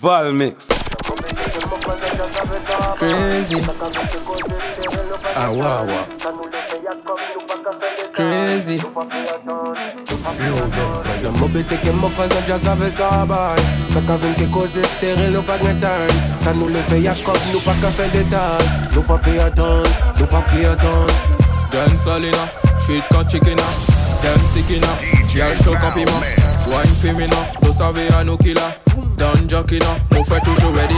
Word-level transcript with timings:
Valmix. 0.00 0.68
Crazy. 2.98 3.56
Ah, 5.34 5.50
wow, 5.50 5.86
wow. 5.86 6.06
Crazy. 8.14 8.76
La 11.22 11.30
mobete 11.30 11.80
que 11.80 11.90
mo 11.90 12.08
faisait 12.08 12.40
déjà 12.42 12.58
savait 12.58 12.90
ça 12.90 13.24
bye 13.26 13.56
Ça 13.92 14.00
qu'a 14.06 14.16
vu 14.16 14.32
que 14.34 14.52
cause 14.52 14.82
stérile 14.82 15.36
ou 15.36 15.42
pas 15.42 15.58
time 15.58 15.80
Ça 16.40 16.52
nous 16.54 16.68
le 16.68 16.80
fait 16.80 17.02
Jacob, 17.02 17.36
nous 17.52 17.60
pas 17.60 17.74
qu'à 17.80 17.88
faire 17.88 18.10
détail 18.10 18.58
Nous 18.94 19.02
pas 19.02 19.18
payer 19.18 19.40
attendre, 19.40 19.88
nous 20.18 20.26
pas 20.26 20.42
payer 20.50 20.66
attendre 20.66 21.06
Dance 21.70 22.02
Salina, 22.04 22.48
street 22.78 23.02
cut 23.10 23.28
chicken 23.28 23.56
Dem 24.22 24.40
sickina, 24.52 24.88
girl 25.28 25.54
show 25.56 25.76
compliment 25.80 26.20
Wine 26.68 26.94
femina, 27.00 27.36
to 27.62 27.72
savez 27.72 28.08
à 28.18 28.24
nous 28.24 28.36
killer 29.16 29.32
Don 29.32 29.48
jockeyna, 29.48 29.86
on 30.16 30.22
fait 30.24 30.40
toujours 30.40 30.74
ready 30.74 30.94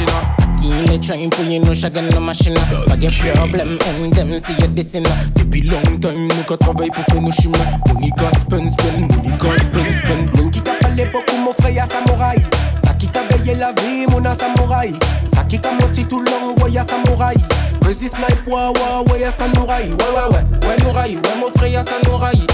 Il 0.62 0.92
est 0.92 1.02
train 1.02 1.28
pour 1.30 1.44
you 1.44 1.60
know 1.60 1.74
chacun 1.74 2.02
nos 2.02 2.20
machines 2.20 2.54
Pas 2.86 2.96
de 2.96 3.36
problème, 3.36 3.78
and 3.88 4.12
them 4.12 4.38
si 4.38 4.52
y'a 4.60 4.66
des 4.66 4.82
signes 4.82 5.04
Depuis 5.36 5.62
long 5.62 5.80
time, 6.00 6.28
nous 6.28 6.44
qu'à 6.46 6.56
travailler 6.56 6.90
pour 6.94 7.04
faire 7.04 7.22
nos 7.22 7.30
chemins. 7.30 7.58
Money 7.86 8.10
got 8.16 8.38
spend, 8.38 8.70
spend, 8.70 9.00
money 9.00 9.36
got 9.38 9.56
spend, 9.58 9.92
spend. 9.92 10.36
Moun 10.36 10.50
qui 10.50 10.60
t'a 10.60 10.72
parlé 10.74 11.04
beaucoup 11.06 11.36
mon 11.44 11.52
frère 11.52 11.70
y'a 11.70 11.84
samouraï 11.84 12.38
Ça 12.84 12.94
qui 12.94 13.08
t'a 13.08 13.22
veillé 13.30 13.54
la 13.54 13.72
vie 13.72 14.06
mon 14.10 14.24
a 14.24 14.34
samouraï 14.34 14.92
Ça 15.34 15.44
qui 15.44 15.58
t'a 15.60 15.72
menti 15.72 16.04
tout 16.04 16.20
long 16.20 16.54
ouais 16.62 16.72
y'a 16.72 16.84
samouraï 16.84 17.36
Crazy 17.80 18.08
snipe 18.08 18.46
ouais 18.46 18.54
ouais 18.54 19.12
ouais 19.12 19.20
y'a 19.20 19.32
samouraï 19.32 19.88
Ouais 19.88 19.94
ouais 19.94 20.36
ouais 20.36 20.68
Ouais 20.68 20.76
nous 20.84 20.92
raille, 20.92 21.16
ouais 21.16 21.40
mon 21.40 21.50
frère 21.50 21.68
y'a 21.68 21.82
raille 22.16 22.46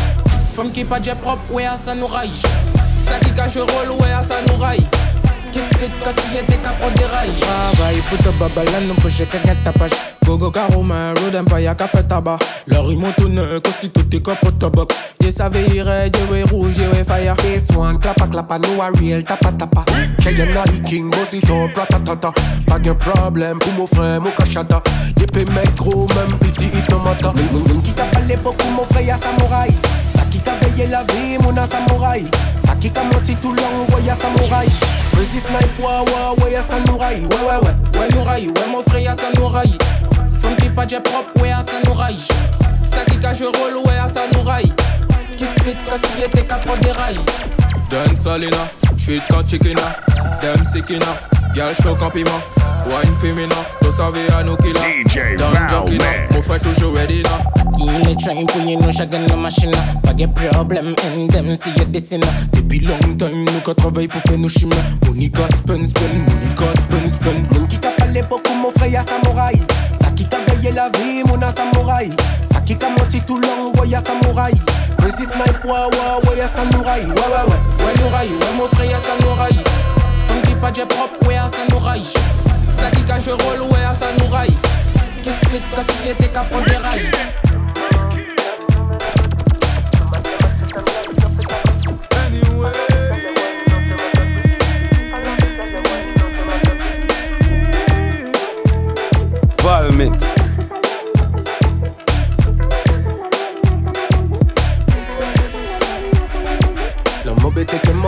Femme 0.54 0.70
qui 0.70 0.84
pas 0.84 1.02
jet 1.02 1.16
propre, 1.16 1.42
ouais 1.50 1.64
nous 1.96 2.06
raille 2.06 2.30
Ça 2.30 3.18
qui 3.20 3.30
cache 3.32 3.56
rôle, 3.56 3.98
ouais 4.00 4.12
à 4.12 4.22
ça 4.22 4.36
nous 5.54 5.62
raille 5.62 5.70
Qu'est-ce 5.70 5.78
que 5.78 5.86
t'as 6.02 6.22
si 6.22 6.34
y'était 6.34 6.56
qu'à 6.56 6.70
prendre 6.70 6.94
des 6.94 7.04
rails. 7.04 7.30
Travail 7.40 7.96
pour 8.08 8.18
te 8.18 8.38
babala, 8.38 8.80
nous 8.86 8.94
push 8.94 9.18
que 9.18 9.38
get 9.46 9.56
ta 9.64 9.72
page 9.72 9.92
Gogo 10.24 10.50
Karoma, 10.50 11.12
Road 11.14 11.36
Empire, 11.36 11.76
café 11.76 12.02
tabac. 12.02 12.38
Leur 12.66 12.90
ils 12.90 12.98
m'ont 12.98 13.12
tourné, 13.12 13.60
que 13.62 13.70
si 13.78 13.90
tout 13.90 14.04
est 14.14 14.20
copo 14.20 14.50
tabac. 14.52 14.86
Je 15.22 15.30
savais 15.30 15.64
red, 15.82 16.16
je 16.16 16.32
vais 16.32 16.42
rouge, 16.44 16.74
je 16.76 16.82
vais 16.82 17.04
fire. 17.04 17.36
This 17.36 17.76
one 17.76 17.98
clapa 17.98 18.26
clapa 18.26 18.58
nous 18.58 18.82
a 18.82 18.88
real 18.98 19.24
tapa 19.24 19.52
tapa. 19.52 19.84
Cheyenne 20.22 20.56
a 20.56 20.64
king 20.86 21.10
bossito 21.10 21.68
pratatata 21.72 22.32
Pas 22.66 22.78
de 22.78 22.92
problème 22.92 23.58
pour 23.58 23.72
mon 23.74 23.86
frère 23.86 24.20
mon 24.20 24.30
cachata. 24.30 24.82
Yépé 25.18 25.44
mec 25.52 25.74
gros 25.76 26.06
même 26.14 26.38
petit 26.38 26.66
it 26.66 26.86
tomata 26.86 27.32
qui 27.82 27.92
t'a 27.92 28.04
parlé 28.04 28.36
beaucoup 28.36 28.68
mon 28.70 28.84
frère 28.84 29.02
y'a 29.02 29.16
samouraï. 29.16 29.70
Ça 30.14 30.22
qui 30.30 30.38
t'a 30.38 30.52
veillé 30.62 30.88
la 30.88 31.02
vie 31.02 31.38
mon 31.42 31.54
samouraï 31.54 32.24
Sakika 32.66 33.04
moti 33.04 33.36
Toulon, 33.36 33.86
ouais 33.94 34.02
y'a 34.04 34.14
samouraï. 34.16 34.68
Crazy 35.12 35.40
snipe, 35.40 35.78
ouais, 35.78 35.84
ouais, 35.86 36.44
ouais 36.44 36.52
y'a 36.52 36.62
samouraï. 36.62 37.20
Ouais, 37.20 37.26
ouais, 37.26 37.58
ouais, 37.98 38.14
ouais. 38.24 38.46
Ouais, 38.46 38.66
mon 38.70 38.82
frère, 38.82 39.00
y'a 39.00 39.14
samouraï. 39.14 39.78
Funky 40.42 40.68
pas 40.70 40.86
j'ai 40.86 41.00
propre, 41.00 41.40
ouais, 41.40 41.48
y'a 41.48 41.62
samouraï. 41.62 42.16
Sakika, 42.90 43.32
je 43.32 43.44
roll, 43.44 43.76
ouais, 43.86 43.94
y'a 43.94 44.08
samouraï. 44.08 44.72
Qui 45.36 45.44
spit, 45.44 45.76
casse, 45.88 46.00
y'a 46.20 46.28
tes 46.28 46.42
capres 46.42 46.78
des 46.78 46.92
rails. 46.92 47.18
Donne 47.90 48.16
Salina. 48.16 48.56
Street 48.98 49.22
cut 49.28 49.46
chicken 49.46 49.78
uh. 49.78 49.92
Dem 50.40 50.64
sickina, 50.64 51.54
girl 51.54 51.72
show 51.74 51.94
compliment 51.96 52.42
Wine 52.86 53.14
femina, 53.14 53.54
to 53.80 53.90
savez 53.90 54.28
à 54.36 54.42
nous 54.42 54.56
killer. 54.56 54.74
DJ 55.06 55.38
Don 55.38 55.46
jockeyna, 55.68 56.04
Valmix. 56.04 56.36
on 56.36 56.42
fait 56.42 56.58
toujours 56.58 56.94
ready 56.94 57.22
na 57.22 57.30
Il 57.78 58.10
est 58.10 58.20
train 58.20 58.44
pour 58.46 58.60
you 58.62 58.78
know 58.78 58.90
chacun 58.92 59.20
nos 59.20 59.36
machines 59.36 59.70
Pas 60.02 60.12
de 60.12 60.26
problème, 60.26 60.94
and 61.04 61.28
them 61.30 61.56
si 61.56 61.70
y'a 61.78 61.84
des 61.86 62.00
signes 62.00 62.20
Depuis 62.52 62.80
long 62.80 62.98
time, 63.18 63.44
nous 63.44 63.60
qu'à 63.64 63.74
travailler 63.74 64.08
pour 64.08 64.20
faire 64.22 64.38
nos 64.38 64.48
chemins 64.48 64.76
Money 65.06 65.30
got 65.30 65.48
spend, 65.56 65.86
spend, 65.86 66.14
money 66.28 66.54
got 66.56 66.74
spend, 66.78 67.08
spend 67.10 67.68
qui 67.68 67.78
t'a 67.78 67.90
parlé 67.90 68.22
beaucoup 68.22 68.54
mon 68.54 68.70
frère 68.70 68.88
y'a 68.88 69.02
samouraï 69.02 69.62
Ça 70.02 70.10
qui 70.10 70.26
t'a 70.26 70.38
veillé 70.48 70.72
la 70.72 70.90
vie 70.90 71.22
mon 71.26 71.40
a 71.40 71.50
samouraï 71.50 72.10
Ça 72.52 72.60
qui 72.60 72.76
t'a 72.76 72.90
menti 72.90 73.22
tout 73.22 73.38
long 73.38 73.72
ouais 73.80 73.88
samouraï 74.04 74.52
Resist 75.04 75.34
my 75.36 75.44
poids, 75.60 75.90
wa 75.98 76.18
wa 76.18 76.34
ya 76.34 76.48
samouraï, 76.48 77.04
wa 77.04 77.28
wa 77.28 77.44
ouais, 77.44 77.60
ouais 77.84 77.94
nouraï, 78.00 78.28
ouais 78.28 78.52
mon 78.56 78.66
frère 78.68 78.90
ya 78.90 78.98
samouraï. 78.98 79.54
Funky 80.28 80.54
pas 80.54 80.72
j'ai 80.72 80.86
propre, 80.86 81.28
ouais 81.28 81.36
à 81.36 81.46
samouraï. 81.46 82.02
Statique 82.70 83.10
à 83.10 83.18
je 83.18 83.30
roll, 83.30 83.70
ouais 83.70 83.84
à 83.84 83.92
samouraï. 83.92 84.48
Qu'est-ce 85.22 85.46
que 85.46 85.58
t'as 85.74 85.82
si 85.82 86.14
t'es 86.14 86.28
qu'à 86.28 86.44
prendre 86.44 86.64
des 86.64 86.76
rails? 86.76 87.10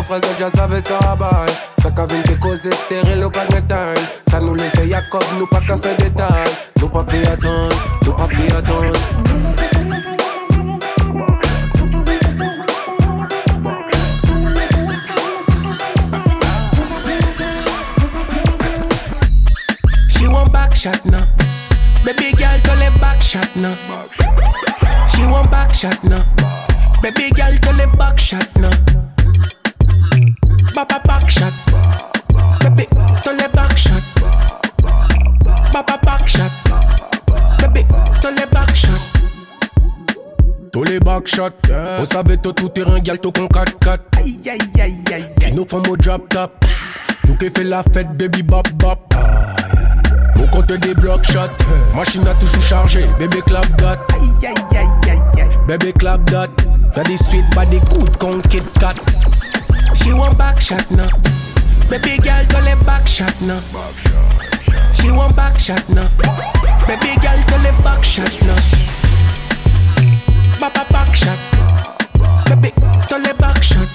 fraises, 0.07 0.23
già 0.39 0.49
savait 0.49 0.81
ça 0.81 0.99
rabat. 0.99 1.47
Ça 1.83 1.91
qu'avait 1.91 2.23
des 2.23 2.37
causes 2.37 2.67
espérées, 2.67 3.17
le 3.17 3.29
pagnetin. 3.29 3.95
Ça 4.31 4.41
nous 4.41 4.55
les 4.55 4.69
fait 4.71 4.89
Jacob, 4.89 5.23
nous 5.39 5.47
pas 5.47 5.61
qu'à 5.61 5.77
faire 5.77 5.97
des 5.97 6.11
tailles. 6.11 6.55
Nous 6.81 6.89
pas 6.89 7.05
piatons, 7.05 7.69
nous 8.05 8.13
pas 8.13 8.29
piatons. 8.29 8.93
shot 20.77 21.05
now. 21.07 21.27
Baby 22.05 22.31
girl, 22.37 22.61
tell 22.61 22.83
a 22.83 22.91
back 23.01 23.21
shot 23.21 23.57
now. 23.57 23.75
She 25.09 25.27
want 25.27 25.51
back 25.51 25.75
shot 25.75 26.05
now. 26.05 26.23
Baby 27.03 27.31
girl, 27.31 27.57
tell 27.57 27.81
a 27.81 27.97
back 27.97 28.19
shot 28.21 28.49
now. 28.57 29.06
Baba 30.77 31.01
back 31.07 31.31
shot. 31.31 31.55
Baby, 32.61 32.87
tell 33.25 33.41
it 33.41 33.51
back 33.55 33.79
shot. 33.79 34.03
Baba 35.73 35.99
back 36.03 36.29
shot. 36.29 36.53
Baby, 37.63 37.87
tell 38.21 38.37
it 38.37 38.51
back 38.51 38.77
shot. 38.77 39.01
Tous 40.75 40.85
les 40.85 41.01
backshots, 41.01 41.73
on 41.99 42.05
savait 42.05 42.37
tout 42.37 42.53
tout 42.53 42.69
terrain, 42.69 42.99
gal 42.99 43.19
tout 43.19 43.33
con 43.33 43.47
4-4. 43.47 44.01
Aïe 44.19 44.39
aïe 44.47 44.59
aïe 44.79 44.99
aïe. 45.15 45.25
Si 45.41 45.53
nous 45.53 45.65
faisons 45.65 45.93
au 45.93 45.97
drop 45.97 46.29
top, 46.29 46.53
nous 47.27 47.37
qui 47.37 47.49
fait 47.49 47.65
la 47.65 47.83
fête, 47.83 48.15
baby 48.15 48.43
bop 48.43 48.69
bop. 48.75 49.15
Au 50.37 50.47
compte 50.49 50.75
des 50.75 50.95
block 50.95 51.25
shots, 51.25 51.57
machine 51.95 52.29
a 52.29 52.35
toujours 52.35 52.63
chargé, 52.63 53.07
bébé 53.19 53.41
clap 53.47 53.67
dot. 53.79 53.99
Aïe 54.13 54.47
aïe 54.47 54.55
aïe 54.79 54.87
aïe 55.09 55.41
aïe. 55.41 55.59
Baby 55.67 55.95
clap 55.95 56.23
dot. 56.31 56.51
Body 56.95 57.17
sweet, 57.17 57.47
body 57.55 57.81
good, 57.89 58.15
con 58.19 58.43
Kit 58.51 58.63
Kat. 58.79 58.95
She 59.97 60.13
want 60.13 60.39
back 60.39 60.61
shot 60.61 60.91
now. 60.91 61.09
Baby 61.91 62.19
girl, 62.19 62.45
tell 62.47 62.67
it 62.67 62.87
back 62.87 63.07
shot 63.07 63.35
now. 63.43 63.61
She 64.93 65.11
want 65.11 65.35
back 65.37 65.59
shot 65.59 65.89
now. 65.91 66.09
Baby 66.87 67.17
girl, 67.21 67.41
tell 67.49 67.65
it 67.65 67.85
back 67.85 68.05
shot 68.05 68.33
now. 68.43 68.61
Baba 70.61 70.87
back 70.91 71.15
shot. 71.15 71.39
Baby, 72.49 72.73
tell 73.09 73.25
it 73.25 73.39
back 73.39 73.63
shot. 73.63 73.89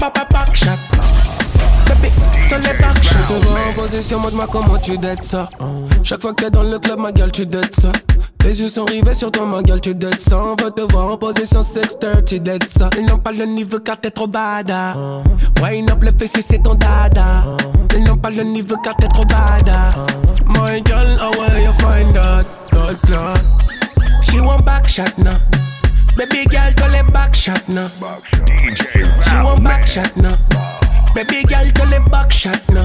Baba 0.00 0.26
back 0.30 0.54
shot. 0.56 1.07
It 2.50 2.80
back 2.80 3.02
shot. 3.02 3.18
Je 3.28 3.34
te 3.34 3.46
vois 3.46 3.58
en 3.68 3.72
position, 3.74 4.20
montre-moi 4.20 4.46
comment 4.50 4.78
tu 4.78 4.96
dettes 4.96 5.24
ça? 5.24 5.48
Chaque 6.02 6.22
fois 6.22 6.32
que 6.32 6.44
t'es 6.44 6.50
dans 6.50 6.62
le 6.62 6.78
club, 6.78 6.98
ma 6.98 7.12
gueule, 7.12 7.30
tu 7.30 7.44
dettes 7.46 7.78
ça. 7.78 7.92
Tes 8.38 8.48
yeux 8.48 8.68
sont 8.68 8.84
rivés 8.86 9.14
sur 9.14 9.30
toi, 9.30 9.44
ma 9.44 9.62
gueule, 9.62 9.80
tu 9.80 9.94
dettes 9.94 10.20
ça. 10.20 10.42
On 10.42 10.56
veut 10.62 10.70
te 10.70 10.80
voir 10.80 11.12
en 11.12 11.16
position 11.18 11.62
sexter, 11.62 12.24
tu 12.24 12.40
dettes 12.40 12.68
ça. 12.68 12.88
Ils 12.98 13.06
n'ont 13.06 13.18
pas 13.18 13.32
le 13.32 13.44
niveau 13.44 13.78
car 13.80 14.00
t'es 14.00 14.10
trop 14.10 14.26
bada. 14.26 14.96
Wine 15.62 15.90
up 15.90 16.02
le 16.02 16.10
fessier, 16.18 16.42
c'est 16.42 16.62
ton 16.62 16.74
dada. 16.74 17.44
Ils 17.96 18.04
n'ont 18.04 18.16
pas 18.16 18.30
le 18.30 18.42
niveau 18.44 18.76
car 18.82 18.96
t'es 18.96 19.08
trop 19.08 19.24
bada. 19.24 19.94
My 20.46 20.82
girl, 20.82 21.18
how 21.20 21.30
will 21.38 21.62
you 21.62 21.72
find 21.74 22.14
that? 22.14 22.44
That, 22.70 22.96
that. 23.08 24.22
She 24.22 24.40
want 24.40 24.64
back 24.64 24.88
shot 24.88 25.18
now. 25.18 25.38
Baby 26.16 26.44
girl, 26.46 26.72
call 26.76 26.94
it 26.94 27.12
back 27.12 27.34
shot 27.34 27.68
now. 27.68 27.88
DJ 28.46 29.04
She 29.22 29.34
want 29.42 29.62
back 29.62 29.86
shot 29.86 30.16
now. 30.16 30.34
Baby 31.18 31.42
girl, 31.48 31.68
call 31.74 31.92
it 31.92 32.10
back 32.12 32.30
shot 32.30 32.62
now. 32.68 32.84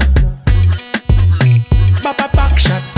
Baba 2.02 2.28
back 2.34 2.58
shot. 2.58 2.93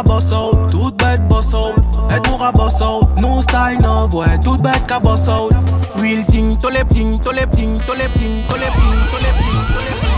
rabosso, 0.00 0.66
toute 0.70 0.96
bête 0.96 1.28
bosso, 1.28 1.74
êtes-vous 2.10 2.36
rabosso, 2.36 3.02
nous 3.18 3.42
style 3.42 3.78
nov, 3.82 4.14
ouais, 4.14 4.38
toute 4.42 4.62
bête 4.62 4.86
cabosso. 4.86 5.50
Wilting, 5.96 6.56
tolepting, 6.58 7.20
tolepting, 7.20 7.78
tolepting, 7.80 8.42
tolepting, 8.48 8.96
tolepting, 9.10 9.60
tolepting. 9.74 10.10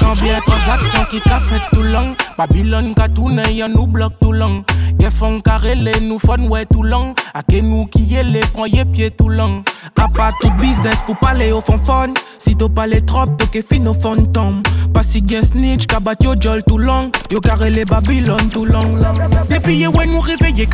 Chambier 0.00 0.38
transaction 0.46 1.04
qui 1.10 1.20
t'a 1.20 1.38
fait 1.40 1.60
tout 1.72 1.82
long, 1.82 2.16
Babylone 2.36 2.94
qu'a 2.94 3.08
tourné, 3.08 3.64
nous 3.68 3.86
bloque 3.86 4.14
tout 4.20 4.32
long. 4.32 4.64
Gen 4.98 5.12
fon 5.12 5.40
karele 5.44 5.94
nou 6.04 6.18
fon 6.22 6.48
wè 6.52 6.64
tou 6.70 6.86
lang. 6.86 7.14
Ake 7.36 7.62
nou 7.64 7.86
kiye 7.92 8.24
le 8.26 8.44
pran 8.54 8.70
ye 8.72 8.84
pye 8.92 9.10
tou 9.10 9.32
lang. 9.32 9.62
A 9.96 10.08
pa 10.12 10.30
tout 10.40 10.54
biznes 10.60 11.02
pou 11.06 11.18
pale 11.20 11.50
yo 11.50 11.60
fon 11.64 11.80
fon. 11.86 12.14
Si 12.38 12.54
to 12.54 12.68
pale 12.68 13.00
trop 13.08 13.32
to 13.40 13.48
ke 13.52 13.64
fin 13.66 13.84
nou 13.86 13.96
fon 14.02 14.26
tom. 14.36 14.62
Pasi 14.94 15.20
gen 15.20 15.44
snitch 15.44 15.88
kabat 15.90 16.22
yo 16.24 16.34
jol 16.34 16.62
tou 16.68 16.78
lang. 16.78 17.10
Yo 17.32 17.40
karele 17.44 17.84
Babylon 17.88 18.48
tou 18.52 18.64
lang 18.64 18.96
Depi 19.50 19.80
ye 19.82 19.90
nou 20.12 20.22
reveye 20.24 20.66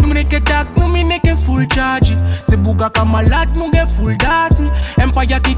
Nou 0.00 0.26
ke 0.26 0.40
tax 0.42 0.74
nou 0.76 0.88
mine 0.88 1.20
full 1.46 1.66
charge. 1.74 2.16
Se 2.48 2.56
bouga 2.56 2.90
ka 2.90 3.04
malat 3.04 3.54
nou 3.54 3.70
full 3.96 4.16
dati. 4.16 4.66
Empire 4.98 5.40
ki 5.40 5.54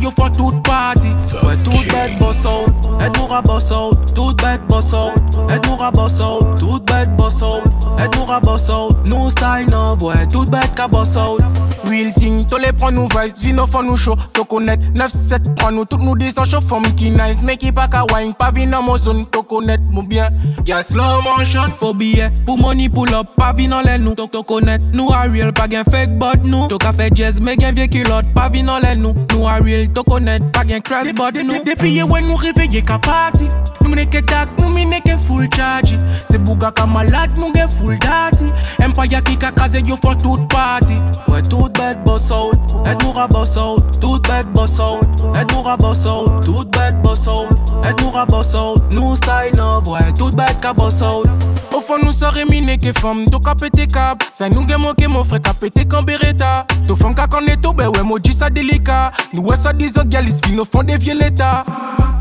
yo 0.00 0.10
fon 0.10 0.30
tout 0.30 0.54
party 0.62 1.10
Fè 1.26 1.56
tout 1.64 1.82
bet 1.90 2.18
boss 2.18 2.44
out, 2.46 2.70
et 3.00 3.10
nou 3.18 3.26
ra 3.26 3.42
boss 3.42 3.72
out. 3.72 4.14
Tout 4.14 4.34
bet 4.42 4.60
boss 4.68 4.92
out, 4.94 5.18
et 5.50 5.58
nou 5.66 5.76
ra 5.76 5.90
boss 5.90 6.20
out. 6.20 6.58
Tout 6.58 6.80
bête 7.06 7.16
boss 7.16 7.42
out, 7.42 7.62
aide-nous 7.98 8.32
à 8.32 8.40
boss 8.40 8.68
out 8.68 8.96
Nous 9.04 9.30
style 9.30 9.74
ouais 10.00 10.26
toute 10.28 10.50
bête 10.50 10.74
ka 10.74 10.88
boss 10.88 11.16
out 11.16 11.42
Real 11.88 12.12
thing, 12.14 12.44
to 12.46 12.58
les 12.58 12.72
prends 12.72 12.90
nous 12.90 13.06
vibes, 13.06 13.36
vino 13.38 13.64
font 13.64 13.84
nous 13.84 13.96
show. 13.96 14.16
To 14.32 14.44
connaître 14.44 14.84
9-7, 14.88 15.54
prends 15.54 15.70
nous. 15.70 15.84
Toutes 15.84 16.02
nous 16.02 16.16
descend 16.16 16.44
chaud 16.44 16.60
Femme 16.60 16.82
qui 16.96 17.10
nice, 17.10 17.38
mais 17.44 17.56
qui 17.56 17.70
pas 17.70 17.86
ka 17.86 18.04
wine. 18.12 18.34
Pas 18.34 18.50
vin 18.50 18.66
mon 18.82 18.98
zone, 18.98 19.24
to 19.26 19.44
connaître 19.44 19.84
mon 19.90 20.02
bien. 20.02 20.30
Y'a 20.66 20.82
slow 20.82 21.22
motion, 21.22 21.70
faut 21.78 21.94
billet. 21.94 22.30
Pour 22.44 22.58
money 22.58 22.88
pull 22.88 23.14
up, 23.14 23.28
pas 23.36 23.52
vin 23.52 23.68
dans 23.68 23.82
les 23.82 23.98
nous. 23.98 24.16
To, 24.16 24.26
to 24.26 24.42
connaître, 24.42 24.82
nous 24.92 25.10
a 25.12 25.22
real, 25.30 25.52
pas 25.52 25.68
gain 25.68 25.84
fake 25.84 26.18
but 26.18 26.42
nous. 26.42 26.66
To 26.66 26.76
ka 26.76 26.92
fait 26.92 27.14
jazz, 27.14 27.40
mais 27.40 27.56
gain 27.56 27.70
vieux 27.70 27.86
culotte. 27.86 28.26
Pas 28.34 28.48
vin 28.48 28.64
dans 28.64 28.78
les 28.78 28.96
nous, 28.96 29.14
nous 29.32 29.46
a 29.46 29.54
real, 29.54 29.88
to 29.88 30.02
connaître 30.02 30.50
Pas 30.50 30.64
gain 30.64 30.80
crash 30.80 31.14
but 31.14 31.40
nous. 31.44 31.62
Depuis 31.64 32.02
ouais 32.02 32.22
nous 32.22 32.36
réveiller 32.36 32.82
ka 32.82 32.98
party 32.98 33.44
Nous 33.82 33.90
mene 33.90 34.06
que 34.06 34.18
tax, 34.18 34.56
nous 34.58 34.70
mene 34.70 35.00
que 35.04 35.16
full 35.16 35.48
charge. 35.54 35.96
C'est 36.28 36.42
bouga 36.42 36.72
ka 36.72 36.84
malade, 36.96 37.30
nous 37.36 37.52
gain 37.52 37.68
full 37.68 37.98
dati 37.98 38.46
Empire 38.82 39.22
qui 39.22 39.36
ka 39.36 39.50
kaze 39.52 39.80
yo 39.84 39.96
font 39.96 40.14
toute 40.14 40.48
party. 40.48 40.94
Ouais 41.28 41.42
toute 41.42 41.78
bête 41.78 42.02
boss 42.04 42.30
out, 42.30 42.56
aide-nous 42.86 43.18
à 43.18 43.26
boss 43.26 43.56
out. 43.56 43.82
Toute 44.00 44.26
bête 44.28 44.50
boss 44.52 44.78
out, 44.78 45.04
aide-nous 45.34 45.68
à 45.68 45.76
boss 45.76 46.06
out. 46.06 46.44
Toute 46.44 46.70
bête 46.70 47.00
boss 47.02 47.26
out, 47.26 47.48
aide-nous 47.84 48.16
à 48.16 48.24
boss 48.24 48.54
out. 48.54 48.82
Nous 48.90 49.16
style 49.16 49.56
no, 49.56 49.80
ouais 49.82 50.12
toute 50.18 50.34
bête 50.34 50.60
ka 50.60 50.72
boss 50.72 51.02
out. 51.02 51.28
Au 51.74 51.80
fond 51.80 51.98
nous 52.02 52.12
sommes 52.12 52.48
mine 52.48 52.78
que 52.78 52.92
femme, 52.98 53.26
to 53.30 53.40
ka 53.40 53.54
pété 53.54 53.86
cap. 53.86 54.22
Ça 54.28 54.48
nous 54.48 54.64
gagne 54.64 54.94
que 54.98 55.06
mon 55.06 55.24
frère 55.24 55.42
ka 55.42 55.52
pété 55.52 55.84
comme 55.84 56.04
Beretta. 56.04 56.66
To 56.88 56.96
femme 56.96 57.14
ka 57.14 57.26
connaît 57.26 57.56
tout, 57.56 57.72
ben 57.72 57.88
ouais 57.88 58.02
moi 58.02 58.18
ça 58.32 58.48
délicat. 58.48 59.12
Nous 59.34 59.42
ouais 59.42 59.56
ça 59.56 59.70
autres 59.70 60.04
galis 60.04 60.40
fin 60.44 60.58
au 60.58 60.64
fond 60.64 60.82
des 60.82 60.96
vieux 60.96 61.18
l'état. 61.18 61.64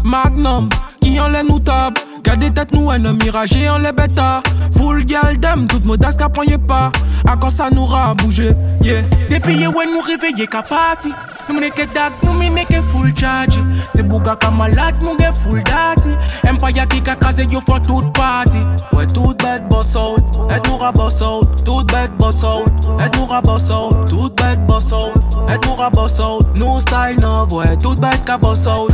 Magnum, 0.03 0.69
qui 1.05 1.19
en 1.19 1.29
nous 1.43 1.59
tape. 1.59 1.99
Gardez 2.23 2.49
tête 2.49 2.73
nous 2.73 2.89
un 2.89 2.97
mirage 2.97 3.55
et 3.55 3.69
en 3.69 3.77
les 3.77 3.91
bêta 3.91 4.41
Full 4.75 5.05
gal 5.05 5.37
dem, 5.39 5.67
toute 5.67 5.85
modasse 5.85 6.17
qu'a 6.17 6.27
pas. 6.27 6.91
À 7.27 7.37
quand 7.37 7.49
ça 7.49 7.69
nous 7.69 7.87
a 7.93 8.13
bougé, 8.15 8.51
yeah. 8.81 9.01
Depuis 9.29 9.55
ye 9.55 9.67
ouais 9.67 9.85
nous 9.85 10.01
réveiller 10.01 10.47
qu'à 10.47 10.63
party 10.63 11.11
Nous 11.47 11.55
mene 11.55 11.69
que 11.69 11.83
dax, 11.93 12.19
nous 12.23 12.33
mine 12.33 12.65
que 12.67 12.81
full 12.81 13.15
charge. 13.15 13.59
C'est 13.93 14.03
bouga 14.03 14.35
ka 14.35 14.49
malade, 14.49 14.95
nous 15.01 15.17
get 15.17 15.31
full 15.33 15.61
dati 15.63 16.09
Empire 16.47 16.87
qui 16.87 17.01
ka 17.01 17.15
kaze 17.15 17.45
yo 17.51 17.61
font 17.61 17.79
toute 17.79 18.11
party 18.13 18.57
Ouais 18.93 19.05
toute 19.05 19.43
bête 19.43 19.67
boss 19.69 19.95
out, 19.95 20.19
aide-nous 20.49 20.83
à 20.83 20.91
boss 20.91 21.21
out. 21.21 21.47
Toute 21.63 21.87
bête 21.91 22.11
boss 22.17 22.43
out, 22.43 22.65
aide-nous 22.99 23.31
à 23.31 23.41
boss 23.41 23.69
out. 23.69 24.05
Toute 24.09 24.35
bête 24.35 24.65
boss 24.65 24.91
out, 24.91 25.13
aide-nous 25.47 25.81
à 25.81 25.89
boss 25.89 26.19
out. 26.19 26.45
Nous 26.55 26.79
style 26.79 27.19
no, 27.21 27.45
ouais 27.51 27.77
toute 27.77 27.99
bête 27.99 28.23
ka 28.25 28.37
boss 28.37 28.65
out 28.65 28.91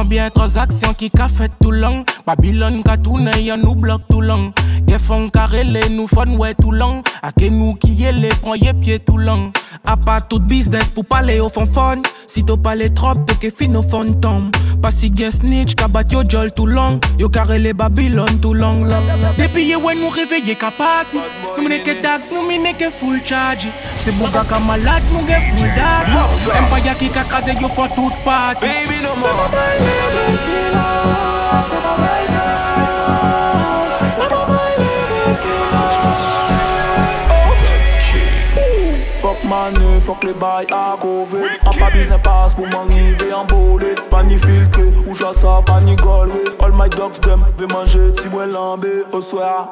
Combien 0.00 0.30
transactions 0.30 0.94
qui 0.94 1.10
ka 1.10 1.26
fait 1.26 1.50
tout 1.60 1.72
long 1.72 2.04
Babylone 2.24 2.84
ka 2.84 2.96
tourné, 2.96 3.32
y'a 3.42 3.56
nous 3.56 3.74
bloque 3.74 4.02
tout 4.08 4.20
long 4.20 4.52
Ge 4.86 4.96
fon 4.96 5.28
karele, 5.28 5.80
nous 5.90 6.06
fon 6.06 6.36
ouais 6.36 6.54
tout 6.54 6.70
long 6.70 7.02
Ake 7.20 7.50
nous 7.50 7.74
qui 7.74 7.88
les 8.12 8.28
prend 8.28 8.54
yé 8.54 8.72
pied 8.74 9.00
tout 9.00 9.18
long 9.18 9.50
A 9.84 9.96
pas 9.96 10.20
tout 10.20 10.38
business 10.38 10.88
pour 10.90 11.04
parler 11.04 11.40
au 11.40 11.48
fond 11.48 11.66
fun 11.66 12.02
Si 12.28 12.44
t'as 12.44 12.56
parlé 12.56 12.94
trop, 12.94 13.14
t'es 13.14 13.34
que 13.34 13.50
fin 13.50 13.74
au 13.74 13.82
fond 13.82 14.04
tombe 14.04 14.52
Pas 14.80 14.92
si 14.92 15.12
gen 15.12 15.32
snitch, 15.32 15.74
ka 15.74 15.88
bat 15.88 16.06
yo 16.12 16.22
jol 16.22 16.52
tout 16.52 16.66
long 16.66 17.00
Yo 17.18 17.28
karele 17.28 17.72
Babylone 17.74 18.38
tout 18.40 18.54
long 18.54 18.84
long 18.84 19.02
Depuis 19.36 19.64
ye 19.64 19.74
ouais 19.74 19.96
nous 19.96 20.10
réveiller 20.10 20.54
ka 20.54 20.70
party 20.70 21.18
Nous 21.56 21.64
mene 21.64 21.82
que 21.82 22.00
tax, 22.00 22.28
nous 22.32 22.46
mine 22.46 22.72
que 22.78 22.88
full 22.88 23.20
charge. 23.24 23.66
C'est 23.96 24.16
bouga 24.16 24.44
ka 24.48 24.60
malade, 24.60 25.02
nous 25.12 25.26
get 25.26 25.40
full 25.50 25.68
dati 25.74 26.12
Empire 26.56 26.96
qui 26.96 27.08
ka 27.08 27.24
kaze 27.24 27.60
yo 27.60 27.68
for 27.68 27.88
toute 27.96 28.14
party 28.24 28.64
Baby 28.64 29.02
no 29.02 29.16
more 29.16 29.87
Fuck 31.68 31.98
money, 31.98 32.17
Mane, 39.48 39.98
fok 40.00 40.24
le 40.24 40.34
bay 40.34 40.66
akove 40.70 41.40
An 41.64 41.72
pa 41.78 41.88
bizen 41.90 42.20
pas 42.20 42.52
pou 42.54 42.66
m'anrive 42.66 43.32
an 43.32 43.46
bole 43.48 43.94
Pa 44.10 44.22
ni 44.22 44.36
filtre, 44.36 44.84
ou 45.06 45.16
jasaf, 45.16 45.64
pa 45.64 45.80
ni 45.80 45.96
golre 45.96 46.36
All 46.60 46.72
my 46.72 46.88
dogs 46.90 47.20
dem, 47.20 47.46
ve 47.56 47.66
manje, 47.72 48.12
ti 48.20 48.28
mwen 48.28 48.52
lambe 48.52 48.90
Oswa, 49.16 49.68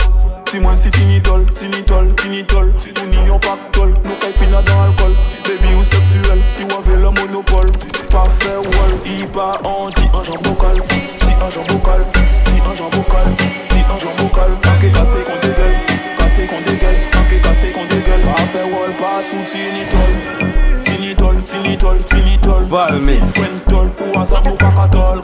ti 0.48 0.60
mwen 0.60 0.76
si 0.80 0.90
tinitol, 0.96 1.44
tinitol, 1.60 2.08
tinitol 2.22 2.72
Ou 2.72 3.10
ni 3.10 3.28
yon 3.28 3.42
pak 3.44 3.68
tol, 3.76 3.92
nou 4.06 4.16
kay 4.24 4.32
fina 4.40 4.64
dan 4.64 4.80
alkol 4.86 5.12
Baby 5.44 5.76
ou 5.76 5.84
seksuel, 5.84 6.40
si 6.56 6.64
wave 6.72 6.96
le 6.96 7.12
monopol 7.20 7.68
Pa 8.08 8.24
fe 8.40 8.56
wol, 8.56 8.98
i 9.04 9.28
pa 9.36 9.52
an 9.60 9.92
Ti 9.92 10.08
an 10.08 10.24
jan 10.24 10.40
bokal, 10.48 10.80
ti 10.88 11.36
an 11.36 11.52
jan 11.52 11.68
bokal 11.68 12.08
Ti 12.16 12.58
an 12.64 12.74
jan 12.80 12.92
bokal, 12.96 13.32
ti 13.68 13.84
an 13.84 13.96
jan 14.00 14.20
bokal 14.24 14.60
Ake 14.72 14.94
kase 14.96 15.24
kon 15.28 15.42
te 15.44 16.05
Cassé 16.36 16.48
qu'on 16.48 16.60
dégueule, 16.60 16.96
manqué 17.14 17.38
cassé 17.38 17.68
qu'on 17.68 17.84
dégueule. 17.86 18.20
Pas 18.20 18.42
fait 18.42 18.64
wall, 18.64 18.92
pas 19.00 19.22
sous 19.22 19.42
tinitol. 19.50 20.84
Tinitol, 20.84 21.42
tinitol, 21.44 21.98
tinitol. 22.04 22.62
Val 22.64 23.00
mix. 23.00 23.32
Fwentol, 23.32 23.90
ou 24.00 24.18
hasard 24.18 24.42
nous 24.44 24.52
pas 24.52 24.70
catol 24.76 25.22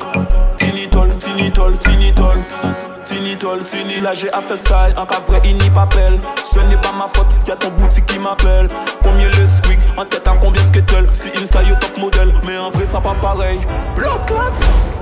Tinitol, 0.56 1.10
tinitol, 1.18 1.76
tinitol. 1.80 2.38
Tinitol, 3.04 3.58
tinitol. 3.62 3.90
Si 3.90 4.00
là 4.00 4.14
j'ai 4.14 4.32
affaire 4.32 4.56
sale, 4.56 4.94
en 4.96 5.04
cas 5.04 5.20
vrai 5.28 5.42
il 5.44 5.58
n'y 5.58 5.68
pas 5.68 5.82
appelle 5.82 6.18
Ce 6.50 6.58
n'est 6.60 6.76
pas 6.76 6.92
ma 6.96 7.06
faute, 7.08 7.26
y'a 7.46 7.56
ton 7.56 7.68
boutique 7.72 8.06
qui 8.06 8.18
m'appelle. 8.18 8.68
Combien 9.02 9.28
le 9.28 9.46
squeak, 9.46 9.80
en 9.98 10.06
tête 10.06 10.26
à 10.26 10.38
combien 10.40 10.64
skettle. 10.64 11.06
Si 11.12 11.28
Insta 11.42 11.62
yo 11.62 11.74
top 11.78 11.98
modèle, 11.98 12.32
mais 12.46 12.56
en 12.56 12.70
vrai 12.70 12.86
ça 12.86 13.02
pas 13.02 13.14
pareil. 13.20 13.60
Blood 13.96 14.24
clot 14.26 14.38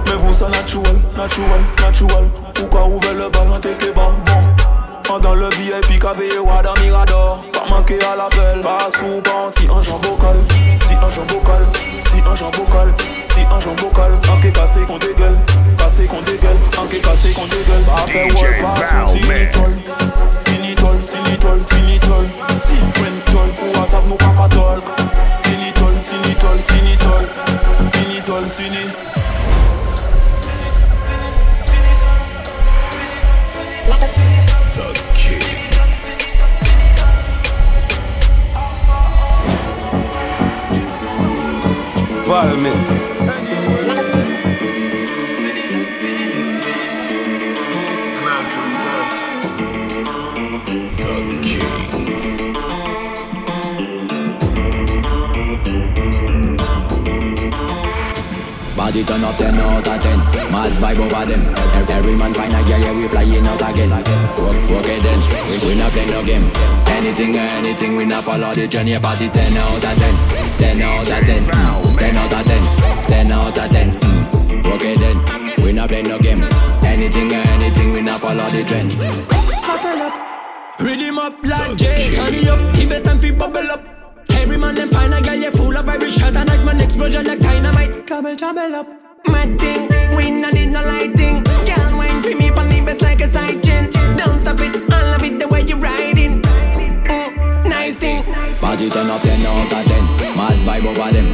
Mais 0.07 0.17
vous 0.19 0.35
ça 0.35 0.49
natural, 0.49 0.97
natural, 1.17 1.61
natural 1.81 2.25
Pourquoi 2.55 2.85
ouvrir 2.89 3.15
le 3.15 3.31
bal 3.31 3.47
en 3.55 3.61
tête 3.61 3.93
bon 3.95 4.11
dans 5.19 5.35
le 5.35 5.49
VIP 5.49 6.01
café 6.01 6.39
ou 6.39 6.47
dans 6.63 6.81
Mirador 6.81 7.45
Pas 7.53 7.69
manquer 7.69 7.99
à 8.05 8.15
l'appel, 8.15 8.63
pas 8.63 8.89
sous 8.91 9.01
souvent 9.01 9.51
Si 9.51 9.67
un 9.67 9.83
jambon 9.83 10.15
colle, 10.15 10.37
si 10.87 10.95
un 10.95 11.11
jambon 11.11 11.41
colle 11.45 11.67
Si 12.05 12.21
un 12.21 12.35
jambon 12.37 12.65
colle, 12.71 12.95
si 13.35 13.41
un 13.41 13.61
jambon 13.61 13.89
colle. 13.93 14.13
Enquête 14.33 14.55
cassé 14.55 14.81
qu'on 14.87 14.99
dégueule, 14.99 15.37
cassé 15.77 16.05
qu'on 16.05 16.21
dégueule. 16.23 16.57
Enquête 16.79 17.03
cassé 17.03 17.33
qu'on 17.33 17.47
dégueule, 17.47 17.83
pas 17.83 18.07
faire 18.07 18.27
ouais, 18.41 18.63
pas 18.63 19.09
sous 19.09 19.19
Tinitol, 19.19 19.73
tinitol, 20.45 20.99
tinitol, 21.05 21.61
tinitol. 21.65 22.31
Tinitol, 22.63 23.51
ou 23.63 23.83
à 23.83 23.87
savent 23.89 24.07
nous 24.07 24.15
pas 24.15 24.33
patol. 24.37 24.81
Tinitol, 25.43 25.95
tinitol, 26.09 26.63
tinitol 26.69 27.29
Tinitol, 27.91 27.91
tinitol, 27.91 28.45
tinitol. 28.51 29.20
Mix. 42.31 43.10
Party 58.91 59.05
turn 59.05 59.23
up 59.23 59.37
ten 59.37 59.55
out 59.55 59.87
of 59.87 60.03
ten. 60.03 60.19
Mad 60.51 60.73
vibe 60.83 60.99
over 60.99 61.25
them. 61.25 61.43
Every 61.89 62.17
man 62.17 62.35
find 62.35 62.53
a 62.53 62.59
girl, 62.67 62.81
yeah 62.81 62.93
we 62.93 63.07
flying 63.07 63.47
out 63.47 63.63
again. 63.63 63.93
Okay 63.93 64.67
work 64.67 64.83
then. 64.83 65.21
We, 65.47 65.55
we 65.63 65.75
not 65.79 65.93
play 65.93 66.07
no 66.11 66.25
game. 66.27 66.51
Anything 66.99 67.37
or 67.37 67.47
anything, 67.63 67.95
we 67.95 68.05
not 68.05 68.25
follow 68.25 68.53
the 68.53 68.67
journey. 68.67 68.99
Party 68.99 69.29
ten 69.29 69.57
out 69.57 69.77
of 69.79 69.95
ten, 69.95 70.15
ten 70.59 70.83
out 70.83 71.07
of 71.07 71.23
ten, 71.23 71.45
ten 71.47 72.17
out 72.17 72.33
of 72.33 72.43
ten. 72.43 72.63
Ten 73.07 73.31
out 73.31 73.59
of 73.59 73.71
ten. 73.71 73.93
Mm. 73.95 74.19
Then. 74.99 75.65
We 75.65 75.73
not 75.73 75.89
play 75.89 76.03
no 76.03 76.19
game. 76.19 76.43
Anything 76.83 77.31
or 77.31 77.47
anything, 77.55 77.93
we 77.93 78.03
not 78.03 78.21
follow 78.21 78.51
the 78.51 78.65
trend. 78.65 78.93
Hustle 78.99 80.03
up. 80.03 80.81
Rhythm 80.81 81.19
up 81.19 81.35
like 81.45 81.77
Jay, 81.77 82.11
turn 82.17 82.35
it 82.35 82.49
up. 82.49 82.75
Keep 82.75 82.90
trouble 88.53 88.75
up. 88.75 88.87
Mad 89.29 89.61
thing, 89.61 89.89
we 90.17 90.31
not 90.31 90.55
need 90.55 90.71
no 90.71 90.83
lighting. 90.83 91.45
Girl, 91.45 91.97
wine 91.97 92.23
for 92.23 92.35
me, 92.35 92.51
the 92.51 92.83
best 92.85 93.03
like 93.03 93.21
a 93.21 93.29
side 93.29 93.63
chain. 93.63 93.91
Don't 94.17 94.41
stop 94.43 94.61
it, 94.61 94.75
I 94.93 95.03
love 95.11 95.23
it 95.23 95.39
the 95.39 95.47
way 95.49 95.63
you 95.63 95.77
riding. 95.77 96.43
Mm, 96.43 97.69
nice 97.69 97.97
thing. 97.97 98.25
Party 98.61 98.91
turn 98.91 99.09
up 99.11 99.23
10 99.23 99.47
out 99.47 99.73
of 99.73 99.85
10 99.85 100.37
Mad 100.37 100.59
vibe 100.67 100.87
over 100.87 101.13
them 101.13 101.27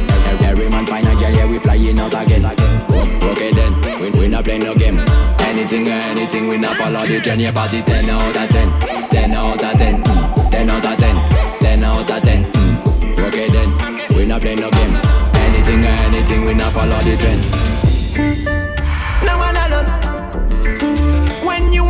Every, 0.43 0.69
man 0.69 0.85
find 0.85 1.07
a 1.07 1.15
girl, 1.15 1.29
yeah, 1.29 1.45
we 1.45 1.59
flying 1.59 1.99
out 1.99 2.13
again 2.13 2.41
Fuck, 2.41 3.23
okay 3.31 3.51
then, 3.51 3.99
we, 3.99 4.09
we 4.11 4.27
not 4.27 4.43
play 4.45 4.57
no 4.57 4.73
game 4.73 4.97
Anything 5.39 5.87
or 5.87 5.91
anything, 5.91 6.47
we 6.47 6.57
not 6.57 6.77
follow 6.77 7.05
the 7.05 7.19
trend 7.19 7.41
Yeah, 7.41 7.51
party 7.51 7.81
10 7.81 8.09
out 8.09 8.35
of 8.35 8.49
10 8.49 9.07
10 9.09 9.33
out 9.33 9.63
of 9.63 9.77
10 9.77 10.03
mm. 10.03 10.51
10 10.51 10.69
out 10.69 10.85
of 10.85 10.97
10 10.97 11.59
10 11.59 11.83
out 11.83 12.09
of 12.09 12.23
10 12.23 12.51
mm. 12.51 13.27
Okay 13.27 13.47
then, 13.49 13.69
we 14.17 14.25
not 14.25 14.41
play 14.41 14.55
no 14.55 14.71
game 14.71 15.16
Anything, 16.29 16.45
we 16.45 16.53
not 16.55 16.73
follow 16.73 16.99
the 17.07 17.15
trend 17.15 17.39
one 19.39 19.55
alone. 19.63 19.87
When 21.45 21.71
you. 21.71 21.85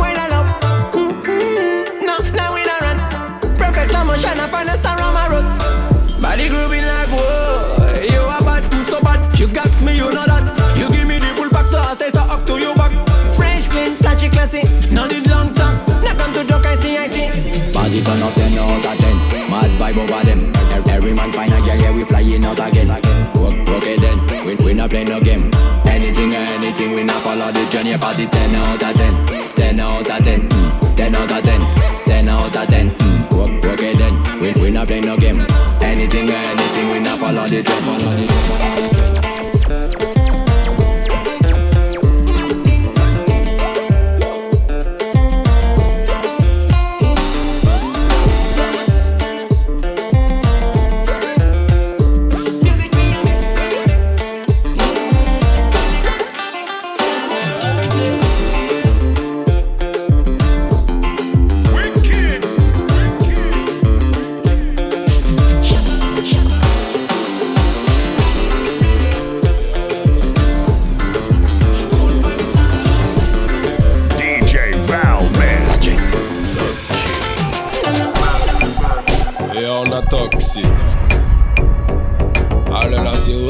No, 2.06 2.18
now 2.38 2.54
we 2.54 2.62
run. 2.62 2.98
A 4.68 4.78
star 4.78 5.00
on 5.00 5.14
my 5.14 5.26
road. 5.26 6.22
Body 6.22 6.48
grooving 6.48 6.86
like 6.86 7.08
whoa. 7.08 7.98
You 7.98 8.20
are 8.20 8.38
bad, 8.46 8.62
mm, 8.70 8.86
so 8.86 9.02
bad. 9.02 9.18
You 9.40 9.48
got 9.48 9.66
me, 9.82 9.96
you 9.96 10.06
know 10.06 10.24
that. 10.30 10.54
You 10.78 10.88
give 10.92 11.08
me 11.08 11.18
the 11.18 11.34
full 11.34 11.50
pack, 11.50 11.66
so 11.66 11.78
I 11.78 11.94
stay 11.94 12.10
so 12.10 12.22
to 12.46 12.58
your 12.62 12.76
back. 12.76 12.94
Clean, 13.34 13.96
classy. 14.30 14.62
No 14.94 15.08
need 15.08 15.26
long. 15.26 15.52
Now 15.54 16.14
come 16.14 16.32
to 16.34 16.46
joke. 16.46 16.62
Party 16.62 18.02
turn 18.02 18.22
up 18.22 18.34
10 18.34 18.58
out 18.58 18.86
of 18.86 18.98
10 18.98 19.50
Mad 19.50 19.70
vibe 19.78 19.98
over 19.98 20.24
them 20.24 20.52
every, 20.88 21.12
man 21.12 21.32
find 21.32 21.52
a 21.52 21.60
girl, 21.60 21.76
yeah, 21.76 21.92
we 21.92 22.04
flying 22.04 22.44
out 22.44 22.58
again 22.58 22.90
okay 23.78 23.96
then, 23.96 24.18
we, 24.48 24.54
we 24.64 24.72
not 24.74 24.88
play 24.88 25.04
no 25.04 25.20
game. 25.20 25.50
Anything 25.84 26.32
or 26.32 26.44
anything, 26.56 26.94
we 26.94 27.04
not 27.04 27.20
follow 27.20 27.52
the 27.52 27.82
Yeah, 27.84 27.98
party 27.98 28.26
10 28.26 28.54
out 28.54 28.82
of 28.82 28.94
10 28.96 29.26
10 29.54 29.80
out 29.80 30.10
of 30.10 30.24
10 30.24 30.48
mm. 30.48 30.96
10 30.96 31.14
out 31.14 31.30
of 31.30 31.42
10 31.42 32.04
10 32.06 32.28
out 32.28 32.56
of 32.56 32.66
10 32.68 32.90
mm. 32.90 33.28
Fuck, 33.28 33.64
okay 33.72 33.94
then, 33.94 34.14
we, 34.40 34.52
we 34.62 34.70
not 34.70 34.88
play 34.88 35.00
no 35.00 35.16
game. 35.16 35.40
Anything 35.80 36.30
or 36.30 36.32
anything, 36.32 36.90
we 36.90 37.00
not 37.00 37.18
follow 37.18 37.46
the 37.46 37.62
trend 37.62 38.97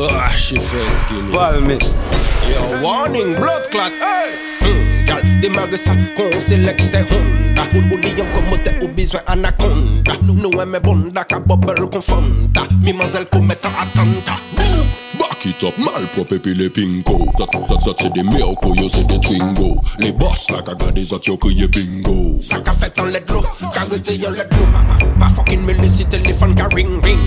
Ah, 0.01 0.31
she 0.37 0.55
first 0.55 1.07
kill 1.09 1.23
me. 1.23 1.35
Valmis. 1.35 2.07
Yo, 2.47 2.81
warning, 2.81 3.35
blood 3.35 3.67
clot, 3.71 3.91
hey! 3.99 4.31
Mm, 4.63 5.07
gal, 5.07 5.23
demage 5.43 5.75
sa 5.75 5.91
kon 6.15 6.31
selekte 6.39 7.03
honda. 7.11 7.67
Ou 7.75 7.99
li 7.99 8.15
yon 8.15 8.31
komote 8.31 8.71
ou 8.79 8.89
bizwen 8.95 9.27
anakonda. 9.27 10.15
Nou 10.23 10.55
eme 10.63 10.79
bonda 10.79 11.27
ka 11.27 11.41
bobel 11.43 11.89
konfonda. 11.91 12.63
Mi 12.79 12.95
manzel 12.95 13.27
kometa 13.27 13.75
atanta. 13.75 14.39
Boum! 14.55 14.87
Back 15.19 15.47
it 15.47 15.65
up, 15.67 15.75
malprop 15.83 16.31
epi 16.33 16.55
le 16.55 16.69
pinko 16.71 17.17
Tat, 17.37 17.51
tat, 17.51 17.83
tat 17.83 17.99
se 17.99 18.09
de 18.15 18.23
mewko, 18.23 18.75
yo 18.79 18.87
se 18.89 19.03
de 19.07 19.19
twingo 19.19 19.83
Le 19.99 20.13
boss 20.13 20.51
la 20.51 20.63
ka 20.63 20.75
gade 20.79 21.03
zat 21.03 21.27
yo 21.27 21.37
kriye 21.37 21.67
bingo 21.67 22.39
Sa 22.39 22.63
ka 22.63 22.73
fet 22.73 23.03
an 23.03 23.11
ledlo, 23.11 23.43
ka 23.75 23.89
rete 23.91 24.15
yon 24.15 24.39
ledlo 24.39 25.08
Pas 25.19 25.29
fucking 25.35 25.65
mêlé 25.65 25.89
si 25.89 26.05
téléphone 26.07 26.55
qu'a 26.55 26.69
ring 26.75 27.03
ring. 27.03 27.19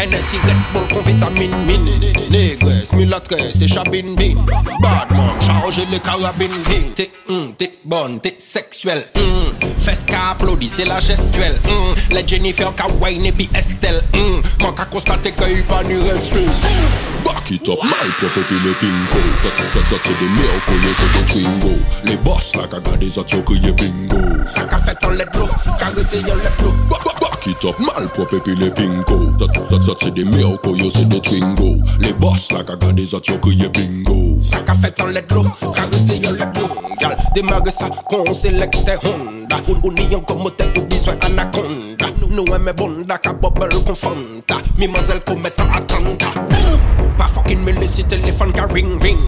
Hennessy 0.00 0.36
Red 0.44 0.56
Bull 0.72 0.88
con 0.92 1.02
vitamine 1.02 1.54
mine. 1.66 1.90
Négresse, 2.30 2.92
mulâtresse 2.92 3.62
et 3.62 3.68
chabine 3.68 4.14
bin. 4.14 4.34
Badman, 4.80 5.30
chargez 5.40 5.86
les 5.90 6.00
carabines 6.00 6.50
bin. 6.68 6.90
T'es, 6.94 7.10
hum, 7.28 7.52
t'es 7.56 7.72
bonne, 7.84 8.20
t'es 8.20 8.34
sexuelle. 8.38 9.04
Hum. 9.16 9.68
Fesse 9.78 10.04
qu'a 10.04 10.30
applaudi, 10.30 10.68
c'est 10.68 10.84
la 10.84 11.00
gestuelle. 11.00 11.58
Hum. 11.68 11.94
Les 12.10 12.26
Jennifer 12.26 12.72
qu'a 12.74 12.86
wine 13.00 13.24
et 13.26 13.32
puis 13.32 13.48
Estelle. 13.54 14.02
Hum. 14.14 14.42
Manque 14.60 14.80
à 14.80 14.84
constater 14.86 15.32
qu'il 15.32 15.62
pas 15.64 15.82
ni 15.84 15.94
respect. 15.96 16.46
Back 17.24 17.50
it 17.50 17.68
up, 17.68 17.78
malpropre 17.82 18.38
et 18.38 18.42
puis 18.42 18.56
les 18.64 18.74
pinko 18.74 19.18
Ça, 19.42 19.48
ça, 19.80 19.80
ça 19.88 19.96
c'est 20.02 20.18
des 20.18 20.28
miracles, 20.28 20.86
yo 20.86 20.92
c'est 20.92 21.20
des 21.20 21.26
twingo 21.32 21.78
Les 22.04 22.16
boss 22.18 22.54
là, 22.56 22.64
kaga 22.70 22.96
des 22.98 23.16
autres, 23.18 23.34
yo 23.34 23.42
crié 23.42 23.72
bingo 23.72 24.18
Ça 24.44 24.60
qu'a 24.64 24.76
fait 24.76 24.98
en 25.06 25.10
let 25.10 25.24
l'eau, 25.34 25.48
carité 25.80 26.18
en 26.30 26.34
let 26.36 26.52
l'eau. 26.62 26.74
Ba- 26.90 26.98
ba- 27.02 27.23
Back 27.24 27.46
it 27.46 27.64
up, 27.64 27.76
les 28.46 28.70
pinko 28.70 29.30
Ça, 29.38 29.46
ça, 29.70 29.80
ça 29.80 29.92
c'est 29.98 30.12
des 30.12 30.24
miracles, 30.24 30.76
yo 30.76 30.90
c'est 30.90 31.08
des 31.08 31.20
twingo. 31.20 31.76
Les 31.98 32.12
boss 32.12 32.52
là, 32.52 32.62
kaga 32.64 32.92
des 32.92 33.14
autres, 33.14 33.30
yo 33.30 33.38
crié 33.38 33.68
bingo. 33.70 34.36
Ça 34.42 34.58
qu'a 34.58 34.74
fait 34.74 35.00
en 35.00 35.06
let 35.06 35.24
l'eau, 35.30 35.44
carité 35.74 36.28
en 36.28 36.32
let 36.32 36.60
l'eau. 36.60 36.68
Gal, 37.00 37.16
démarre 37.34 37.66
ça, 37.68 37.88
qu'on 37.88 38.30
sélecte 38.34 38.90
Honda. 39.02 39.56
Ou 39.82 39.90
lion 39.90 40.20
comme 40.20 40.50
t'es 40.54 40.66
ou 40.78 40.84
Fanta 41.94 42.12
Nou 42.30 42.54
e 42.54 42.58
me 42.58 42.72
bonda 42.72 43.18
ka 43.18 43.32
bobel 43.32 43.70
kon 43.84 43.94
Fanta 43.94 44.60
Mi 44.78 44.86
mazel 44.86 45.20
kon 45.24 45.40
metan 45.40 45.68
atanta 45.70 46.32
Pa 47.18 47.28
fokin 47.28 47.64
me 47.64 47.72
lesi 47.72 48.04
telefon 48.04 48.52
ka 48.52 48.66
ring 48.72 48.98
ring 49.00 49.20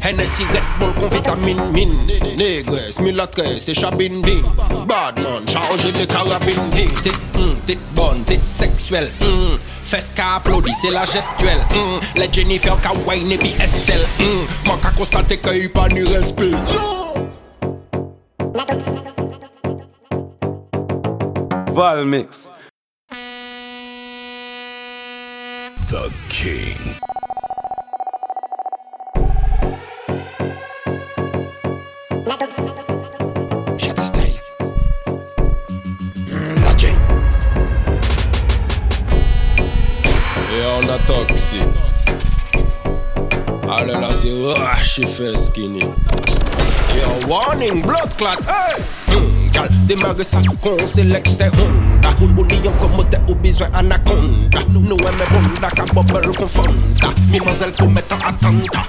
Hennessy 0.00 0.44
Red 0.52 0.64
Bull 0.78 0.92
kon 0.94 1.10
vitamin 1.10 1.58
min 1.72 1.94
Negres, 2.36 2.98
milatres 3.00 3.68
e 3.68 3.74
chabin 3.74 4.22
din 4.22 4.44
Badman, 4.86 5.46
chanje 5.46 5.92
le 5.92 6.06
karabin 6.06 6.70
din 6.70 6.90
Tit, 7.02 7.18
mm, 7.34 7.56
tit 7.66 7.78
bon, 7.94 8.24
tit 8.24 8.46
seksuel 8.46 9.08
mm. 9.20 9.58
Fes 9.82 10.10
ka 10.14 10.38
aplodi, 10.38 10.74
se 10.74 10.90
la 10.90 11.04
gestuel 11.06 11.60
mm. 11.74 12.18
Le 12.18 12.28
Jennifer 12.32 12.78
ka 12.82 12.94
wine 13.06 13.34
e 13.34 13.42
bi 13.42 13.54
estel 13.62 14.06
mm. 14.18 14.46
Man 14.68 14.80
ka 14.82 14.94
konstate 14.96 15.38
ke 15.42 15.54
yi 15.54 15.68
pa 15.68 15.88
ni 15.94 16.02
respil 16.02 16.54
Non! 16.72 16.98
global 21.78 22.04
mix. 22.06 22.50
The 25.90 26.12
King. 26.28 26.76
Hmm, 36.26 36.58
on 40.66 40.88
a 40.88 40.98
toxic. 41.06 41.62
Alors 43.62 44.00
là, 44.00 44.08
c'est 44.12 44.32
ah, 44.56 45.34
skinny. 45.34 45.82
Yo, 46.94 47.28
warning, 47.28 47.82
blood 47.82 48.16
clot, 48.16 48.38
hey! 48.46 48.80
Mm, 49.14 49.50
gal, 49.50 49.68
démarre 49.86 50.20
ça, 50.22 50.38
qu'on 50.62 50.86
sélecte 50.86 51.42
Honda. 51.42 52.14
Ou 52.20 52.44
lion 52.44 52.72
comme 52.80 53.04
t'es 53.10 53.20
au 53.30 53.34
besoin 53.34 53.68
anaconda. 53.74 54.58
Nous 54.70 54.80
aimons 54.80 54.96
bonda, 54.96 55.68
ka 55.74 55.84
bubble 55.94 56.34
confonda. 56.36 57.08
Mimazelle 57.30 57.72
commet 57.78 58.02
un 58.10 58.28
attentat. 58.28 58.86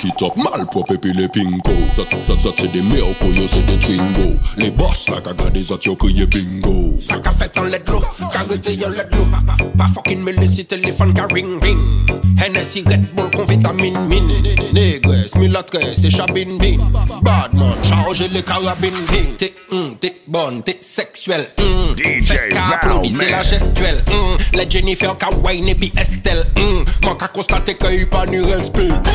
Fuck 0.00 0.08
it 0.08 0.22
up, 0.22 0.36
malprop 0.36 0.90
epi 0.90 1.12
le 1.12 1.28
pinko 1.28 1.72
Tat 1.94 2.08
tat 2.08 2.38
tat 2.40 2.56
se 2.56 2.66
de 2.72 2.80
merko, 2.80 3.26
yo 3.36 3.46
se 3.46 3.60
de 3.66 3.76
twingo. 3.76 4.32
Le 4.56 4.70
boss 4.70 5.10
la 5.10 5.20
ka 5.20 5.34
gade 5.34 5.62
zat 5.62 5.84
yo 5.84 5.94
kriye 5.94 6.24
bingo. 6.26 6.96
Sa 6.98 7.18
ka 7.20 7.30
fet 7.30 7.58
an 7.60 7.68
ledlo, 7.68 8.00
ka 8.32 8.46
rete 8.48 8.72
yon 8.80 8.96
ledlo 8.96 9.26
Pa, 9.30 9.42
pa, 9.44 9.56
pa 9.76 9.88
fokin 9.92 10.24
me 10.24 10.32
lesi 10.32 10.64
telefon 10.64 11.12
ka 11.12 11.26
ring 11.34 11.60
ring. 11.60 12.08
Hennessy 12.40 12.80
Red 12.88 13.14
Bull 13.14 13.28
kon 13.28 13.44
vitamine 13.44 14.00
min. 14.08 14.32
Negres, 14.72 15.34
milatres 15.36 16.04
e 16.04 16.10
chabin 16.10 16.56
bin. 16.56 16.80
Badman, 17.20 17.76
charge 17.82 18.24
le 18.32 18.40
karabin 18.40 18.96
ding 19.12 19.36
Te, 19.36 19.52
mm, 19.70 19.96
te 20.00 20.08
bon, 20.26 20.62
te 20.64 20.72
seksuel 20.80 21.44
mm. 21.58 22.00
Fes 22.24 22.46
ka 22.48 22.62
aplodize 22.78 23.28
la 23.28 23.42
gestuel 23.44 24.00
mm. 24.08 24.46
Le 24.56 24.64
Jennifer 24.70 25.12
ka 25.20 25.28
wine 25.44 25.74
epi 25.74 25.92
Estelle 26.00 26.46
mm. 26.56 26.88
Man 27.04 27.18
ka 27.20 27.28
konstate 27.28 27.76
ke 27.76 27.92
yu 27.92 28.08
pa 28.08 28.24
ni 28.30 28.40
respect. 28.40 29.12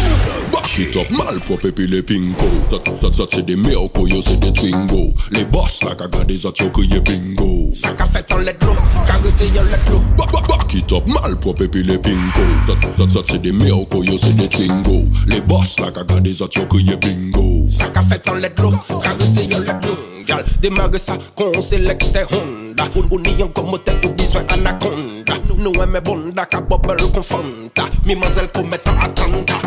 Bah 0.54 0.62
it 0.80 0.96
up, 0.96 1.10
malpropre 1.10 1.72
puis 1.72 1.88
les 1.88 2.02
pinko 2.02 2.46
Ça, 2.70 2.78
ça, 3.02 3.12
ça 3.12 3.24
c'est 3.32 3.46
des 3.46 3.56
merco, 3.56 4.08
yo 4.08 4.22
c'est 4.22 4.40
des 4.40 4.52
twingo. 4.52 5.14
Les 5.32 5.46
boss 5.46 5.84
la 5.84 5.96
ka 5.96 6.08
gade 6.08 6.36
zat 6.38 6.60
yo 6.60 6.70
kriye 6.70 7.00
bingo. 7.02 7.72
Sa 7.74 7.92
ka 7.94 8.06
fet 8.06 8.32
an 8.34 8.44
let 8.44 8.62
lo, 8.64 8.74
ka 9.08 9.18
rete 9.24 9.48
yon 9.54 9.66
let 9.72 9.90
lo 9.90 10.00
Back, 10.18 10.32
back, 10.32 10.48
back 10.48 10.74
it 10.74 10.92
up, 10.94 11.06
malpropre 11.08 11.68
puis 11.68 11.84
les 11.84 11.98
pinko 11.98 12.42
Ça, 12.68 12.74
ça, 12.98 13.10
ça 13.10 13.20
c'est 13.26 13.42
des 13.42 13.52
merco, 13.52 14.04
yo 14.04 14.18
c'est 14.18 14.36
des 14.36 14.48
twingo. 14.50 15.06
Les 15.28 15.42
boss 15.42 15.80
la 15.80 15.92
ka 15.92 16.04
gade 16.04 16.34
zat 16.34 16.56
yo 16.56 16.66
kriye 16.66 16.98
bingo. 16.98 17.68
Sa 17.70 17.88
ka 17.90 18.02
fet 18.02 18.28
an 18.30 18.42
let 18.42 18.60
lo, 18.60 18.72
ka 18.72 19.16
rete 19.20 19.50
yon 19.50 19.66
let 19.66 19.86
lo 19.86 19.96
Gal, 20.26 20.44
démarre 20.60 20.90
ça, 20.96 21.18
qu'on 21.36 21.62
sélecte 21.62 22.18
bonda 22.76 22.90
Ou 23.12 23.20
ni 23.20 23.36
yon 23.40 23.52
komote 23.54 23.92
ou 24.04 24.14
diswen 24.14 24.46
anakonda 24.50 25.40
Nou 25.58 25.74
eme 25.84 26.02
bonda 26.02 26.46
ka 26.46 26.62
bobel 26.62 26.98
konfanta 27.14 27.90
Mi 28.06 28.16
mazel 28.16 28.48
kometan 28.48 28.98
atanta 28.98 29.60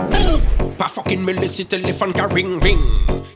Pa 0.79 0.87
fokin 0.87 1.25
me 1.25 1.33
lesi 1.33 1.65
telefon 1.65 2.13
ka 2.13 2.29
ring. 2.35 2.61
Ring 2.61 2.79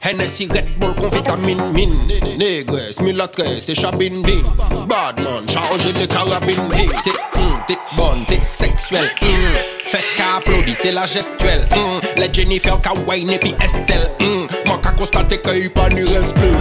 Hennessy 0.01 0.47
Red 0.47 0.79
Bull 0.79 0.95
kon 0.95 1.11
vitamin 1.11 1.73
min 1.73 1.95
Negres, 2.39 3.01
mulatres 3.01 3.69
e 3.69 3.75
chabin 3.75 4.23
bin. 4.23 4.45
Badman, 4.89 5.47
charge 5.47 5.93
de 5.93 6.07
karabin 6.07 6.69
bin 6.71 6.89
Te, 7.03 7.11
mm, 7.11 7.43
hum, 7.43 7.63
te 7.67 7.75
hum, 7.75 7.97
bon, 7.97 8.25
te 8.27 8.39
seksuel 8.47 9.05
mm. 9.05 9.27
Hum, 9.27 9.59
Fes 9.85 10.11
ka 10.17 10.39
aplodi, 10.39 10.75
se 10.75 10.93
la 10.93 11.07
gestuel 11.07 11.67
mm. 11.71 12.19
Le 12.21 12.29
Jennifer 12.33 12.79
ka 12.83 12.95
wine 13.07 13.39
epi 13.39 13.55
Estelle. 13.63 14.11
Mm. 14.21 14.47
Man 14.69 14.83
ka 14.83 14.95
konstate 14.99 15.43
ke 15.43 15.59
yi 15.59 15.69
pa 15.71 15.89
ni 15.95 16.03
respect 16.03 16.57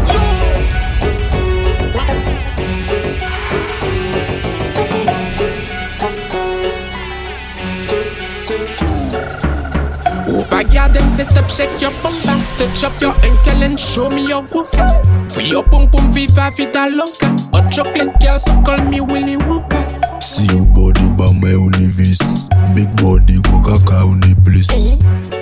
Coucou, 1.01 1.91
madame 1.97 2.40
pa 10.81 10.87
them 10.87 11.07
set 11.09 11.37
up, 11.37 11.49
shake 11.49 11.81
your 11.81 11.91
bumper 12.01 12.37
Touch 12.57 12.83
up 12.83 12.99
your 13.01 13.13
ankle 13.23 13.63
and 13.63 13.79
show 13.79 14.09
me 14.09 14.25
your 14.27 14.43
groove 14.43 14.69
Free 15.29 15.49
your 15.49 15.63
pum 15.63 15.89
pum, 15.89 16.11
viva 16.11 16.49
vida 16.55 16.87
loca. 16.89 17.27
Hot 17.53 17.69
chocolate 17.69 18.19
girl, 18.19 18.39
so 18.39 18.53
call 18.63 18.81
me 18.89 19.01
Willy 19.01 19.37
Wonka. 19.37 19.81
See 20.23 20.45
your 20.47 20.65
body 20.65 21.09
bamba 21.17 21.53
ou 21.57 21.69
ni 21.77 21.87
vis 21.87 22.19
Big 22.75 22.89
body 23.01 23.41
go 23.43 23.59
kaka 23.61 24.05
ou 24.05 24.15
ni 24.15 24.33
bliss 24.35 24.67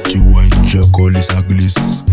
Tu 0.10 0.20
wine 0.20 0.52
jack 0.66 0.98
all 1.00 1.16
is 1.16 1.30
a 1.30 1.42
glisse 1.44 2.04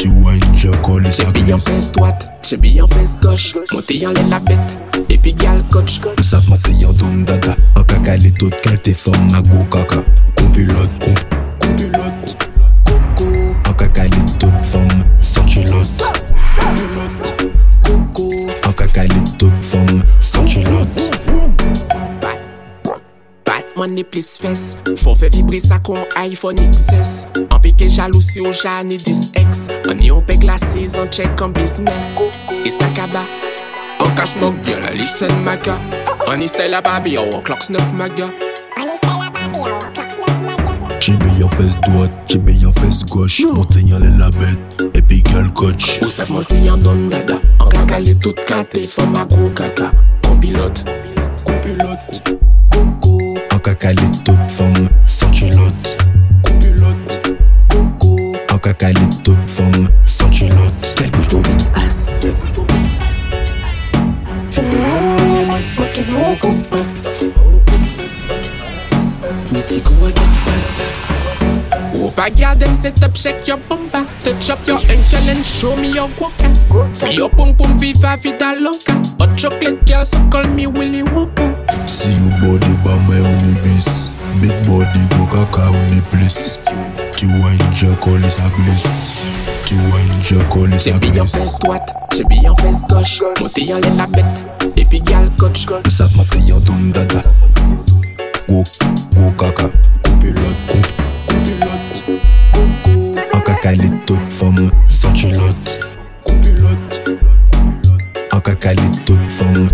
Tu 0.00 0.08
wine 0.22 0.40
jack 0.56 0.88
all 0.88 1.04
is 1.04 1.18
a 1.20 1.24
Chebi 1.24 1.52
en 1.52 1.58
glisse 1.58 1.64
fesse 1.64 1.92
droite, 1.92 2.30
chebi 2.42 2.80
en 2.80 2.88
fesse 2.88 3.16
gauche 3.20 3.54
Monte 3.72 3.92
en 4.06 4.30
la 4.30 4.38
bête, 4.40 4.78
et 5.08 5.18
puis 5.18 5.34
gal 5.34 5.62
coach. 5.70 6.00
Tout 6.00 6.22
ça 6.22 6.40
ma 6.48 6.56
c'est 6.56 6.72
yon 6.72 6.92
don 6.92 7.24
dada. 7.26 7.56
En 7.76 7.82
kaka 7.82 8.16
les 8.16 8.30
tout 8.30 8.50
qualité 8.62 8.94
femme 8.94 9.28
na 9.30 9.42
go 9.42 9.64
kaka 9.70 10.02
Compilote, 10.36 10.90
comp, 11.00 11.18
compilote 11.18 11.39
man 23.80 23.94
ne 23.96 24.04
plis 24.04 24.36
fes. 24.42 24.74
Fò 25.00 25.14
vibri 25.16 25.60
sa 25.62 25.78
kon 25.84 26.04
iPhone 26.20 26.60
XS 26.60 27.26
An 27.48 27.60
peke 27.64 27.88
jalousi 27.88 28.42
ou 28.44 28.52
jane 28.52 28.98
10X 29.00 29.88
An 29.90 30.02
yon 30.04 30.24
pe 30.26 30.36
glasis, 30.40 30.96
an 31.00 31.08
check 31.08 31.40
an 31.40 31.54
business. 31.56 32.18
E 32.64 32.72
sa 32.72 32.88
kaba 32.96 33.24
An 34.04 34.12
ka 34.18 34.26
smoke 34.28 34.60
gyal, 34.66 34.84
a 34.88 34.92
listen 34.96 35.32
maga 35.46 35.78
An 36.28 36.44
isè 36.44 36.68
la 36.70 36.82
babi, 36.84 37.16
an 37.20 37.32
wak 37.32 37.48
lak 37.52 37.64
snuff 37.64 37.92
maga 37.96 38.28
An 38.76 38.92
isè 38.92 39.14
la 39.16 39.30
babi, 39.32 39.64
an 39.64 39.80
wak 39.80 40.42
maga 40.44 40.98
Chibé 41.00 41.32
yon 41.40 41.48
fes 41.56 41.78
doat, 41.86 42.12
chibé 42.28 42.52
yon 42.60 42.76
fes 42.82 43.00
goch 43.08 43.40
Monte 43.54 43.80
yon 43.86 44.04
lè 44.04 44.12
la 44.20 44.28
bet, 44.36 44.84
epi 44.92 45.22
gyal 45.30 45.48
koch 45.56 45.96
Ou 46.04 46.12
sef 46.12 46.32
mwen 46.34 46.44
si 46.44 46.60
yon 46.66 46.84
don 46.84 47.08
dada. 47.12 47.40
An 47.60 47.72
kakale 47.72 48.18
tout 48.20 48.44
kante, 48.48 48.84
fò 48.84 49.08
ma 49.14 49.24
gro 49.32 49.48
kaka 49.56 49.88
Kon 50.26 50.36
pilote, 50.44 50.84
kon 51.46 51.64
pilote 51.64 52.39
kaka 53.80 53.94
les 53.94 54.10
toutes 54.24 54.46
femmes 54.46 54.88
sans 55.06 55.30
culotte 55.30 55.98
Compilote, 56.44 57.36
En 58.52 58.58
kaka 58.58 58.88
les 58.88 59.22
toutes 59.24 59.44
femmes 59.44 59.88
sans 60.04 60.28
culotte 60.28 60.94
Quelle 60.96 61.10
bouge 61.10 61.28
ton 61.28 61.40
bite 61.40 61.70
ass 61.74 62.10
Ou 71.94 72.10
pa 72.10 72.30
them 72.30 72.74
set 72.74 73.02
up, 73.02 73.16
shake 73.16 73.48
your 73.48 73.58
bumper 73.68 74.04
Touch 74.20 74.50
up 74.50 74.58
your 74.66 74.78
ankle 74.78 75.30
and 75.30 75.44
show 75.44 75.74
me 75.76 75.88
your 75.88 76.08
guaca 76.18 76.50
Free 76.94 77.16
your 77.16 77.30
pum 77.30 77.54
pum, 77.56 77.78
viva 77.78 78.16
vida 78.16 78.54
loca. 78.54 78.92
Hot 79.18 79.34
chocolate 79.36 79.84
girl, 79.86 80.04
so 80.04 80.18
call 80.30 80.44
me 80.44 80.66
Willy 80.66 81.02
Wonka. 81.02 81.48
See 81.88 82.12
your 82.12 82.30
body 82.40 82.76
bamba 82.84 83.14
ou 83.18 83.36
ni 83.42 83.52
vis 83.62 83.69
Big 84.40 84.52
body 84.66 85.00
go 85.16 85.26
kaka 85.26 85.70
ou 85.70 85.82
ni 85.90 86.00
bliss 86.10 86.64
Tu 87.18 87.26
wine 87.26 87.60
jack 87.74 88.06
all 88.06 88.24
is 88.24 88.38
a 88.38 88.48
glisse 88.56 89.12
Tu 89.66 89.74
wine 89.74 90.22
jack 90.22 90.56
all 90.56 90.72
is 90.72 90.86
a 90.86 90.92
Chebi 90.92 91.20
en 91.20 91.24
glisse 91.24 91.36
fesse 91.36 91.58
droite, 91.58 91.94
chebi 92.16 92.48
en 92.48 92.56
fesse 92.56 92.82
gauche. 92.88 93.22
Monte 93.40 93.58
en 93.58 93.74
l'aile 93.80 93.96
la 93.98 94.06
bête, 94.06 94.44
et 94.76 94.84
puis 94.86 95.00
gal 95.02 95.28
coach. 95.38 95.66
Tout 95.66 95.90
ça 95.90 96.06
ma 96.16 96.22
fait 96.22 96.38
yon 96.38 96.58
don 96.60 96.90
dada. 96.94 97.22
Go, 98.48 98.64
go 99.14 99.30
kaka 99.38 99.68
Compilote, 100.02 100.40
comp, 100.68 100.86
compilote 101.28 102.02
En 103.34 103.40
kaka 103.40 103.72
les 103.72 103.90
toutes 104.06 104.28
femmes 104.28 104.70
sans 104.88 105.12
culotte 105.12 105.92
Compilote 106.24 107.18
En 108.32 108.40
kaka 108.40 108.72
les 108.72 108.90
toutes 109.04 109.26
femmes 109.26 109.68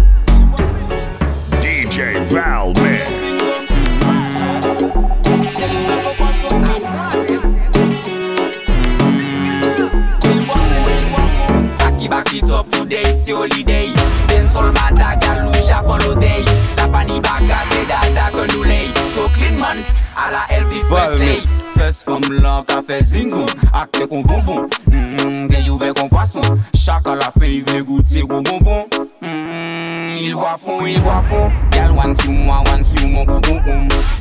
it 12.32 12.50
up 12.50 12.70
today, 12.70 13.04
se 13.12 13.32
holiday. 13.32 13.92
Den 14.28 14.48
sol 14.50 14.72
madagal 14.72 15.46
ou 15.46 15.68
japon 15.68 15.98
lodey 16.04 16.44
La 16.76 16.88
pani 16.88 17.20
baka 17.20 17.62
se 17.70 17.84
data 17.86 18.30
kon 18.32 18.46
nou 18.54 18.64
ley. 18.64 18.90
So 19.14 19.28
clean 19.34 19.58
man, 19.60 19.78
a 20.16 20.30
la 20.30 20.44
Elvis 20.50 20.86
Presley. 20.88 21.42
Fes 21.76 22.02
fom 22.04 22.22
lan 22.42 22.64
ka 22.64 22.82
fe 22.82 23.02
zingon 23.04 23.48
Akte 23.72 24.08
kon 24.08 24.24
vonvon, 24.26 24.68
mmm, 24.90 25.48
gen 25.50 25.66
yuve 25.66 25.92
kon 25.94 26.08
pason 26.08 26.44
Chaka 26.74 27.14
la 27.14 27.30
fe 27.38 27.58
yuve 27.58 27.84
gouti 27.86 28.26
kon 28.26 28.42
bonbon. 28.42 28.86
Mmm 29.20 29.95
il 30.16 30.34
wafon, 30.34 30.86
il 30.86 31.00
wafon 31.00 31.50
Gal 31.70 31.92
wansi 31.92 32.28
mwa, 32.28 32.60
wansi 32.60 33.06
mwa, 33.06 33.24
mwa, 33.24 33.40
mwa, 33.40 33.60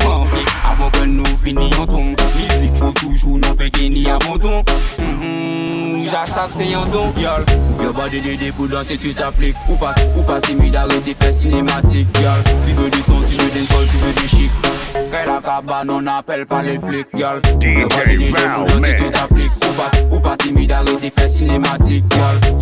mwa 0.03 0.25
Mwen 0.25 0.45
avon 0.65 0.91
kon 0.91 1.15
nou 1.15 1.37
fini 1.43 1.69
yon 1.71 1.87
ton 1.87 2.15
Mizik 2.35 2.73
pou 2.79 2.91
toujou 2.99 3.37
nou 3.37 3.55
peke 3.55 3.89
ni 3.89 4.09
abonton 4.09 4.63
mm-hmm, 4.99 6.07
Jasak 6.11 6.51
se 6.51 6.63
yon 6.67 6.85
don 6.91 7.11
Gal, 7.19 7.43
ou 7.77 7.83
yon 7.83 7.93
bade 7.95 8.51
pou 8.57 8.67
danse 8.67 8.97
tu 8.99 9.13
t'aplik 9.13 9.55
Ou 9.69 9.75
pa, 9.77 9.95
ou 10.17 10.23
pa 10.23 10.41
tu 10.41 10.55
veux 10.55 10.69
du 12.89 13.01
son, 13.01 13.21
tu 13.21 13.35
veux 13.35 13.51
d'un 13.51 13.65
sol, 13.71 13.85
tu 13.89 13.97
veux 13.97 14.13
du 14.13 14.27
chic 14.27 14.51
Kè 14.93 15.25
la 15.25 15.41
cabane 15.41 15.89
on 15.89 16.07
appelle 16.07 16.45
pas 16.45 16.61
les 16.61 16.79
flics 16.79 17.07
Gal, 17.15 17.39
ou 17.39 17.67
yon 17.67 17.87
bade 17.87 18.17
dede 18.17 18.31
pou 18.31 18.65
danse 18.67 18.95
tu 18.99 19.11
t'aplik 19.11 19.51
Ou 19.63 19.73
pa, 19.73 19.91
ou 20.11 20.19
pa 20.19 20.35
tu 20.37 20.49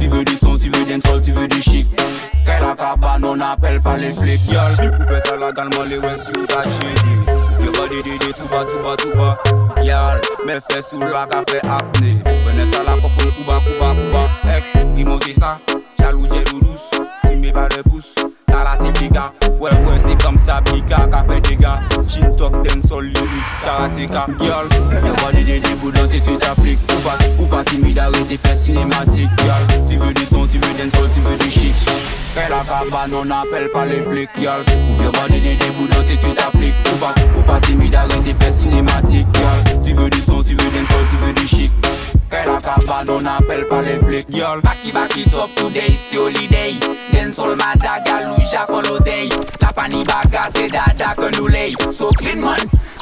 veux 0.08 0.24
du 0.24 0.38
son, 0.38 0.58
tu 0.58 0.70
veux 0.70 0.86
d'un 0.86 1.02
sol, 1.02 1.22
tu 1.22 1.32
veux 1.32 1.48
du 1.48 1.62
chic 1.62 1.92
Kè 2.46 2.60
la 2.60 2.76
cabane 2.76 3.23
non 3.24 3.40
appelle 3.40 3.80
pas 3.82 3.98
les 3.98 4.14
flics, 4.14 4.42
yol. 4.52 4.92
Coupette 4.98 5.32
à 5.32 5.38
la 5.38 5.52
galement, 5.52 5.84
les 5.88 5.98
wens 5.98 6.24
sur 6.24 6.46
ta 6.46 6.64
chérie. 6.64 7.64
Yo 7.64 7.72
body 7.72 8.04
didi, 8.04 8.34
tout 8.34 8.48
bas, 8.52 8.66
tout 8.70 8.84
bas, 8.84 8.96
tout 8.98 9.18
bas. 9.18 9.82
Yal, 9.82 10.20
mes 10.46 10.60
fesses 10.70 10.90
sous 10.90 11.00
la 11.00 11.26
café 11.26 11.60
apnée. 11.64 12.18
Venez 12.46 12.76
à 12.76 12.84
la 12.84 12.98
profonde, 12.98 13.32
Kuba, 13.38 13.60
Kuba, 13.66 13.94
Kuba. 13.94 14.56
Ek, 14.58 14.64
il 14.98 15.06
monte 15.06 15.34
ça, 15.34 15.58
jaloux, 16.00 16.26
jaloux, 16.26 16.60
douce. 16.62 16.92
Tu 17.28 17.36
mets 17.38 17.54
pas 17.54 17.70
le 17.76 17.84
pouce. 17.84 18.14
Tala 18.46 18.76
se 18.78 18.92
pika, 19.00 19.32
wè 19.60 19.72
wè 19.88 20.00
se 20.00 20.14
kam 20.22 20.38
sa 20.38 20.60
pika 20.62 21.08
Ka 21.10 21.24
fe 21.26 21.40
dega, 21.48 21.80
chin 22.08 22.36
tok 22.38 22.60
den 22.62 22.84
sol 22.86 23.08
lyrics 23.08 23.56
karateka 23.64 24.28
Gyal, 24.38 24.70
yon 25.02 25.16
body 25.24 25.44
de 25.48 25.58
debou 25.66 25.90
dan 25.96 26.06
se 26.12 26.20
tu 26.22 26.38
t'aplik 26.38 26.78
Ou 27.40 27.48
pa 27.50 27.64
timida 27.66 28.12
ou 28.12 28.28
te 28.30 28.38
fè 28.38 28.54
sinematik 28.62 29.34
Gyal, 29.42 29.66
tu 29.90 29.98
vè 29.98 30.14
du 30.14 30.28
son, 30.30 30.46
tu 30.46 30.62
vè 30.62 30.76
den 30.78 30.94
sol, 30.94 31.10
tu 31.16 31.26
vè 31.26 31.40
du 31.42 31.50
chic 31.50 32.23
La 32.36 32.64
cabane 32.64 33.14
on 33.14 33.30
appelle 33.30 33.70
pas 33.70 33.86
les 33.86 34.02
flics 34.02 34.30
yal 34.40 34.62
Ouvre 34.90 35.12
pas 35.12 35.28
donner 35.28 35.56
des 35.56 35.70
boulons 35.70 36.04
si 36.08 36.18
tu 36.18 36.34
t'appliques 36.34 36.74
ou 36.92 36.98
pas. 36.98 37.14
Ou 37.38 37.42
pas 37.44 37.60
timide 37.60 37.94
arrête 37.94 38.24
tes 38.24 38.34
fesses 38.34 38.58
cinématiques 38.58 39.28
yal 39.36 39.82
Tu 39.86 39.94
veux 39.94 40.10
du 40.10 40.20
son, 40.22 40.42
tu 40.42 40.56
veux 40.56 40.70
d'un 40.72 40.86
sol, 40.88 41.06
tu 41.12 41.18
veux 41.18 41.34
du 41.34 41.48
chic. 41.48 41.72
La 42.32 42.60
cabane 42.60 43.10
on 43.10 43.26
appelle 43.26 43.68
pas 43.68 43.82
les 43.84 44.00
flics 44.00 44.26
yal 44.30 44.62
Baki 44.62 44.92
baki 44.92 45.30
top 45.30 45.54
today, 45.56 45.94
c'est 46.10 46.18
holiday. 46.18 46.74
Dancehall 47.14 47.56
Madagal 47.56 48.32
ou 48.32 48.42
Japon 48.52 48.82
l'odeille. 48.82 49.30
La 49.62 49.68
panibaga 49.72 50.50
c'est 50.56 50.72
dada 50.72 51.14
que 51.16 51.38
nous 51.38 51.48
lay. 51.48 51.74
So 51.92 52.10
clean 52.18 52.42
man, 52.42 52.58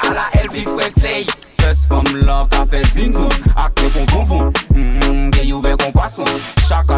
à 0.06 0.12
la 0.12 0.42
Elvis 0.42 0.64
Presley. 0.64 1.24
Fes 1.62 1.86
fom 1.86 2.04
lan 2.26 2.48
ka 2.50 2.64
fe 2.66 2.82
zinzon 2.90 3.30
Akre 3.54 3.88
kon 3.94 4.08
konfon 4.10 4.50
mm, 4.74 4.80
mm-hmm, 4.80 5.30
Ge 5.36 5.46
yo 5.46 5.60
ve 5.62 5.76
kon 5.78 5.92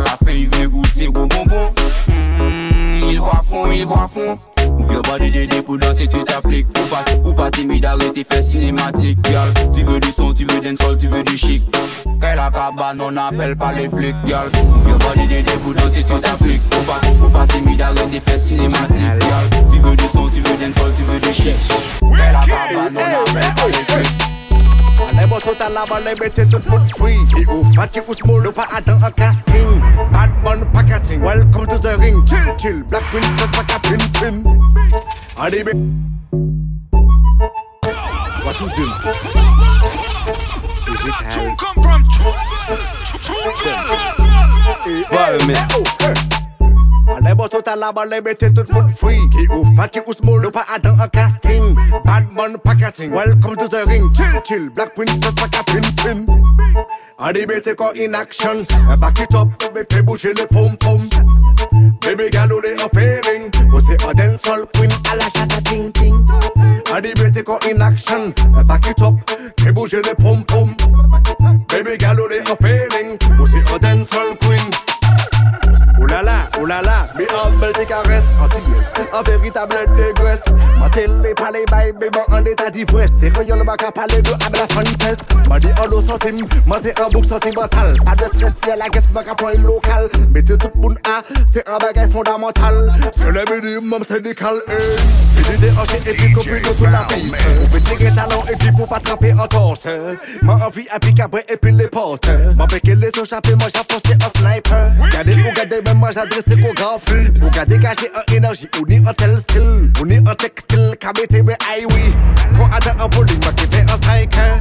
la 0.00 0.16
fe 0.24 0.32
yi 0.32 0.46
ve 0.46 0.66
goute 0.66 1.12
go 1.12 1.26
bonbon 1.26 1.68
mm-hmm, 2.08 3.10
Il 3.10 3.20
va 3.20 3.42
fon, 3.48 3.70
il 3.70 3.84
va 3.86 4.08
fon. 4.08 4.38
Ouvi 4.78 4.94
yo 4.94 5.02
body 5.02 5.30
dede 5.30 5.62
pou 5.62 5.76
danse 5.76 6.06
tu 6.08 6.24
t'applique 6.24 6.66
Ou 6.78 6.88
pas, 6.88 7.04
ou 7.24 7.34
pas 7.34 7.50
timide 7.50 7.84
arrête 7.84 8.18
fais 8.30 8.42
cinématique 8.42 9.20
Gal, 9.22 9.52
tu 9.74 9.82
veux 9.82 10.00
du 10.00 10.10
son, 10.12 10.32
tu 10.32 10.46
veux 10.46 10.60
d'un 10.60 10.74
sol, 10.76 10.96
tu 10.96 11.08
veux 11.08 11.22
du 11.22 11.36
chic. 11.36 11.62
Kay 12.20 12.36
la 12.36 12.50
kaba 12.50 12.94
non 12.94 13.16
appelle 13.16 13.56
pas 13.56 13.72
les 13.72 13.88
flics 13.88 14.16
Gal, 14.26 14.48
ouvi 14.48 14.90
yo 14.90 14.96
body 14.98 15.26
dede 15.28 15.58
pou 15.62 15.74
danse 15.74 15.92
tu 15.92 16.20
t'applique 16.20 16.62
Ou 16.74 16.82
pas. 16.84 17.00
Les 25.74 25.80
boss 25.80 25.88
total 25.88 26.00
là-bas, 26.00 26.00
les 26.00 26.20
mettez 26.20 26.46
tout 26.46 26.60
foot 26.60 26.82
free. 26.96 27.18
Qui 27.26 27.46
ou 27.46 27.64
fat, 27.74 27.88
qui 27.88 28.00
ou 28.06 28.14
small, 28.14 28.52
pas 28.52 28.66
attend 28.72 29.02
un 29.02 29.10
casting 29.10 29.80
Batman 30.12 30.64
packaging, 30.72 31.20
welcome 31.20 31.66
to 31.66 31.78
the 31.78 31.96
ring. 31.98 32.24
Chill, 32.26 32.54
chill, 32.58 32.82
Black 32.84 33.02
Princess, 33.10 33.50
pas 33.50 33.64
qu'à 33.64 33.78
fin, 33.82 33.98
fin 34.18 34.42
Allez, 35.40 35.64
mais 35.64 35.72
What 38.44 38.60
you 38.60 38.68
do? 38.68 38.86
Digital 40.86 41.56
come 41.56 41.82
from? 41.82 42.04
Valmix 45.10 45.58
les 46.00 46.43
boss 47.34 47.50
total 47.50 47.80
les 48.10 48.20
mettez 48.20 48.52
tout 48.52 48.64
le 48.68 48.74
monde 48.74 48.90
free. 48.90 49.18
Qui 49.30 49.46
ou 49.48 49.64
fat, 49.76 49.88
qui 49.88 50.00
ou 50.06 50.12
small, 50.12 50.46
ou 50.46 50.50
pas 50.50 50.64
attend 50.74 50.98
un 51.00 51.08
casting. 51.08 51.76
Batman 52.04 52.56
packaging, 52.62 53.10
welcome 53.12 53.56
to 53.56 53.68
the 53.68 53.84
ring. 53.86 54.12
Chill, 54.14 54.40
chill, 54.44 54.70
Black 54.70 54.94
Princess, 54.94 55.32
pas 55.34 55.48
qu'à 55.48 55.62
fin, 55.70 55.80
fin 56.02 56.26
mettez 57.46 57.74
quoi 57.74 57.92
in 57.96 58.14
action. 58.14 58.64
Back 58.98 59.20
it 59.20 59.34
up, 59.34 59.48
mais 59.74 59.84
fais 59.90 60.02
bouger 60.02 60.34
les 60.34 60.46
pom 60.46 60.76
pom 60.76 61.00
Baby 62.00 62.30
girl, 62.30 62.60
they 62.60 62.74
a 62.74 62.88
feeling 62.88 63.50
Was 63.72 63.88
it 63.90 64.02
a 64.04 64.14
dancehall 64.14 64.66
queen 64.74 64.90
à 65.10 65.16
la 65.16 65.24
chata 65.24 65.60
ting 65.62 65.92
ting. 65.92 66.26
Mettez 66.92 67.42
quoi 67.42 67.58
in 67.70 67.80
action. 67.80 68.32
Back 68.66 68.86
it 68.86 69.00
up, 69.02 69.14
fais 69.60 69.72
bouger 69.72 70.02
les 70.02 70.14
pom 70.14 70.44
pom 70.44 70.74
Baby 71.68 71.96
girl, 71.96 72.28
they 72.28 72.40
a 72.40 72.56
feeling 72.56 73.18
Was 73.38 73.54
it 73.54 73.70
a 73.70 73.78
dancehall 73.78 74.36
queen. 74.40 74.70
Oh 76.60 76.66
là 76.66 76.80
mes 77.16 77.28
humble 77.32 77.72
tes 77.72 77.86
caresses 77.86 78.28
Antilles, 78.40 78.90
véritable 79.22 79.76
négresse. 79.96 80.44
Ma 80.78 80.88
télé, 80.88 81.34
pas 81.34 81.50
les 81.50 81.64
bails, 81.70 81.92
mais 82.00 82.08
en 82.34 82.44
état 82.44 82.70
d'ivresse. 82.70 83.12
C'est 83.18 83.30
quand 83.30 83.42
y'en 83.42 83.60
a 83.60 83.64
pas 83.64 83.76
qu'à 83.76 83.92
parler 83.92 84.20
de 84.22 84.30
à 84.30 84.50
la. 84.52 84.64
Ma 85.48 85.58
vie 85.58 85.68
en 85.80 85.86
l'eau 85.86 86.02
sentime, 86.06 86.46
moi 86.66 86.78
c'est 86.82 86.98
un 86.98 87.08
bouc 87.08 87.24
sentimental. 87.26 87.94
Pas 88.04 88.14
de 88.14 88.24
stress, 88.34 88.54
y'a 88.66 88.76
la 88.76 88.88
guest, 88.88 89.06
ma 89.12 89.22
capoine 89.22 89.62
locale. 89.62 90.08
Mais 90.32 90.42
t'es 90.42 90.56
tout 90.56 90.70
bon 90.74 90.94
à, 91.06 91.22
c'est 91.52 91.68
un 91.68 91.78
bagage 91.78 92.10
fondamental. 92.10 92.92
C'est 93.16 93.30
le 93.30 93.44
minimum 93.50 94.02
syndical, 94.04 94.56
eh. 94.68 94.72
et 94.72 95.44
C'est 95.44 95.52
l'idée 95.52 95.70
en 95.70 96.10
et 96.10 96.14
puis 96.14 96.32
copie 96.32 96.48
de 96.48 96.76
sous 96.76 96.86
la 96.86 97.00
piste. 97.00 97.36
Ou 97.62 97.78
petit 97.78 98.14
talent 98.14 98.44
et 98.50 98.56
puis 98.56 98.72
pour 98.72 98.88
pas 98.88 98.96
attraper 98.96 99.32
en 99.34 99.46
torse. 99.46 99.86
Eh. 99.86 100.44
Ma 100.44 100.54
envie 100.54 100.88
à 100.90 100.98
picabre 100.98 101.38
et 101.48 101.56
puis 101.56 101.72
les 101.72 101.88
portes. 101.88 102.28
Eh. 102.28 102.54
Ma 102.56 102.66
béqué 102.66 102.94
les 102.94 103.08
échappés, 103.08 103.54
moi 103.54 103.68
j'apporte 103.72 104.06
un 104.10 104.38
sniper. 104.38 104.92
Gardez 105.12 105.34
ou 105.34 105.52
gardez, 105.54 105.82
même 105.84 105.98
moi 105.98 106.10
j'adresse 106.12 106.44
au 106.48 106.72
grand 106.72 106.98
flux. 106.98 107.30
Pour 107.32 107.50
garder 107.50 107.78
caché 107.78 108.08
en 108.14 108.32
énergie 108.32 108.68
ou 108.80 108.86
ni 108.86 108.98
style 109.38 109.90
Ou 110.00 110.06
ni 110.06 110.18
en 110.18 110.34
textile 110.34 110.96
qu'à 110.98 111.12
mettre 111.12 111.42
mes 111.44 111.56
aïe 111.70 111.86
oui 111.90 112.12
Quand 112.56 112.70
attend 112.72 113.04
un 113.04 113.08
bowling 113.08 113.40
moi 113.42 113.52
qui 113.52 113.66
fait 113.66 113.82
un 113.90 113.96
striker 113.96 114.60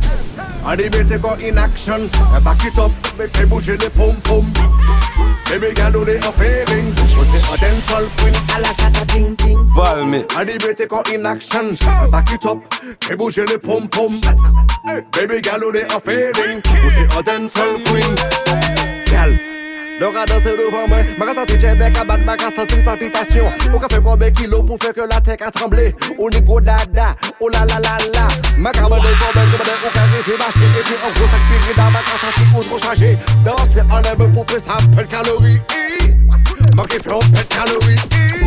Allez 0.66 0.90
mettez 0.90 1.18
quoi 1.18 1.38
in 1.44 1.58
action. 1.58 2.08
Back 2.42 2.64
it 2.64 2.78
up, 2.80 2.92
mais 3.20 3.28
fais 3.34 3.46
bouger 3.46 3.76
les 3.78 3.90
pom 3.90 4.16
pom 4.24 4.46
Baby 5.50 5.76
girl 5.76 5.98
on 5.98 6.06
est 6.06 6.26
en 6.26 6.32
feeling 6.32 6.94
C'est 6.96 7.66
un 7.66 7.70
dancehall 7.70 8.06
queen. 8.18 8.34
À 8.56 8.60
la 8.60 8.68
chata 8.68 9.06
ting 9.08 9.36
ting. 9.36 9.60
Valmix 9.76 10.36
Allez 10.38 10.58
mettez 10.66 10.88
quoi 10.88 11.04
in 11.14 11.26
action. 11.26 11.76
Back 12.10 12.32
it 12.32 12.46
up, 12.46 12.60
fais 13.02 13.16
bouger 13.18 13.46
les 13.46 13.58
pom 13.58 13.90
pom 13.90 14.14
Baby 14.86 15.42
girl 15.44 15.64
on 15.66 15.74
est 15.74 15.94
en 15.94 16.00
feeling 16.00 16.62
C'est 16.64 17.18
un 17.18 17.22
dancehall 17.22 17.84
queen. 17.84 18.16
Girl. 19.08 19.32
L'or 19.32 19.53
a 20.10 20.26
dansé 20.26 20.52
devant 20.58 20.88
moi, 20.88 20.98
ma 21.18 21.26
reste 21.26 21.38
à 21.38 21.46
tout 21.46 21.54
bec 21.54 21.98
à 21.98 22.04
ma 22.04 22.36
grâce 22.36 22.60
à 22.60 22.66
toute 22.66 22.84
palpitation. 22.84 23.46
Au 23.74 23.80
café 23.80 24.02
combien 24.04 24.32
kilos 24.32 24.66
pour 24.66 24.78
faire 24.82 24.94
que 24.94 25.02
la 25.02 25.22
tête 25.22 25.42
a 25.42 25.50
tremblé? 25.50 25.96
Au 26.18 26.30
niveau 26.30 26.60
dada, 26.60 27.16
oh 27.40 27.48
la 27.50 27.60
la 27.60 27.80
la 27.80 27.98
la. 28.14 28.28
Ma 28.58 28.72
cabane 28.72 29.00
de 29.00 29.06
combien 29.20 29.46
comme 29.46 29.64
des 29.64 29.88
au 29.88 29.92
carré 29.94 30.24
fait 30.24 30.38
marcher. 30.38 30.60
Et 30.60 30.84
puis 30.84 30.96
en 31.06 31.12
gros 31.12 31.28
sac 31.32 31.42
piré 31.48 31.74
dans 31.78 31.92
ma 31.92 32.00
grâce 32.02 32.24
à 32.24 32.32
tout 32.36 32.76
ou 32.76 32.80
chargé. 32.80 33.18
Danser 33.46 33.82
en 33.90 34.02
aime 34.02 34.34
pour 34.34 34.46
que 34.46 34.60
ça 34.60 34.78
peu 34.96 35.04
de 35.04 35.08
calories. 35.08 35.62
Manqué 36.76 36.98
fait 37.00 37.10
peu 37.10 37.38
de 37.38 37.44
calories. 37.44 38.43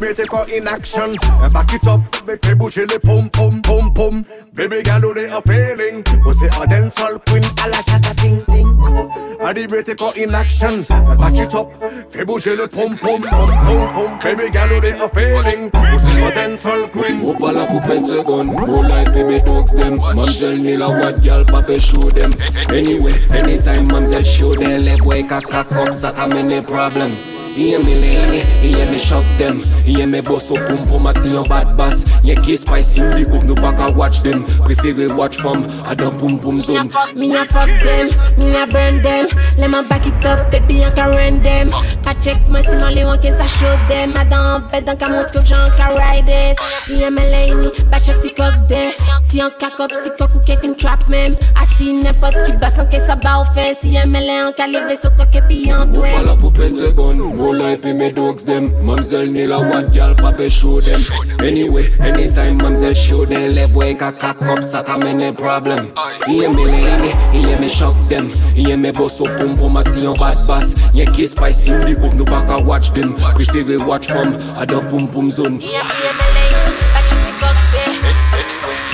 Mettez 0.00 0.26
quoi 0.26 0.46
in 0.52 0.66
action. 0.66 1.10
Back 1.52 1.72
it 1.74 1.86
up, 1.86 2.00
fais 2.42 2.54
bouger 2.54 2.86
les 2.86 2.98
pom 2.98 3.28
pom 3.30 3.62
pom 3.62 3.92
pom. 3.94 4.22
Baby 4.52 4.82
girl, 4.84 5.04
est 5.16 5.32
en 5.32 5.40
feeling. 5.42 6.02
Oh, 6.26 6.32
c'est 6.40 6.50
un 6.60 6.66
dancehall 6.66 7.18
queen 7.26 7.42
à 7.64 7.68
la 7.68 7.76
chata 7.76 8.14
ting 8.16 8.44
ting. 8.46 9.70
Mettez 9.70 9.94
quoi 9.94 10.12
in 10.18 10.34
action. 10.34 10.84
Back 11.18 11.38
it 11.38 11.54
up, 11.54 11.68
fais 12.10 12.24
bouger 12.24 12.56
le 12.56 12.66
pom 12.66 12.96
pom 13.00 13.22
pom 13.22 13.50
pom 13.64 13.88
pom. 13.94 14.18
Baby 14.22 14.52
girl, 14.52 14.84
est 14.84 15.00
en 15.00 15.08
feeling. 15.08 15.70
Oh, 15.72 15.78
c'est 15.98 16.22
un 16.22 16.48
dancehall 16.48 16.90
queen. 16.90 17.22
Ou 17.24 17.32
pas 17.34 17.52
la 17.52 17.66
poupette 17.66 18.06
seconde, 18.06 18.50
roll 18.66 18.86
like 18.86 19.14
me 19.14 19.38
dogs 19.40 19.74
them. 19.74 20.00
Mamsel 20.14 20.62
ni 20.62 20.76
la 20.76 20.88
what 20.88 21.20
girl, 21.22 21.44
papa 21.44 21.78
show 21.78 22.10
them. 22.10 22.32
Anyway, 22.68 23.14
anytime 23.30 23.86
mamsel 23.86 24.24
show 24.24 24.54
them, 24.54 24.84
left 24.84 25.02
way 25.02 25.22
kaka 25.22 25.64
cock, 25.64 25.92
ça 25.92 26.12
t'amène 26.12 26.62
problem. 26.64 27.10
Iye 27.56 27.78
me 27.78 27.94
lene, 28.00 28.44
iye 28.64 28.90
me 28.90 28.98
shock 28.98 29.24
them. 29.38 29.60
Iye 29.86 30.08
me 30.08 30.20
boss 30.20 30.50
up 30.50 30.58
pum 30.68 30.86
pum 30.88 31.06
a 31.06 31.12
see 31.12 31.32
yon 31.32 31.44
bad 31.48 31.76
bass. 31.76 32.04
Ye 32.24 32.34
ki 32.36 32.56
spicy 32.56 33.00
big 33.12 33.28
up 33.28 33.44
nou 33.44 33.54
pa 33.54 33.72
ka 33.76 33.92
watch 33.92 34.22
them. 34.22 34.44
Prefere 34.64 35.14
watch 35.14 35.36
from 35.36 35.64
a 35.84 35.94
dan 35.94 36.18
pum 36.18 36.38
pum 36.38 36.60
zone. 36.60 36.90
Me 37.14 37.36
a 37.36 37.44
fuck 37.44 37.68
them, 37.84 38.08
me 38.38 38.56
a 38.56 38.66
burn 38.66 39.02
them. 39.02 39.28
Let 39.58 39.70
me 39.70 39.82
back 39.88 40.06
it 40.06 40.24
up, 40.24 40.50
baby 40.50 40.84
I 40.84 40.90
can 40.92 41.10
run 41.10 41.42
them. 41.42 41.70
Ka 42.02 42.14
check 42.14 42.40
me 42.48 42.62
si 42.62 42.76
man 42.76 42.94
li 42.94 43.04
wan 43.04 43.20
ke 43.20 43.32
sa 43.36 43.46
show 43.46 43.76
them. 43.88 44.16
A 44.16 44.24
dan 44.24 44.68
bed 44.70 44.86
dan 44.86 44.96
ka 44.96 45.08
mont 45.08 45.28
ke 45.32 45.44
jan 45.44 45.68
ka 45.76 45.92
ride 45.96 46.28
it. 46.28 46.58
Iye 46.88 47.10
me 47.12 47.28
lene, 47.28 47.70
back 47.90 48.02
check 48.02 48.16
si 48.16 48.30
kok 48.30 48.68
de 48.68 48.92
Si 49.22 49.38
yon 49.38 49.52
kakop, 49.58 49.92
si 49.94 50.10
kok 50.18 50.34
ou 50.36 50.42
ke 50.44 50.56
fin 50.60 50.74
trap 50.76 51.04
mem? 51.08 51.36
A 51.56 51.64
si 51.64 51.92
nepot 51.96 52.34
ki 52.44 52.56
bas 52.60 52.76
an 52.82 52.88
ke 52.92 52.98
sa 53.00 53.14
ba 53.16 53.38
ou 53.40 53.46
fe 53.54 53.70
Si 53.78 53.94
yon 53.94 54.10
me 54.12 54.20
le 54.20 54.34
an 54.48 54.52
ka 54.58 54.66
leve 54.68 54.96
so 54.98 55.08
kok 55.16 55.36
e 55.38 55.42
pi 55.48 55.60
Ou 55.72 55.86
dwe 55.94 56.10
pa 56.12 56.22
la 56.26 56.34
poupette 56.36 56.76
seconde, 56.76 57.22
roll 57.42 57.56
like 57.56 57.82
pay 57.82 57.92
my 57.92 58.10
dogs 58.10 58.44
them. 58.44 58.70
Mamsel 58.86 59.30
ni 59.30 59.46
la 59.46 59.58
what 59.58 59.92
girl, 59.92 60.14
papa 60.14 60.48
show 60.48 60.80
them? 60.80 61.00
Anyway, 61.40 61.90
anytime 62.00 62.58
mamsel 62.58 62.94
show 62.94 63.24
them 63.24 63.54
Left 63.54 63.74
way 63.74 63.94
kaka 63.94 64.34
cock, 64.34 64.62
ça 64.62 64.82
t'amène 64.82 65.34
problem. 65.34 65.92
Iye 66.28 66.48
me 66.48 66.64
lene, 66.64 67.12
iye 67.34 67.58
me 67.60 67.68
shock 67.68 67.96
them. 68.08 68.28
Iye 68.56 68.78
me 68.78 68.90
boss 68.92 69.20
up 69.20 69.28
pum 69.38 69.56
pum 69.56 69.76
a 69.76 69.82
see 69.82 70.02
yon 70.02 70.14
bad 70.14 70.36
bass. 70.46 70.74
Ye 70.94 71.04
ki 71.06 71.26
spicy 71.26 71.70
big 71.84 71.98
up 71.98 72.14
nou 72.14 72.24
pa 72.24 72.44
ka 72.46 72.62
watch 72.62 72.92
them. 72.94 73.14
Prefere 73.34 73.84
watch 73.86 74.06
from 74.06 74.34
a 74.56 74.64
dan 74.66 74.88
pum 74.88 75.08
pum 75.08 75.30
zone. 75.30 75.58
Iye 75.60 75.82
me 76.18 76.26
lene, 76.36 76.62
back 76.94 77.04
check 77.08 77.20
si 77.26 77.32
kok 77.40 77.56
de 77.72 77.82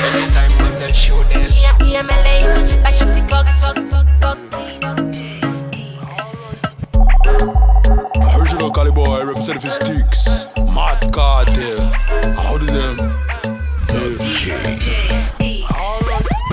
Anytime 0.09 0.53
mamsel 0.59 0.95
show 0.95 1.23
them 1.25 1.48
Original 8.79 8.95
Caliboy 8.95 9.27
representing 9.27 9.61
for 9.61 9.69
Sticks. 9.69 10.47
Mad 10.57 11.13
Cartel. 11.13 11.91
How 12.37 12.59
do 12.59 12.67
them? 12.67 12.99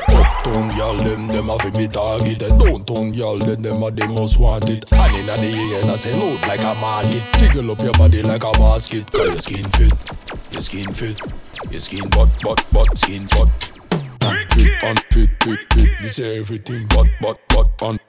Uptown 0.07 0.75
girl, 0.75 0.97
them, 0.97 1.27
them 1.27 1.45
have 1.45 1.77
me 1.77 1.87
targeted. 1.87 2.57
Downtown 2.57 3.11
girl, 3.11 3.37
them, 3.37 3.61
them 3.61 3.83
are 3.83 3.91
the 3.91 4.07
most 4.07 4.39
wanted. 4.39 4.85
And 4.91 5.15
in 5.15 5.25
the 5.25 5.33
air, 5.33 5.91
I 5.91 5.95
say 5.97 6.17
load 6.19 6.41
like 6.47 6.61
a 6.61 6.73
market. 6.75 7.21
Jiggle 7.37 7.71
up 7.71 7.81
your 7.81 7.93
body 7.93 8.23
like 8.23 8.43
a 8.43 8.51
basket. 8.53 9.11
Cause 9.11 9.27
your 9.27 9.41
skin 9.41 9.69
fit, 9.71 9.93
your 10.51 10.61
skin 10.61 10.93
fit, 10.93 11.19
your 11.69 11.79
skin 11.79 12.09
butt, 12.09 12.41
butt, 12.41 12.65
butt, 12.71 12.97
skin 12.97 13.25
butt. 13.31 13.49
Fit, 14.51 14.83
on 14.83 14.95
fit, 15.11 15.29
fit, 15.43 16.11
say 16.11 16.39
everything, 16.39 16.87
butt, 16.87 17.07
butt, 17.21 17.39
butt, 17.49 17.81
on 17.81 17.99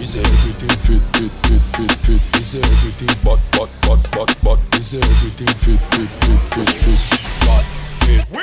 butt. 0.00 0.06
Me 0.06 0.06
say 0.06 0.20
everything 0.20 0.68
fit, 0.80 1.02
fit, 1.12 1.30
fit, 1.30 1.60
fit, 1.76 1.92
fit. 1.92 2.22
Me 2.34 2.42
say 2.42 2.58
everything 2.58 3.16
but, 3.24 3.40
but, 3.52 3.70
but, 3.82 4.10
but, 4.12 4.36
but. 4.42 4.58
Me 4.72 4.80
say 4.82 4.98
everything 4.98 5.46
fit, 5.46 5.80
fit, 5.92 6.08
fit, 6.08 6.40
fit, 6.50 6.68
fit. 6.80 7.00
But, 7.44 7.64
fit, 8.04 8.26
but. 8.30 8.40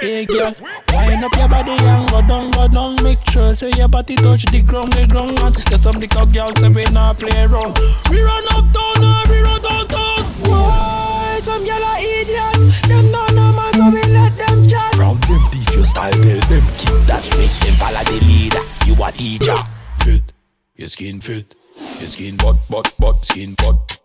Hey 0.00 0.26
girl, 0.26 0.54
wind 0.92 1.24
up 1.24 1.32
your 1.36 1.48
body 1.48 1.72
and 1.72 2.10
go 2.10 2.20
down, 2.22 2.50
go 2.50 2.68
down. 2.68 2.96
Make 3.02 3.18
sure 3.30 3.54
say 3.54 3.70
your 3.76 3.88
body 3.88 4.16
touch 4.16 4.44
the 4.46 4.62
ground, 4.62 4.92
the 4.92 5.06
ground. 5.06 5.38
And 5.40 5.54
get 5.66 5.82
some 5.82 5.98
little 5.98 6.26
girls 6.26 6.60
say 6.60 6.68
we 6.68 6.84
not 6.92 7.18
play 7.18 7.44
around. 7.44 7.78
We 8.10 8.20
run 8.22 8.44
uptown, 8.52 9.04
uh, 9.04 9.24
we 9.28 9.40
run 9.40 9.62
downtown. 9.62 10.20
Why 10.44 11.40
some 11.42 11.64
girl 11.64 11.82
are 11.82 11.98
idiot? 11.98 12.74
Them 12.86 13.10
no 13.10 13.26
no 13.32 13.52
man, 13.56 13.72
so 13.74 13.90
we 13.90 14.02
let 14.12 14.36
them 14.36 14.66
chat. 14.68 14.94
Round 14.96 15.18
them 15.24 15.40
thief 15.50 15.74
your 15.74 15.86
style, 15.86 16.12
tell 16.12 16.40
them 16.52 16.64
keep 16.76 16.98
that. 17.08 17.24
Make 17.38 17.54
them 17.64 17.74
follow 17.80 18.04
the 18.04 18.18
leader. 18.26 18.62
You 18.86 18.94
a 19.02 19.10
teacher. 19.12 19.58
Fit, 20.04 20.32
your 20.78 20.86
skin 20.86 21.20
fit, 21.20 21.56
your 21.98 22.08
skin 22.08 22.36
butt, 22.36 22.56
butt, 22.70 22.94
butt, 22.98 23.24
skin 23.24 23.54
butt. 23.54 23.97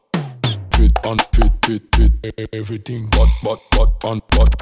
Fit, 0.76 0.92
on 1.06 1.18
fit, 1.34 1.52
fit, 1.66 1.82
fit, 1.96 2.50
everything, 2.54 3.08
but, 3.12 3.28
but, 3.44 3.60
but, 3.72 4.04
on, 4.06 4.22
but, 4.30 4.60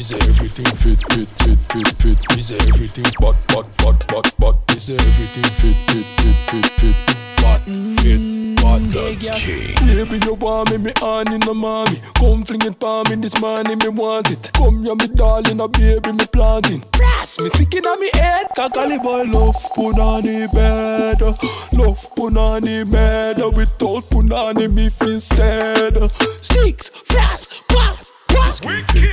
say 0.00 0.16
everything 0.16 0.64
fit, 0.64 1.00
fit, 1.08 1.28
fit, 1.28 1.58
fit, 1.58 2.18
fit, 2.28 2.40
say 2.42 2.56
everything, 2.68 3.04
but, 3.20 3.36
but, 3.48 3.66
but, 3.78 4.06
but, 4.08 4.34
but, 4.38 4.70
say 4.78 4.94
everything 4.94 5.44
fit, 5.44 5.76
fit, 5.88 6.04
fit, 6.04 6.36
fit, 6.50 6.66
fit, 6.80 6.96
but, 7.42 7.60
fit, 8.00 8.56
but, 8.62 8.80
mm, 8.80 8.92
the 8.92 9.16
king. 9.36 9.74
Baby, 9.86 10.24
you 10.24 10.34
want 10.34 10.70
me, 10.70 10.78
me 10.78 10.92
on 11.02 11.32
in 11.32 11.40
the 11.40 11.52
mommy. 11.54 11.98
Come 12.14 12.44
fling 12.44 12.62
it 12.62 12.78
for 12.78 13.02
me 13.04 13.16
this 13.16 13.40
morning, 13.40 13.78
me 13.78 13.88
want 13.88 14.30
it. 14.30 14.50
Come 14.54 14.84
here, 14.84 14.94
me 14.94 15.06
darling, 15.08 15.60
a 15.60 15.68
baby, 15.68 16.12
me 16.12 16.24
planting. 16.32 16.82
Brass, 16.92 17.40
me 17.40 17.48
sick 17.50 17.74
in 17.74 17.82
me 18.00 18.10
head. 18.14 18.46
Kakali 18.56 19.02
boy, 19.02 19.24
love 19.24 19.56
punani 19.74 20.46
bed. 20.52 21.20
Love 21.20 22.08
punani 22.14 22.88
bed. 22.90 23.38
Without 23.38 24.02
punani, 24.10 24.72
me 24.72 24.88
feel 24.90 25.20
sad. 25.36 26.10
Sticks, 26.40 26.88
flash, 26.88 27.62
blast, 27.68 28.12
blast. 28.28 28.64
Your 28.64 28.76
skin 28.76 28.84
fit, 28.84 29.10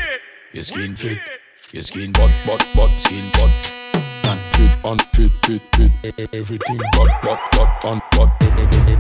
your 0.54 0.64
skin 0.64 0.96
fit, 0.96 1.20
your 1.72 1.84
skin 1.84 2.12
butt, 2.12 2.32
butt, 2.46 2.66
butt, 2.76 2.90
skin 2.92 3.24
butt. 3.34 3.76
Fit, 4.54 4.86
on, 4.86 4.98
fit, 5.14 5.32
fit, 5.46 5.62
fit, 5.76 6.30
everything 6.34 6.78
butt, 6.94 7.10
butt, 7.24 7.40
butt, 7.52 7.86
on, 7.86 8.02
butt. 8.12 8.30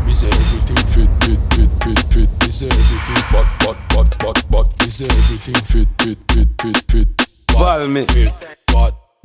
Me 0.06 0.14
say 0.14 0.28
everything 0.28 0.78
fit, 0.88 1.10
fit, 1.24 1.40
fit, 1.54 1.70
fit, 1.84 2.00
fit. 2.14 2.30
Me 2.42 2.50
say 2.52 2.68
everything 2.68 3.24
butt, 3.32 3.48
butt, 3.60 3.78
butt, 3.90 4.20
butt, 4.20 4.52
butt. 4.52 4.80
Me 4.80 4.90
say 4.90 5.06
everything 5.06 5.56
fit, 5.56 5.88
fit, 6.00 6.18
fit, 6.32 6.48
fit, 6.62 6.92
fit. 6.92 7.08
Val 7.52 7.88
mix. 7.88 8.32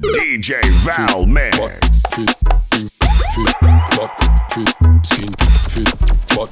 DJ 0.03 0.61
Val 0.85 1.25
Mix. 1.25 1.59
Fit, 4.55 4.69
skin, 5.03 5.27
fit, 5.69 5.85
butt, 6.37 6.49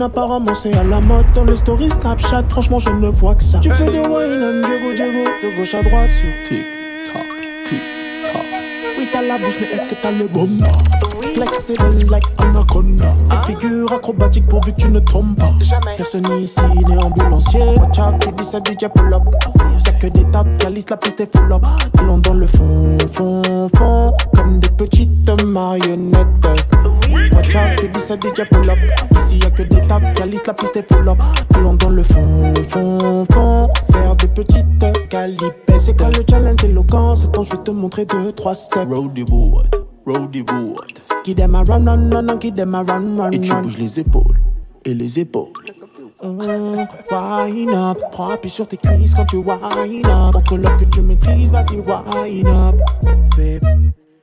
apparemment 0.00 0.54
c'est 0.54 0.74
à 0.74 0.84
la 0.84 1.00
mode. 1.00 1.26
Dans 1.34 1.44
les 1.44 1.56
stories 1.56 1.90
Snapchat, 1.90 2.44
franchement 2.48 2.78
je 2.78 2.88
ne 2.88 3.08
vois 3.08 3.34
que 3.34 3.42
ça. 3.42 3.58
Tu 3.58 3.70
fais 3.70 3.90
des 3.90 4.00
wine 4.00 4.42
and 4.42 4.66
Diego 4.66 4.94
Diego 4.94 5.28
De 5.42 5.56
gauche 5.56 5.74
à 5.74 5.82
droite 5.82 6.10
sur 6.10 6.30
tic 6.48 6.64
tac, 7.04 7.22
tac 8.24 8.42
Oui 8.98 9.06
t'as 9.12 9.20
la 9.20 9.36
bouche 9.36 9.56
mais 9.60 9.66
est-ce 9.66 9.84
que 9.84 9.94
t'as 10.00 10.12
le 10.12 10.28
bon 10.28 10.48
Flexible 11.34 12.10
like 12.10 12.24
anaconda. 12.38 13.14
Une 13.30 13.42
figure 13.44 13.92
acrobatique 13.92 14.46
pourvu 14.48 14.72
que 14.72 14.80
tu 14.80 14.88
ne 14.88 15.00
tombes 15.00 15.36
pas. 15.36 15.52
Personne 15.96 16.26
ici 16.40 16.60
n'est 16.88 17.02
ambulancier. 17.02 17.60
Watch 17.78 17.98
out 17.98 18.18
qui 18.20 18.32
dit 18.32 18.44
ça 18.44 18.58
DJ 18.58 18.86
pull 18.94 19.12
up. 19.12 19.22
Y'a 19.86 19.92
que 19.92 20.06
des 20.06 20.24
tapes, 20.30 20.58
calice 20.58 20.88
la 20.90 20.96
piste 20.96 21.20
est 21.20 21.36
full 21.36 21.52
up. 21.52 21.64
Allons 21.98 22.18
dans 22.18 22.34
le 22.34 22.46
fond, 22.46 22.98
fond, 23.12 23.68
fond 23.76 24.14
Comme 24.34 24.60
des 24.60 24.68
petites 24.70 25.30
marionnettes. 25.44 26.26
Watch 27.32 27.54
out 27.56 27.76
qui 27.78 27.88
dit 27.88 28.00
ça 28.00 28.14
DJ 28.16 28.48
pull 28.50 28.70
up. 28.70 28.78
Ici 29.16 29.38
y'a 29.38 29.50
que 29.50 29.62
des 29.62 29.86
tapes, 29.86 30.14
calice 30.14 30.46
la 30.46 30.54
piste 30.54 30.76
est 30.76 30.88
full 30.88 31.08
up. 31.08 31.18
Allons 31.54 31.74
dans 31.74 31.90
le 31.90 32.02
fond, 32.02 32.52
fond, 32.68 33.24
fond 33.32 33.70
Faire 33.92 34.16
des 34.16 34.28
petites 34.28 34.84
calipettes 35.08 35.80
C'est 35.80 35.96
quoi 35.96 36.10
le 36.10 36.22
challenge 36.28 36.64
éloquent 36.64 37.14
C'est 37.14 37.32
temps 37.32 37.42
je 37.42 37.50
vais 37.50 37.62
te 37.62 37.70
montrer 37.70 38.04
deux, 38.06 38.32
trois 38.32 38.54
steps. 38.54 38.88
Roadie 38.88 39.24
wood, 39.30 39.83
roadie 40.06 40.42
wood. 40.42 40.98
Qui 41.24 41.34
dem 41.34 41.54
a 41.54 41.62
run, 41.64 41.84
run, 41.86 42.10
run, 42.10 42.26
run, 42.28 42.38
qui 42.38 42.52
dem 42.52 42.74
a 42.74 42.82
run, 42.82 43.16
run, 43.18 43.30
Et 43.32 43.40
tu 43.40 43.52
bouges 43.54 43.78
les 43.78 44.00
épaules 44.00 44.38
et 44.84 44.94
les 44.94 45.18
épaules. 45.20 45.48
Mmh, 46.22 46.86
Wine 47.10 47.74
up, 47.74 47.98
prends 48.10 48.30
appui 48.30 48.48
sur 48.50 48.66
tes 48.66 48.76
cuisses 48.76 49.14
quand 49.14 49.26
tu 49.26 49.36
wine 49.36 50.06
up. 50.06 50.34
Entre 50.36 50.56
l'heure 50.56 50.76
que 50.76 50.84
tu 50.86 51.00
maîtrises, 51.02 51.52
vas-y 51.52 51.78
wine 51.78 52.46
up. 52.48 52.76
Fais 53.36 53.60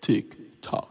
tic 0.02 0.38
tac. 0.62 0.82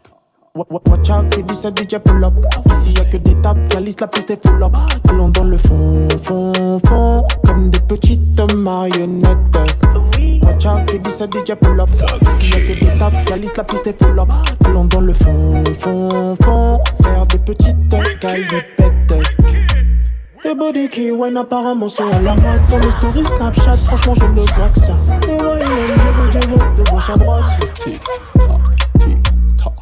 Wa- 0.55 0.67
wa- 0.71 0.81
Watch 0.89 1.11
out, 1.11 1.29
qui 1.31 1.43
dit 1.43 1.55
ça 1.55 1.71
DJ 1.71 1.99
pull 2.05 2.25
up. 2.25 2.35
Ici 2.71 2.91
y'a 2.93 3.05
que 3.05 3.17
des 3.17 3.35
tapes, 3.43 3.69
calice 3.69 4.01
la 4.01 4.09
piste 4.09 4.31
est 4.33 4.43
full 4.47 4.63
up. 4.63 4.73
Allons 5.09 5.29
dans 5.31 5.45
le 5.45 5.57
fond, 5.57 6.09
fond, 6.23 6.79
fond, 6.87 7.25
comme 7.47 7.71
des 7.71 7.81
petites 7.81 8.41
marionnettes. 8.55 9.37
Watch 10.51 10.67
out, 10.67 10.85
dit 11.03 11.11
ça 11.11 11.27
DJ 11.27 11.55
pull 11.55 11.81
up. 11.81 11.89
Ici 12.27 12.51
y'a 12.51 12.61
que 12.61 12.81
des 12.81 12.99
tapes, 12.99 13.25
calice 13.25 13.57
la 13.57 13.65
piste 13.65 13.87
est 13.87 14.03
full 14.03 14.19
up. 14.19 14.29
Allons 14.65 14.85
dans 14.87 15.01
le 15.01 15.13
fond, 15.13 15.63
fond, 15.79 16.35
fond, 16.43 16.81
faire 17.03 17.27
des 17.27 17.39
petites 17.39 18.21
calipettes. 18.21 19.15
Les 20.43 20.55
body 20.55 20.89
qui 20.89 21.11
wine 21.13 21.37
apparemment 21.37 21.87
c'est 21.87 22.03
à 22.03 22.19
la 22.19 22.35
mode 22.35 22.63
Dans 22.71 22.79
les 22.79 22.91
stories 22.91 23.25
Snapchat 23.25 23.77
franchement 23.77 24.15
je 24.15 24.25
ne 24.25 24.41
vois 24.41 24.69
que 24.71 24.81
ça 24.81 24.97
Les 25.29 25.35
wine 25.35 25.65
Diego 26.03 26.29
Diego 26.31 26.63
de 26.77 26.91
gauche 26.91 27.11
à 27.11 27.15
droite 27.15 27.47
sur 27.47 27.73
tic 27.75 28.01
tac 28.39 29.73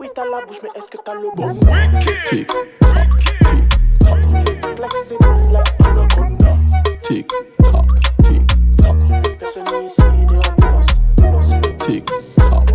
Oui 0.00 0.08
t'as 0.14 0.24
la 0.24 0.46
bouche 0.46 0.56
mais 0.62 0.70
est-ce 0.76 0.88
que 0.88 0.96
t'as 1.04 1.14
le 1.14 1.28
bon 1.36 1.54
Tic 2.24 2.46
tac, 2.46 3.06
tic 3.44 3.68
tac. 4.02 4.20
Like 4.80 5.74
anaconda 5.84 6.56
tic 7.02 7.28
tac. 7.62 7.87
Personne 9.38 9.62
ici 9.86 10.00
n'est 10.02 10.26
ambulance 10.26 10.86
Tic 11.80 12.04
tac. 12.36 12.68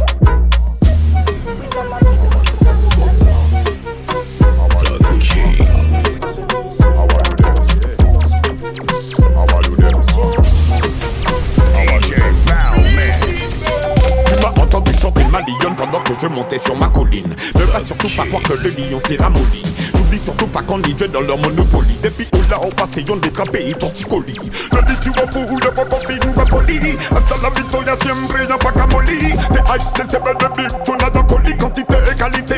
Pendant 15.75 15.99
que 15.99 16.13
je 16.19 16.27
montais 16.27 16.60
sur 16.60 16.75
ma 16.75 16.88
colline. 16.88 17.27
Ne 17.56 17.63
va 17.63 17.84
surtout 17.84 18.10
pas 18.15 18.25
croire 18.25 18.43
que 18.43 18.53
le 18.53 18.69
lion 18.69 18.99
s'est 19.08 19.17
ramolli. 19.17 19.63
N'oublie 19.95 20.17
surtout 20.17 20.47
pas 20.47 20.62
qu'on 20.62 20.82
y 20.82 20.93
dans 20.93 21.21
leur 21.21 21.38
monopoly. 21.38 21.97
Depuis 22.01 22.27
où 22.34 22.38
là 22.49 22.60
passe 22.75 22.97
et 22.97 23.03
on 23.10 23.17
détrapé 23.17 23.67
et 23.67 23.73
torticolis. 23.73 24.39
Le 24.71 24.82
dit 24.88 24.99
tu 25.01 25.10
vas 25.12 25.27
fou, 25.27 25.60
le 25.63 25.71
papa 25.71 25.97
fait 25.99 26.15
une 26.15 26.32
vraie 26.32 26.45
folie. 26.49 26.97
Hasta 27.15 27.36
la 27.41 27.49
victoria 27.49 27.95
siempre 28.01 28.39
y'a 28.39 28.58
pas 28.58 28.71
qu'à 28.71 28.88
molly. 28.88 29.19
T'es 29.51 29.60
accessible 29.71 30.34
de 30.39 30.47
big, 30.56 31.13
d'un 31.13 31.23
colis. 31.23 31.58
Quantité 31.58 31.93
et 32.12 32.15
qualité, 32.15 32.56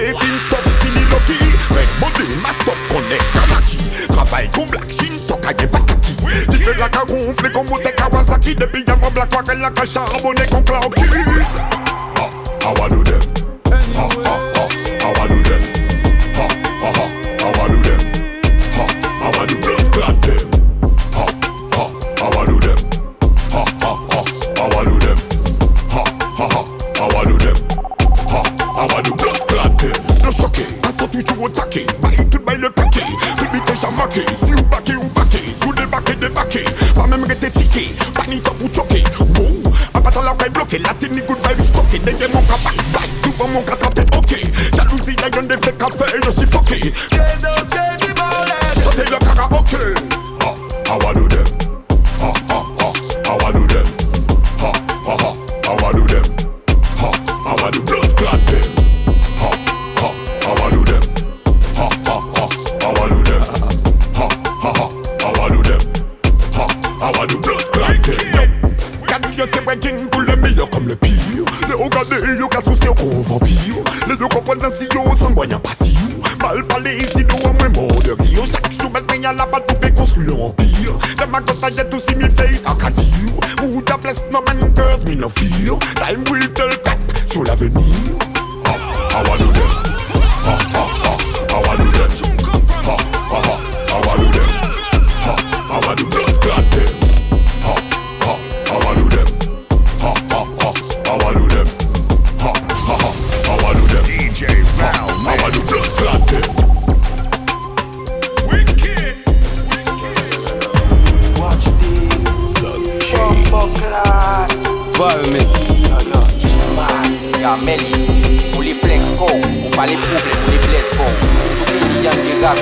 stop, 0.47 0.63
tini 0.81 1.05
loki. 1.09 1.39
Red 1.69 1.89
body, 1.99 2.27
ma 2.41 2.49
stop, 2.61 2.77
connect, 2.89 3.25
Kanaki. 3.33 3.79
Travail 4.09 4.49
comme 4.53 4.65
Black 4.65 4.91
Shin, 4.91 5.13
toka 5.27 5.49
y'a 5.49 5.67
pas 5.67 5.79
kaki. 5.79 6.15
Tu 6.51 6.57
fais 6.59 6.73
la 6.77 6.89
cagonfle 6.89 7.51
comme 7.51 7.67
Mote 7.69 7.95
Kawasaki. 7.95 8.55
Depuis 8.55 8.83
pas 8.83 8.95
Black 9.13 9.33
Wack, 9.33 9.57
la 9.57 9.69
cache 9.71 9.91
charbonné 9.93 10.41
comme 10.49 10.63
Clarky. 10.63 11.03
How 12.65 12.73
I 12.81 12.89
do 12.89 13.04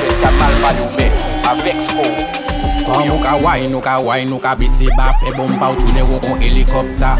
Mwen 0.03 0.17
ka 0.19 0.31
mal 0.35 0.55
pa 0.59 0.71
nou 0.75 0.89
maloume, 0.91 1.05
avek 1.47 1.83
skou 1.87 2.41
Fwa 2.83 2.97
nou 3.07 3.19
ka 3.23 3.37
way, 3.39 3.67
nou 3.71 3.79
ka 3.83 3.93
way, 4.03 4.25
nou 4.27 4.43
ka 4.43 4.51
bise 4.59 4.89
ba 4.97 5.13
E 5.23 5.31
bom 5.37 5.53
pa 5.61 5.69
ou 5.71 5.79
toune 5.79 6.03
wou 6.09 6.19
kon 6.25 6.41
helikopta. 6.43 7.13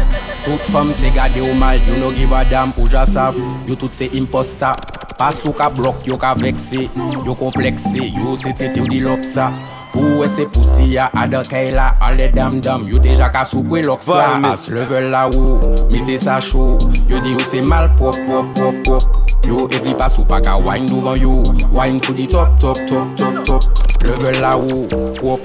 Tout 0.44 0.66
fom 0.68 0.90
se 0.92 1.08
gade 1.16 1.40
ou 1.46 1.54
mal, 1.56 1.80
you 1.88 1.96
no 2.02 2.10
give 2.12 2.36
a 2.36 2.42
dam 2.50 2.74
pou 2.76 2.90
jasav 2.92 3.38
You 3.64 3.78
tout 3.80 3.96
se 3.96 4.10
imposta 4.12 4.74
Pas 5.16 5.40
ou 5.46 5.56
ka 5.56 5.70
blok, 5.72 6.04
yo 6.04 6.20
ka 6.20 6.34
vekse 6.36 6.90
Yo 7.24 7.38
komplekse, 7.40 8.10
yo 8.12 8.36
se 8.36 8.52
trete 8.52 8.84
ou 8.84 8.92
di 8.92 9.00
lopsa. 9.00 9.48
Pou 9.94 10.18
we 10.18 10.26
se 10.26 10.42
pousi 10.50 10.94
ya 10.94 11.08
adakay 11.14 11.70
la 11.70 11.94
ale 12.00 12.26
dam 12.34 12.60
dam, 12.60 12.82
Yo 12.90 12.98
te 12.98 13.14
jaka 13.14 13.44
soukwe 13.44 13.82
lok 13.86 14.02
sa. 14.02 14.40
As 14.42 14.66
Level 14.74 15.10
la 15.12 15.28
ou, 15.28 15.60
mete 15.92 16.18
sa 16.18 16.40
chou. 16.40 16.78
Yo 17.06 17.20
di 17.22 17.36
yo 17.36 17.44
se 17.46 17.62
mal 17.62 17.86
pop 17.94 18.18
pop 18.26 18.50
pop 18.58 18.74
pop. 18.82 19.02
Yo 19.46 19.68
e 19.70 19.78
pli 19.78 19.94
pas 19.94 20.18
ou 20.18 20.26
pa 20.26 20.40
ka 20.42 20.56
wine 20.58 20.90
duvan 20.90 21.14
yo. 21.22 21.44
Wine 21.70 22.00
to 22.00 22.12
di 22.12 22.26
top 22.26 22.58
top 22.58 22.74
top 22.90 23.14
top 23.14 23.44
top. 23.46 23.62
Level 24.02 24.40
la 24.42 24.58
ou, 24.58 24.82
pop. 25.22 25.40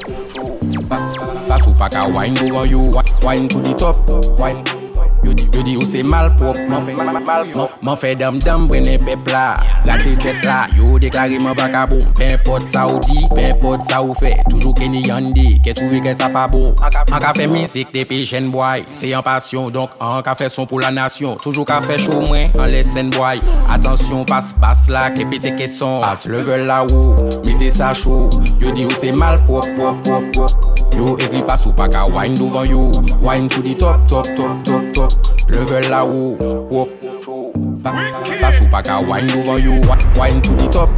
Pas 0.90 1.68
ou 1.68 1.78
pa 1.78 1.94
ka 1.94 2.08
wine 2.10 2.34
duvan 2.42 2.66
yo. 2.66 2.90
Wine 3.22 3.48
to 3.48 3.62
di 3.62 3.78
top, 3.78 4.02
wine 4.42 4.66
Yo 5.24 5.34
di 5.64 5.76
ou 5.76 5.84
se 5.84 6.04
mal 6.04 6.30
malprop, 6.30 6.56
man 6.70 6.86
fe 6.86 6.94
man 6.96 7.98
fe 7.98 8.16
dam-dam 8.16 8.68
brene 8.68 8.98
pepla. 9.02 9.60
Rate 9.86 10.16
tet 10.22 10.46
la, 10.46 10.68
yo 10.78 11.00
deklare 11.00 11.40
man 11.40 11.56
baka 11.56 11.86
bon 11.88 12.06
Pen 12.16 12.38
pot 12.46 12.64
sa 12.72 12.86
ou 12.88 13.00
di, 13.04 13.26
pen 13.34 13.58
pot 13.60 13.84
sa 13.90 14.02
ou 14.02 14.16
fe. 14.16 14.32
Toujou 14.50 14.74
ke 14.78 14.88
ni 14.88 15.02
yande, 15.08 15.60
ke 15.66 15.74
touve 15.76 16.00
ke 16.04 16.14
sa 16.16 16.30
pa 16.32 16.46
bon. 16.48 16.72
An 16.84 17.20
ka 17.20 17.34
fe 17.36 17.48
misik 17.52 17.92
te 17.92 18.06
pe 18.08 18.22
jen 18.24 18.52
boy. 18.54 18.86
Se 18.96 19.12
yon 19.12 19.26
pasyon, 19.26 19.70
donk 19.76 19.98
an 20.04 20.24
ka 20.24 20.38
fe 20.40 20.48
son 20.52 20.70
pou 20.70 20.80
la 20.80 20.94
nasyon. 20.96 21.36
Toujou 21.44 21.68
ka 21.68 21.82
fe 21.84 22.00
chou 22.00 22.24
mwen, 22.30 22.56
an 22.60 22.72
lesen 22.72 23.12
boy. 23.16 23.44
Atensyon, 23.68 24.24
pas 24.30 24.54
pas 24.62 24.88
la, 24.92 25.10
ke 25.16 25.28
pete 25.32 25.56
ke 25.60 25.68
son. 25.72 26.00
Pas 26.06 26.28
level 26.32 26.68
la 26.70 26.84
ou, 26.88 27.16
mete 27.48 27.72
sa 27.76 27.92
chou 27.94 28.30
Yo 28.60 28.72
di 28.76 28.86
ou 28.86 28.92
se 29.00 29.12
malprop, 29.12 29.66
prop, 29.76 30.02
prop, 30.04 30.24
prop. 30.34 30.52
Yo 30.96 31.16
ekri 31.18 31.44
pas 31.48 31.64
ou 31.68 31.76
pa 31.76 31.88
ka 31.92 32.06
wine 32.12 32.36
douvan 32.36 32.68
yo. 32.68 32.92
Wine 33.24 33.48
to 33.48 33.64
di 33.64 33.76
top, 33.76 34.08
top, 34.08 34.28
top, 34.36 34.64
top, 34.68 34.84
top. 34.94 35.09
Level 35.50 35.90
la 35.90 36.06
ou, 36.06 36.38
wop 36.70 36.90
Bas 38.42 38.56
ou 38.62 38.68
pa 38.70 38.82
ka 38.86 39.00
wine 39.00 39.32
over 39.38 39.60
you 39.60 39.82
Wine 40.18 40.42
to 40.42 40.54
the 40.56 40.68
top. 40.70 40.90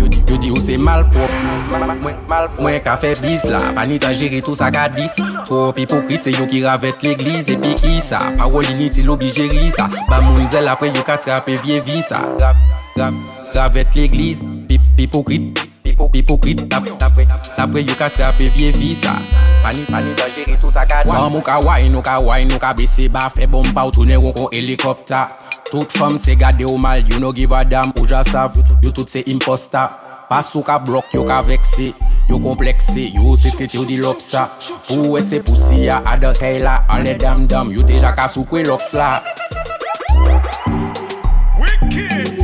Yo 0.00 0.36
di 0.38 0.50
ou 0.50 0.56
se 0.56 0.76
mal 0.78 1.04
malpop 1.04 2.60
Mwen 2.60 2.80
ka 2.84 2.96
fe 3.00 3.12
bis 3.20 3.44
la 3.50 3.60
Panita 3.76 4.12
jere 4.12 4.40
tout 4.42 4.56
sa 4.56 4.70
ka 4.74 4.88
dis. 4.88 5.14
Trop 5.44 5.76
hipokrit 5.78 6.24
se 6.26 6.34
yo 6.34 6.48
ki 6.50 6.64
ravet 6.64 7.04
l'eglize 7.04 7.58
Pi 7.60 7.74
ki 7.78 7.98
sa, 8.04 8.18
parolini 8.38 8.90
ti 8.90 9.02
lobi 9.06 9.30
jeri 9.34 9.70
sa. 9.76 9.90
Ba 10.08 10.22
moun 10.24 10.48
zel 10.50 10.68
apre 10.68 10.92
yo 10.94 11.04
ka 11.06 11.18
trape 11.20 11.60
vie 11.64 11.80
vi 11.80 12.02
sa 12.02 12.24
Ravet 13.54 13.96
l'eglize, 13.96 14.44
hipokrit. 14.98 15.69
Hipokrit 15.84 16.66
napre 17.58 17.80
yo 17.82 17.94
ka 17.96 18.10
trape 18.10 18.50
vie 18.54 18.94
sa. 18.94 19.16
Pani 19.62 19.84
pani 19.84 20.14
da 20.16 20.24
jere 20.32 20.56
tout 20.60 20.72
sa 20.72 20.86
kata 20.88 21.04
Fam 21.04 21.34
ou 21.36 21.44
ka 21.44 21.58
wine 21.60 21.94
ou 21.94 22.02
ka 22.02 22.16
wine 22.24 22.52
ou 22.54 22.60
ka 22.60 22.72
bese 22.76 23.08
ba 23.12 23.28
Fe 23.32 23.46
bom 23.50 23.66
pa 23.76 23.84
ou 23.84 23.92
toune 23.92 24.16
ou 24.16 24.32
kon 24.32 24.48
helikopta 24.54 25.28
Tout 25.68 25.92
fam 25.92 26.16
se 26.18 26.34
gade 26.40 26.64
ou 26.64 26.78
mal 26.80 27.04
you 27.04 27.20
no 27.20 27.32
give 27.32 27.52
a 27.52 27.60
dam 27.64 27.92
Ou 28.00 28.08
ja 28.08 28.24
sav 28.24 28.56
yo 28.80 28.90
tout 28.90 29.08
se 29.08 29.20
imposta 29.28 29.90
Pas 30.30 30.48
ou 30.54 30.64
ka 30.64 30.78
blok 30.80 31.12
yo 31.12 31.26
ka 31.28 31.42
vekse 31.44 31.92
Yo 32.30 32.40
komplekse 32.40 33.10
yo 33.12 33.34
sekret 33.36 33.74
yo 33.74 33.84
di 33.84 33.98
lopsa. 34.00 34.48
Pou 34.88 35.16
we 35.16 35.24
se 35.24 35.42
pousi 35.44 35.88
ya 35.90 36.00
adakay 36.08 36.62
la 36.64 36.80
Anle 36.88 37.18
dam 37.20 37.44
dam 37.50 37.72
yo 37.74 37.84
deja 37.84 38.14
ka 38.16 38.28
soukwe 38.32 38.64
loks 38.64 38.94
la 38.96 39.18
Wicked. 41.60 42.39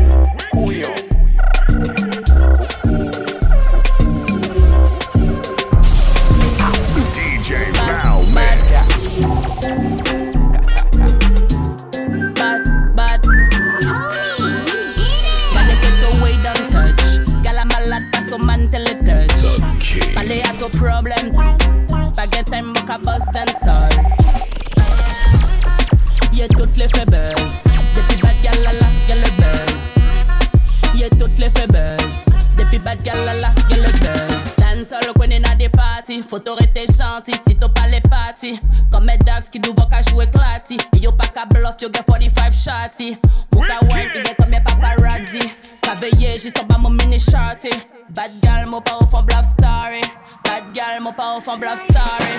Gal, 51.47 51.55
mon 51.55 51.59
pas 51.59 51.59
au 51.59 51.59
fond 51.59 51.59
bluff 51.59 51.81
story. 51.81 52.33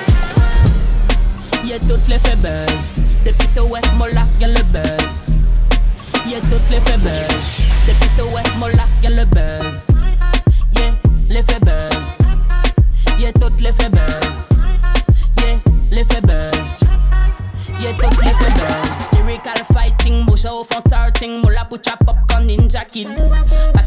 Y'a 1.65 1.79
toutes 1.79 2.07
les 2.07 2.19
fait 2.19 2.35
buzz. 2.37 3.01
Depuis 3.25 3.47
tout 3.55 3.63
ouais, 3.63 3.81
mon 3.95 4.05
lac, 4.05 4.25
y'a 4.39 4.47
le 4.47 4.63
buzz. 4.63 5.27
Y'a 6.27 6.39
toutes 6.41 6.69
les 6.69 6.79
fait 6.81 6.97
buzz. 6.97 7.63
Depuis 7.87 8.09
tout 8.17 8.29
ouais, 8.35 8.43
mon 8.57 8.67
lac, 8.67 8.87
y'a 9.03 9.09
le 9.09 9.25
buzz. 9.25 9.87
Yeah, 10.75 10.93
les 11.29 11.43
fait 11.43 11.59
buzz. 11.63 12.35
Y'a 13.19 13.31
toutes 13.33 13.61
les 13.61 13.71
fait 13.71 13.89
buzz. 13.89 14.65
Yeah, 15.39 15.57
les 15.91 16.03
fait 16.03 16.21
buzz. 16.21 16.97
Y'a 17.79 17.93
toutes 17.93 18.23
les 18.23 18.29
fait. 18.29 18.53
Lyrical 19.17 19.63
fighting, 19.73 20.25
au 20.29 20.63
fond 20.63 20.79
starting. 20.79 21.41
Moula 21.41 21.65
pour 21.65 21.79
chop 21.83 22.01
up 22.07 22.15
con 22.29 22.45
ninja 22.45 22.85
kid. 22.85 23.09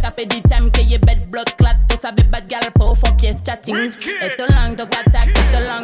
Capé 0.03 0.27
du 0.27 0.41
time 0.43 0.71
y'a 0.89 0.99
bête 0.99 1.31
blood 1.31 1.49
clat. 1.57 1.77
Pour 1.89 1.99
savoir 1.99 2.27
bad 2.31 2.47
gal 2.49 2.61
au 2.81 2.95
fond 2.95 3.13
pièce 3.17 3.41
chatting. 3.45 3.77
Et 3.77 4.37
ton 4.37 4.47
langue, 4.55 4.77
ton 4.77 4.85
attaque, 4.85 5.10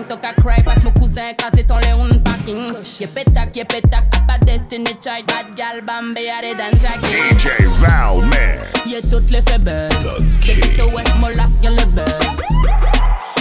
et 0.06 0.14
ton 0.14 0.16
langue, 0.16 0.34
ton 0.36 0.42
cry. 0.42 0.62
Passe 0.62 0.84
mon 0.84 0.92
cousin, 0.92 1.32
casser 1.36 1.64
ton 1.64 1.78
léon 1.78 2.08
parking. 2.24 2.72
Y'a 3.00 3.08
pétac, 3.08 3.56
y'a 3.56 3.64
pétac, 3.64 4.04
pas 4.26 4.38
destiny 4.38 4.86
child. 5.02 5.26
Bad 5.26 5.54
gal, 5.56 5.82
bambe, 5.82 6.18
y'a 6.18 6.40
des 6.40 6.54
dan. 6.54 6.72
DJ 6.72 7.48
Val 7.80 8.24
Man. 8.26 8.58
Y'a 8.86 9.00
toutes 9.02 9.30
les 9.30 9.42
fait 9.42 9.58
buzz. 9.58 10.24
Depuis 10.40 10.76
tout 10.76 10.90
ouais, 10.90 11.04
mon 11.18 11.28
lac, 11.28 11.48
y'a 11.62 11.70
le 11.70 11.84
buzz. 11.86 12.40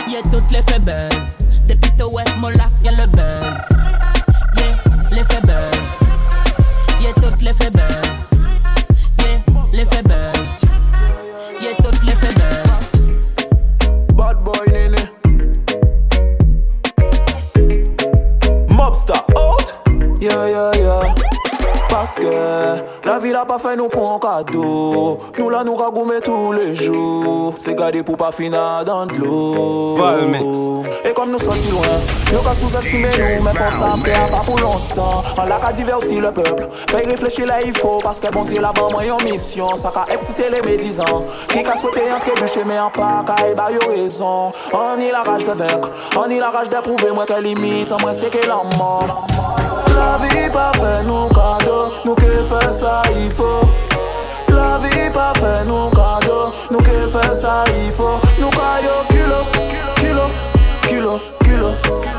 Y'a 0.08 0.22
toutes 0.24 0.52
les 0.52 0.62
fait 0.64 0.80
buzz. 0.80 1.46
Depuis 1.68 1.92
tout 1.98 2.10
ouais, 2.12 2.24
mon 2.40 2.50
lac, 2.50 2.70
y'a 2.84 2.92
le 2.92 3.08
buzz. 3.08 3.70
Yeah, 4.58 4.76
les 5.12 5.24
fait 5.24 5.42
buzz. 5.42 6.16
Y'a 7.02 7.14
toutes 7.14 7.42
les 7.42 7.54
fait 7.54 7.72
Yeah 20.36 20.50
yeah 20.50 20.72
yeah. 20.76 21.16
Parce 21.88 22.16
que 22.16 22.28
la 23.06 23.20
vie 23.20 23.32
l'a 23.32 23.46
pas 23.46 23.58
fait 23.58 23.78
nous 23.78 23.88
pour 23.88 24.12
un 24.12 24.20
cadeau. 24.20 25.18
Nous 25.40 25.50
là 25.50 25.64
nous 25.64 25.78
ragoumer 25.78 26.20
tous 26.22 26.52
les 26.52 26.76
jours. 26.76 27.54
C'est 27.58 27.74
gardé 27.74 28.04
pour 28.04 28.18
pas 28.18 28.34
finir 28.34 28.84
dans 28.86 29.06
de 29.06 29.16
l'eau. 29.16 29.98
Et 31.06 31.14
comme 31.14 31.32
nous 31.32 31.40
sommes 31.40 31.54
si 31.54 31.72
loin 31.72 31.88
Nous 32.34 32.40
qu'à 32.40 32.54
sous-estimer 32.54 33.38
nous 33.38 33.44
Mais 33.46 33.52
faut 33.52 33.84
a 33.86 34.28
pas 34.30 34.44
pour 34.46 34.60
longtemps. 34.60 35.24
On 35.38 35.46
l'a 35.46 35.58
qu'à 35.58 35.72
divertir 35.72 36.22
le 36.22 36.32
peuple 36.34 36.68
Fait 36.90 37.08
réfléchir 37.08 37.48
là 37.48 37.60
il 37.66 37.76
faut. 37.78 37.98
Parce 38.04 38.20
que 38.20 38.30
bon 38.30 38.44
Dieu 38.44 38.60
là-bas 38.60 38.88
moi 38.92 39.04
en 39.10 39.24
mission. 39.24 39.74
Ça 39.78 39.90
qu'a 39.90 40.14
excité 40.14 40.50
les 40.52 40.62
médisants. 40.70 41.24
Qui 41.48 41.64
qu'a 41.64 41.78
souhaité 41.78 42.12
entrer 42.12 42.34
mais 42.68 42.78
en 42.78 42.90
pas 42.90 43.24
Car 43.26 43.38
il 43.40 43.58
a 43.58 43.72
eu 43.72 44.02
raison. 44.02 44.52
On 44.74 45.00
y 45.00 45.12
la 45.12 45.24
rage 45.24 45.46
de 45.46 45.54
vaincre. 45.54 45.92
On 46.18 46.30
y 46.30 46.40
la 46.40 46.50
rage 46.50 46.68
d'éprouver 46.68 47.12
moi 47.14 47.26
qu'elle 47.26 47.46
limite. 47.46 47.94
Moi 48.02 48.12
c'est 48.12 48.30
que 48.30 48.46
la 48.46 48.58
mort 48.78 49.28
La 50.16 50.22
vie 50.22 50.30
fait 50.30 51.06
nous 51.06 51.28
cadeau 51.28 51.90
Nous 52.06 52.16
que 52.16 52.42
fait 52.42 52.72
ça 52.72 53.02
il 53.18 53.30
faut 53.30 53.68
La 54.48 54.78
vie 54.78 54.90
fait 54.90 55.68
nous 55.68 55.90
cadeau 55.90 56.50
Nous 56.72 56.78
que 56.78 57.06
fait 57.06 57.34
ça 57.34 57.66
il 57.76 57.92
faut 57.92 58.22
Nous 58.40 58.50
caillons 58.50 59.04
kilo 59.10 59.44
Kilo 59.98 60.32
Kilo 60.88 61.20
Kilo 61.44 62.15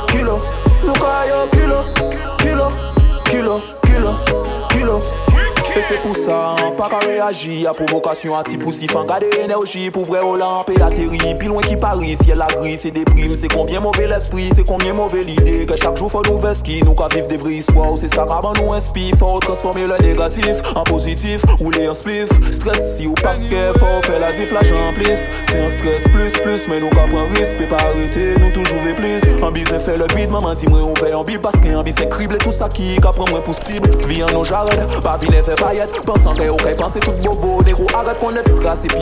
c'est 5.88 6.02
pour 6.02 6.16
ça, 6.16 6.56
hein. 6.58 6.72
pas 6.76 6.88
qu'à 6.88 6.98
réagir 6.98 7.70
à 7.70 7.72
provocation 7.72 8.34
à 8.36 8.40
anti-poussif, 8.40 8.94
en 8.96 9.04
garde 9.04 9.24
énergie 9.42 9.90
pour 9.90 10.02
vrai 10.04 10.20
Olympe 10.20 10.70
et 10.70 10.82
atterri, 10.82 11.34
puis 11.38 11.46
loin 11.48 11.62
qui 11.62 11.76
parie, 11.76 12.16
Si 12.16 12.30
elle 12.30 12.42
a 12.42 12.46
gris, 12.46 12.76
c'est 12.76 12.90
déprime, 12.90 13.36
c'est 13.36 13.52
combien 13.52 13.78
mauvais 13.78 14.08
l'esprit, 14.08 14.50
c'est 14.54 14.64
combien 14.64 14.92
mauvais 14.92 15.22
l'idée, 15.22 15.64
que 15.64 15.76
chaque 15.76 15.96
jour 15.96 16.10
faut 16.10 16.22
nous 16.22 16.36
vesqui, 16.36 16.82
nous 16.84 16.94
qu'à 16.94 17.06
vivre 17.08 17.28
des 17.28 17.36
vraies 17.36 17.54
histoires, 17.54 17.96
c'est 17.96 18.08
ça 18.08 18.24
qu'avant 18.26 18.52
nous 18.54 18.72
inspire, 18.72 19.14
faut 19.16 19.38
transformer 19.38 19.86
le 19.86 19.96
négatif 19.98 20.60
en 20.74 20.82
positif, 20.82 21.42
ou 21.60 21.70
les 21.70 21.88
en 21.88 21.94
spliff, 21.94 22.30
stress 22.50 22.96
si 22.96 23.06
ou 23.06 23.14
parce 23.22 23.46
que 23.46 23.72
faut 23.78 24.02
faire 24.02 24.20
la 24.20 24.32
vie, 24.32 24.46
flash 24.46 24.72
en 24.72 24.92
plus, 24.92 25.28
c'est 25.44 25.60
un 25.60 25.68
stress 25.68 26.08
plus 26.08 26.32
plus, 26.32 26.68
mais 26.68 26.80
nous 26.80 26.90
qu'à 26.90 27.06
prendre 27.06 27.30
risque, 27.38 27.54
et 27.60 27.66
pas 27.66 27.76
arrêter, 27.76 28.34
nous 28.40 28.50
toujours 28.50 28.78
veux 28.80 28.94
plus, 28.94 29.22
en 29.42 29.52
bise 29.52 29.66
fait 29.66 29.96
le 29.96 30.06
vide, 30.16 30.30
maman 30.30 30.54
dit 30.54 30.66
moi 30.66 30.80
on 30.82 31.14
en 31.14 31.22
bise, 31.22 31.38
parce 31.40 31.60
qu'en 31.60 31.82
bise 31.84 31.94
c'est 31.96 32.08
cribler 32.08 32.38
tout 32.38 32.50
ça 32.50 32.68
qui, 32.68 32.96
qu'à 32.96 33.12
moins 33.30 33.40
possible, 33.40 33.88
vie 34.06 34.24
en 34.24 34.32
nos 34.32 34.44
jardins, 34.44 34.86
pas 35.02 35.16
vilain 35.16 35.42
fait 35.42 35.54
pas 35.54 35.75
paillettes. 35.76 36.04
Pensant 36.04 36.32
que 36.32 36.74
pensez 36.74 37.00
tout 37.00 37.12
bobo 37.12 37.62
Négro 37.62 37.86
arrête 37.94 38.18
qu'on 38.18 38.34
est 38.34 38.42
puis 38.42 38.98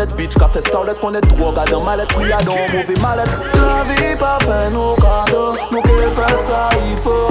est 0.00 0.16
bitch 0.16 0.34
Café 0.34 0.60
starlet 0.60 0.94
qu'on 1.00 1.14
est 1.14 1.20
drogue, 1.20 1.58
dans 1.70 1.80
mallette. 1.80 2.08
Dans 2.14 2.54
mauvais 2.72 2.94
mallette. 3.00 3.30
La 3.54 3.82
vie 3.84 4.16
pas 4.16 4.38
fait 4.40 4.70
nos 4.70 4.94
cadeaux. 4.94 5.54
Nous 5.70 5.82
qui 5.82 5.88
fait 5.88 6.38
ça 6.38 6.68
il 6.90 6.96
faut. 6.96 7.28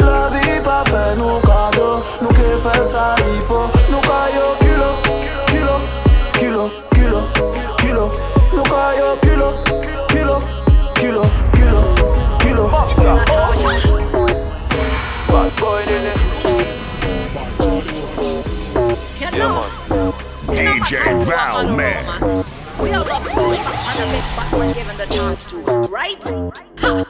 La 0.00 0.28
vie 0.28 0.60
pas 0.62 0.84
fait 0.86 1.18
nos 1.18 1.40
cadeaux. 1.40 2.00
Nous 2.22 2.28
qui 2.28 2.42
fait 2.42 2.84
ça 2.84 3.14
il 3.34 3.40
faut. 3.42 3.68
Nous 3.90 4.00
caillons 4.00 4.54
kilo, 4.60 4.90
kilo, 5.46 5.76
kilo, 6.38 6.70
kilo, 6.94 7.20
kilo. 7.78 8.08
Nous 8.52 8.62
caillons 8.62 9.16
kilo, 9.22 9.52
kilo, 10.08 10.36
kilo, 10.94 11.22
kilo, 11.54 11.82
kilo. 12.38 12.70
Bad 15.28 15.50
boy, 15.60 15.82
DJ 20.48 21.24
Val 21.26 21.68
Man. 21.76 22.04
We 22.80 22.92
are 22.92 23.04
rough 23.04 23.24
to 23.24 23.40
and 23.40 23.98
a 23.98 24.06
bitch 24.12 24.36
back 24.36 24.52
when 24.52 24.72
given 24.72 24.96
the 24.96 25.06
chance 25.06 25.44
to, 25.46 25.58
right? 25.90 26.22
Ha! 26.78 27.06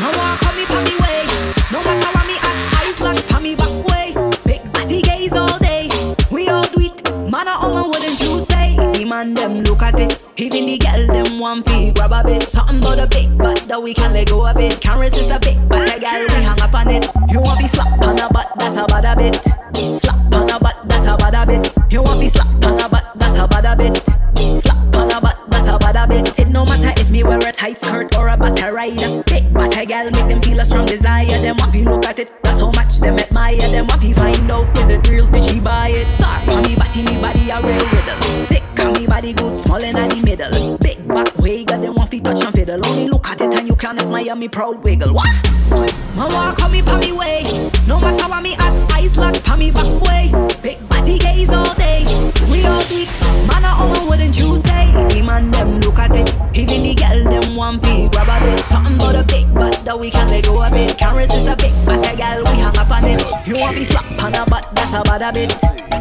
No 0.00 0.08
one 0.18 0.38
call 0.38 0.54
me 0.54 0.64
pa 0.66 0.78
me 0.82 0.94
way. 1.00 1.24
No 1.70 1.82
matter 1.84 2.10
what 2.12 2.26
me 2.26 2.36
at, 2.42 2.56
eyes 2.80 3.00
locked 3.00 3.28
pa 3.28 3.38
me 3.40 3.54
back 3.54 3.72
way. 3.88 4.14
Big 4.44 4.72
batty 4.72 5.02
gaze 5.02 5.32
all 5.32 5.58
day. 5.58 5.88
We 6.30 6.48
all 6.48 6.64
do 6.64 6.80
it. 6.80 7.02
Man, 7.30 7.48
I 7.48 7.58
own 7.62 7.88
wouldn't 7.88 8.20
you 8.20 8.44
say? 8.50 8.76
The 8.92 9.04
man 9.04 9.34
them 9.34 9.62
look 9.62 9.82
at 9.82 9.98
it. 9.98 10.18
Even 10.36 10.66
the 10.66 10.78
girl 10.78 11.06
them 11.06 11.38
one 11.38 11.62
fee 11.62 11.92
grab 11.92 12.12
a 12.12 12.24
bit. 12.24 12.42
Something 12.42 12.78
about 12.78 12.98
a 12.98 13.06
big 13.06 13.38
butt 13.38 13.60
that 13.68 13.82
we 13.82 13.94
can 13.94 14.12
let 14.12 14.28
go 14.28 14.46
of 14.46 14.56
it. 14.56 14.80
Can't 14.80 15.00
resist 15.00 15.30
a 15.30 15.38
big 15.38 15.56
but 15.68 15.88
a 15.88 16.00
girl 16.00 16.26
we 16.28 16.42
hang 16.42 16.60
up 16.60 16.74
on 16.74 16.90
it. 16.90 17.06
You 17.30 17.40
want 17.40 17.58
be 17.60 17.68
slap 17.68 17.86
on 17.92 17.98
a 18.00 18.01
butt, 18.42 18.58
that's 18.58 18.76
a 18.76 18.84
bad 18.86 19.04
a 19.04 19.16
bit. 19.16 19.34
Slap 20.00 20.34
on 20.34 20.50
a 20.50 20.58
butt, 20.58 20.76
that's 20.86 21.06
a 21.06 21.16
bad 21.16 21.34
a 21.34 21.46
bit. 21.46 21.92
You 21.92 22.02
want 22.02 22.20
be 22.20 22.28
slap 22.28 22.46
on 22.64 22.80
a 22.80 22.88
butt, 22.88 23.04
that's 23.16 23.38
a 23.38 23.48
bad 23.48 23.64
a 23.64 23.76
bit. 23.76 23.96
Slap 24.62 24.96
on 24.96 25.10
a 25.10 25.20
butt, 25.20 25.38
that's 25.50 25.68
a 25.68 25.78
bad 25.78 25.96
a 25.96 26.06
bit. 26.06 26.38
It 26.38 26.48
no 26.48 26.64
matter 26.64 26.92
if 27.00 27.10
me 27.10 27.22
wear 27.22 27.38
a 27.38 27.52
tight 27.52 27.78
skirt 27.80 28.16
or 28.16 28.28
a 28.28 28.36
butter 28.36 28.72
rider. 28.72 29.22
Big 29.26 29.52
butter 29.52 29.84
girl 29.84 30.10
make 30.10 30.28
them 30.28 30.40
feel 30.42 30.60
a 30.60 30.64
strong 30.64 30.86
desire. 30.86 31.26
Them 31.26 31.56
want 31.58 31.72
to 31.72 31.84
look 31.84 32.06
at 32.06 32.18
it, 32.18 32.42
that's 32.42 32.60
how 32.60 32.70
much 32.72 32.98
them 32.98 33.18
admire. 33.18 33.58
Them 33.58 33.86
want 33.86 34.02
to 34.02 34.14
find 34.14 34.50
out 34.50 34.78
is 34.78 34.90
it 34.90 35.08
real, 35.08 35.26
did 35.26 35.44
she 35.44 35.60
buy 35.60 35.88
it? 35.88 36.06
Start 36.18 36.48
on 36.48 36.62
me 36.62 36.74
body, 36.76 37.02
me 37.02 37.20
body 37.20 37.50
a 37.50 37.60
real 37.60 37.86
riddle. 37.94 38.20
Thick 38.46 38.62
on 38.80 38.92
me 38.92 39.06
body 39.06 39.32
good, 39.32 39.64
small 39.64 39.82
in 39.82 39.94
the 39.94 40.22
middle. 40.24 40.81
Me 44.12 44.48
proud 44.48 44.82
wiggle. 44.84 45.14
What? 45.14 45.26
Mama 46.14 46.54
call 46.56 46.68
me 46.68 46.82
pa 46.82 46.98
me 46.98 47.12
way. 47.12 47.44
No 47.86 47.98
matter 47.98 48.28
what 48.28 48.42
me 48.42 48.54
at, 48.54 48.92
eyes 48.92 49.16
locked 49.16 49.42
pa 49.42 49.56
me 49.56 49.70
back 49.70 49.88
way. 50.02 50.30
Big 50.62 50.78
body 50.88 51.18
gaze 51.18 51.48
all 51.48 51.74
day. 51.74 52.04
We 52.50 52.64
all 52.66 52.82
it. 52.90 53.08
Man, 53.48 53.64
I 53.64 53.72
own 53.80 54.08
wouldn't 54.08 54.38
you 54.38 54.56
say? 54.66 54.92
The 55.08 55.22
man 55.22 55.50
them 55.50 55.81
want 57.62 57.82
fee 57.82 58.08
grab 58.10 58.26
a 58.26 58.44
bit. 58.44 58.58
Something 58.66 58.96
about 58.96 59.14
a 59.14 59.22
big 59.22 59.46
butt 59.54 59.84
that 59.84 59.98
we 59.98 60.10
can 60.10 60.26
let 60.28 60.44
go 60.44 60.62
a 60.62 60.70
bit. 60.70 60.98
Can't 60.98 61.16
resist 61.16 61.46
a 61.46 61.54
big 61.62 61.74
butt, 61.86 62.02
a 62.02 62.12
girl 62.18 62.42
we 62.50 62.58
hang 62.58 62.76
up 62.76 62.90
on 62.90 63.04
it. 63.06 63.22
You 63.46 63.54
want 63.62 63.76
to 63.76 63.84
slap 63.84 64.22
on 64.24 64.34
a 64.34 64.42
butt, 64.50 64.66
that's 64.74 64.94
a 64.98 65.00
bad 65.06 65.22
a 65.22 65.30
bit. 65.30 65.52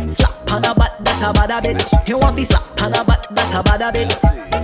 Slap 0.10 0.52
on 0.52 0.66
a 0.66 0.74
butt, 0.74 0.94
that's 1.06 1.22
a 1.22 1.30
bad 1.38 1.54
a 1.54 1.62
bit. 1.62 1.78
You 2.10 2.18
want 2.18 2.36
to 2.38 2.46
slap 2.46 2.82
on 2.82 2.94
a 2.98 3.04
butt, 3.04 3.28
that's 3.30 3.54
a 3.54 3.62
bad 3.62 3.82
a 3.86 3.90
bit. 3.94 4.10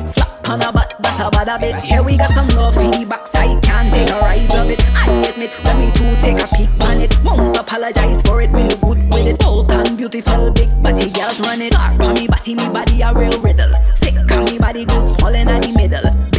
Slap 0.09 0.49
on 0.49 0.61
a 0.63 0.71
butt, 0.73 0.89
that's 0.99 1.21
a 1.21 1.29
bad 1.29 1.49
a 1.53 1.55
bit. 1.61 1.75
Here 1.85 2.01
we 2.01 2.17
got 2.17 2.33
some 2.33 2.49
love 2.57 2.73
for 2.73 2.89
the 2.89 3.05
backside, 3.05 3.61
can't 3.61 3.93
take 3.93 4.09
a 4.09 4.17
rise 4.25 4.55
of 4.57 4.69
it. 4.73 4.81
I 4.97 5.05
admit, 5.29 5.53
let 5.65 5.77
me 5.77 5.87
too 5.93 6.09
take 6.25 6.41
a 6.41 6.47
peek 6.57 6.73
on 6.89 6.97
it. 7.05 7.13
Won't 7.21 7.57
apologize 7.57 8.21
for 8.25 8.41
it, 8.41 8.49
we 8.49 8.63
look 8.63 8.81
good 8.81 9.01
with 9.13 9.27
it. 9.27 9.39
Bold 9.39 9.71
and 9.71 9.97
beautiful, 9.97 10.49
big 10.49 10.71
body 10.81 11.11
girls 11.13 11.39
run 11.45 11.61
it. 11.61 11.73
Star 11.73 11.93
on 12.01 12.13
me 12.17 12.25
body, 12.25 12.55
me 12.55 12.65
body 12.69 13.01
a 13.01 13.13
real 13.13 13.37
riddle. 13.41 13.73
Thick 14.01 14.17
on 14.33 14.45
me 14.49 14.57
body 14.57 14.85
good, 14.85 15.05
small 15.19 15.35
in 15.35 15.45
the 15.45 15.73
middle. 15.77 16.36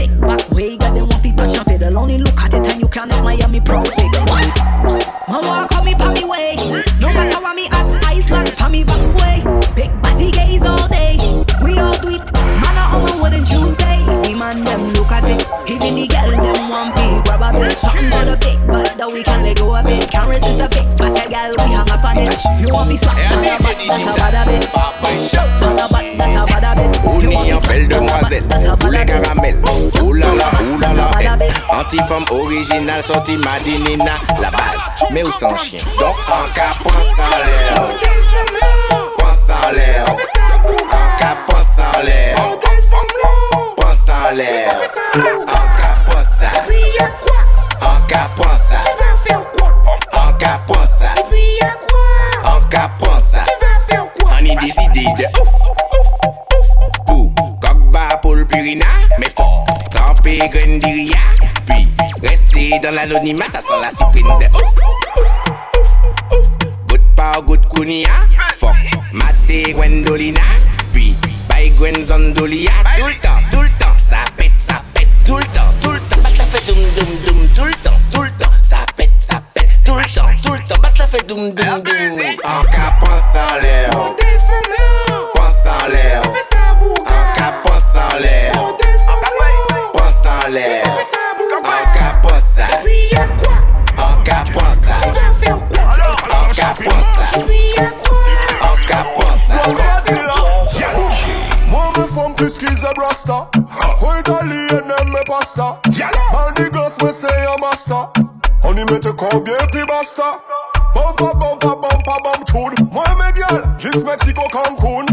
Fiddle. 1.78 1.98
Only 1.98 2.18
look 2.18 2.40
at 2.40 2.54
it 2.54 2.66
and 2.66 2.80
you 2.80 2.88
can 2.88 3.10
admire 3.10 3.48
me 3.48 3.60
proud 3.60 3.88
wiggle. 3.88 4.24
Mama 5.28 5.66
call 5.70 5.84
me 5.84 5.94
pa 5.94 6.12
me 6.12 6.24
way. 6.24 6.56
No 7.00 7.12
matter 7.12 7.40
what 7.40 7.54
me 7.54 7.66
at, 7.70 8.30
locked 8.30 8.56
pa 8.56 8.68
me 8.68 8.84
back 8.84 9.16
way. 9.18 9.42
Big 9.74 9.90
body 10.02 10.30
gaze 10.30 10.62
all 10.62 10.88
day. 10.88 11.16
We 11.62 11.78
all 11.78 11.96
do 11.98 12.08
it. 12.08 12.32
Man, 12.34 12.76
I 12.82 12.90
own 12.94 13.20
wouldn't 13.20 13.50
you 13.50 13.68
say? 13.78 14.34
Man 14.34 14.62
them 14.64 14.97
want 16.68 16.94
feel 16.94 17.22
grab 17.22 17.42
a 17.42 17.58
bit. 17.58 17.78
Something 17.78 18.08
about 18.08 18.28
a 18.28 18.36
big 18.36 18.58
butt 18.66 18.96
that 18.96 19.10
we 19.12 19.22
can 19.22 19.42
let 19.44 19.56
go 19.56 19.74
a 19.74 19.82
bit. 19.82 20.10
Can't 20.10 20.28
resist 20.28 20.60
a 20.60 20.68
big 20.68 20.86
but 20.98 21.16
a 21.16 21.28
girl 21.28 21.52
we 21.56 21.72
hang 21.72 21.90
up 21.90 22.04
on 22.04 22.18
it. 22.18 22.36
You 22.60 22.72
want 22.72 22.88
me 22.88 22.96
slap 22.96 23.16
on 23.16 23.44
a 23.44 23.56
butt 23.62 23.76
that's 23.78 24.06
a 24.06 24.12
bad 24.16 24.36
a 24.36 24.42
bit. 24.48 24.68
On 25.64 25.76
a 25.78 25.86
butt 25.88 26.06
that's 26.18 26.36
a 26.36 26.42
bad 26.46 26.64
a 26.66 26.72
bit. 26.76 26.92
You 27.22 27.30
want 27.30 27.46
me 27.46 27.52
en 27.52 27.60
belle 27.60 27.88
demoiselle, 27.88 28.44
poulet 28.78 29.06
caramel, 29.06 29.56
oulala, 30.02 30.50
oulala, 30.72 31.10
elle. 31.20 31.52
Anti-femme 31.70 32.24
originale, 32.30 33.02
sortie 33.02 33.36
Madinina, 33.36 34.14
la 34.40 34.50
base, 34.50 34.90
mais 35.10 35.22
où 35.22 35.30
sans 35.30 35.56
chien. 35.56 35.80
Donc 35.98 36.16
en 36.28 36.48
cas, 36.54 36.72
pense 36.82 36.94
en 37.18 37.30
l'air, 37.46 37.82
pense 39.18 39.50
en 39.50 39.70
l'air, 39.72 40.04
en 40.08 41.18
cas, 41.18 41.36
pense 41.46 41.78
en 41.78 42.02
l'air, 42.02 42.36
pense 43.76 44.08
en 44.08 44.34
l'air, 44.34 44.74
en 45.16 45.66
cas, 45.76 46.07
En 47.80 48.06
capant 48.06 48.56
ça. 48.56 48.80
Tu 48.82 48.96
vas 48.98 49.16
faire 49.22 49.44
quoi? 49.52 49.72
En 50.12 50.32
capant 50.34 50.86
ça. 50.86 51.08
Et 51.16 51.22
puis 51.30 51.40
y'a 51.60 51.72
quoi? 51.88 52.50
En 52.50 52.60
capant 52.68 53.20
ça. 53.20 53.44
Tu 53.44 53.64
vas 53.64 53.80
faire 53.88 54.06
quoi? 54.14 54.30
On 54.40 54.44
est 54.44 54.56
des 54.56 54.82
idées 54.82 55.22
de 55.22 55.40
ouf, 55.40 55.48
ouf, 55.48 56.08
ouf, 56.24 57.06
Pou, 57.06 57.32
coq 57.60 58.20
pour 58.22 58.34
le 58.34 58.44
purina, 58.46 58.86
mais 59.18 59.30
fort. 59.30 59.64
Tremper 59.90 60.48
grendiria, 60.48 61.18
puis 61.66 61.88
rester 62.22 62.78
dans 62.82 62.94
l'anonymat, 62.94 63.46
ça 63.52 63.60
sent 63.60 63.78
la 63.80 63.90
cyprine 63.90 64.26
de 64.26 64.46
ouf, 64.46 64.62
ouf, 64.62 65.20
ouf, 65.20 66.38
ouf. 66.38 66.68
Good 66.88 67.02
pas 67.16 67.40
good 67.46 67.66
kunia, 67.68 68.10
fuck. 68.58 68.74
Maté 69.12 69.72
Gwendolina, 69.72 70.40
puis 70.92 71.14
by 71.48 71.70
Gwen 71.78 72.02
Zandolia 72.04 72.70
tout 72.96 73.06
le 73.06 73.14
temps. 73.14 73.37
Doum 76.68 76.76
doum 76.76 77.16
doum, 77.24 77.48
tout 77.56 77.64
le 77.64 77.72
temps, 77.82 77.98
tout 78.12 78.22
le 78.22 78.30
temps, 78.32 78.50
ça 78.62 78.76
pète, 78.94 79.10
ça 79.18 79.40
pète, 79.54 79.70
tout 79.86 79.94
le 79.94 80.04
temps, 80.14 80.28
tout 80.42 80.52
le 80.52 80.58
temps, 80.68 80.76
bah 80.82 80.90
ça 80.94 81.06
fait 81.06 81.26
doum 81.26 81.54
doum 81.54 81.82
doum. 81.82 82.20
En 82.44 82.62
cas, 82.64 82.92
pense 83.00 83.34
en 83.34 83.58
l'air, 83.58 83.90
pense 85.34 85.64
en 85.64 85.86
l'air, 85.88 86.22
en 86.26 86.32
cas, 87.34 87.52
pense 87.64 87.96
en 87.96 88.18
l'air, 88.18 88.52
pense 89.94 90.26
en 90.26 90.48
l'air, 90.50 90.84
en 91.64 91.84
cas, 91.94 92.12
pense 92.22 92.44
ça, 92.44 92.66
en 93.96 94.22
cas, 94.22 94.44
pense 94.52 94.76
ça, 94.76 94.96
en 96.28 96.52
cas, 96.52 96.72
pense 96.84 97.06
ça, 97.14 97.24
en 98.60 98.76
cas, 98.84 99.04
pense 99.16 99.40
ça. 99.46 99.58
Femme 102.14 102.34
plus 102.34 102.54
qu'ils 102.58 102.86
a 102.86 102.92
brasta 102.94 103.50
italien 104.18 104.82
aime 104.98 105.10
mes 105.10 105.24
pasta 105.26 105.78
Y 108.78 108.84
mette 108.84 109.10
combien 109.16 109.56
puis 109.72 109.84
basta. 109.88 110.38
Bumpa 110.94 111.34
bumpa 111.34 111.74
bumpa 111.74 112.16
bum 112.22 112.44
tune. 112.46 112.88
Moi 112.92 113.04
me 113.18 113.32
gal, 113.32 113.74
juste 113.76 114.04
Mexico 114.04 114.42
Cancun. 114.52 115.04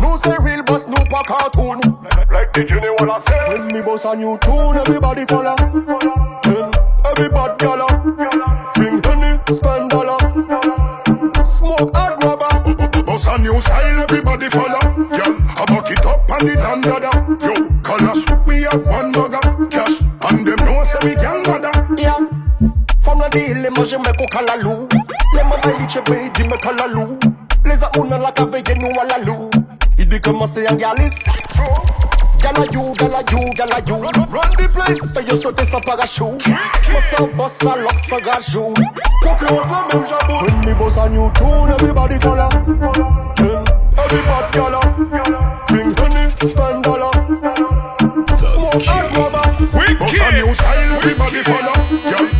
Nous 0.00 0.16
say 0.16 0.34
real 0.40 0.64
boss, 0.64 0.88
nous 0.88 1.04
pas 1.04 1.22
cartoon. 1.22 1.78
Like 2.32 2.52
the 2.52 2.64
Jenny 2.64 2.88
wanna 2.98 3.20
say 3.28 3.48
When 3.48 3.68
me 3.68 3.80
boss 3.80 4.04
a 4.06 4.16
new 4.16 4.36
tune, 4.38 4.76
everybody 4.76 5.24
follow. 5.26 5.54
Then 6.42 6.68
every 7.04 7.28
bad 7.28 7.58
gala. 7.58 7.86
Drink 8.74 9.06
honey, 9.06 9.38
spend 9.54 9.90
dollar. 9.90 10.18
Smoke 11.44 11.94
hard 11.94 12.18
grabber 12.18 13.04
Boss 13.04 13.28
a 13.28 13.38
new 13.38 13.60
style, 13.60 14.02
everybody 14.02 14.48
follow. 14.48 14.80
Girl, 14.96 15.36
I 15.46 15.64
back 15.68 15.90
it 15.92 16.06
up 16.06 16.28
and 16.28 16.50
it 16.50 16.58
and 16.58 16.82
dada 16.82 17.10
Yo, 17.38 17.54
Kalash, 17.82 18.46
we 18.46 18.62
have 18.62 18.84
one 18.84 19.12
bugger 19.12 19.70
Cash, 19.70 20.00
and 20.00 20.44
them 20.44 20.66
know 20.66 20.82
say 20.82 20.98
we 21.04 21.12
Yeah. 21.12 21.61
From 23.32 23.40
la 23.40 23.46
ville, 23.46 23.68
moi 23.74 23.84
j'aimerais 23.88 24.12
qu'on 24.16 24.26
calalou. 24.26 24.88
Les 25.34 25.42
mamans 25.42 25.78
liche 25.78 25.98
baby 26.04 26.48
me. 26.48 27.18
Les 27.64 27.70
les 27.70 27.82
a 27.82 27.90
ou 27.98 28.04
nan 28.04 28.20
la 28.20 28.32
ka 28.32 28.44
veye 28.44 28.74
nou 28.76 28.90
a 29.00 29.04
la 29.06 29.18
lou 29.24 29.48
Il 29.96 30.08
bi 30.08 30.20
komanse 30.20 30.58
an 30.68 30.74
galis 30.74 31.14
Gala 32.42 32.66
you, 32.72 32.92
gala 32.98 33.22
you, 33.30 33.54
gala 33.54 33.78
you 33.86 33.94
Run 33.94 34.50
the 34.58 34.68
place, 34.74 34.98
fè 35.14 35.22
yo 35.28 35.36
sote 35.38 35.64
san 35.64 35.80
parachou 35.80 36.36
Masa 36.92 37.24
boss 37.36 37.52
sa 37.62 37.76
lok 37.76 37.98
sa 38.08 38.18
gajou 38.18 38.74
Konkurans 39.22 39.70
la 39.70 39.86
menm 39.92 40.04
jabou 40.04 40.42
When 40.42 40.60
me 40.66 40.74
boss 40.74 40.96
a 40.96 41.08
new 41.08 41.30
tune, 41.38 41.70
everybody 41.70 42.18
follow 42.18 42.48
Then 43.36 43.64
everybody 43.96 44.58
gala. 44.58 44.80
Bring 45.68 45.94
honey, 45.94 46.28
spend 46.50 46.82
dollar. 46.82 47.12
Smoke 48.36 48.88
and 48.88 49.16
rubber. 49.16 49.98
Boss 50.00 50.20
a 50.20 50.32
new 50.32 50.52
style, 50.52 50.96
everybody 50.96 51.42
follow 51.44 52.31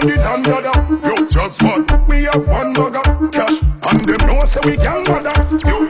Girl, 0.00 0.10
I 0.10 0.12
buck 0.12 0.12
it 0.12 0.20
up 0.20 0.32
on 0.32 0.42
the 0.42 0.42
damn 0.42 0.42
dada 0.42 0.72
Yo, 1.06 1.28
just 1.28 1.62
what? 1.62 2.08
We 2.08 2.24
have 2.24 2.48
one 2.48 2.72
mugger 2.72 3.02
Cash, 3.30 3.62
and 3.62 4.08
them 4.08 4.26
know 4.26 4.44
say 4.44 4.60
we 4.64 4.76
gang 4.76 5.04
mother. 5.04 5.32
Yo, 5.66 5.88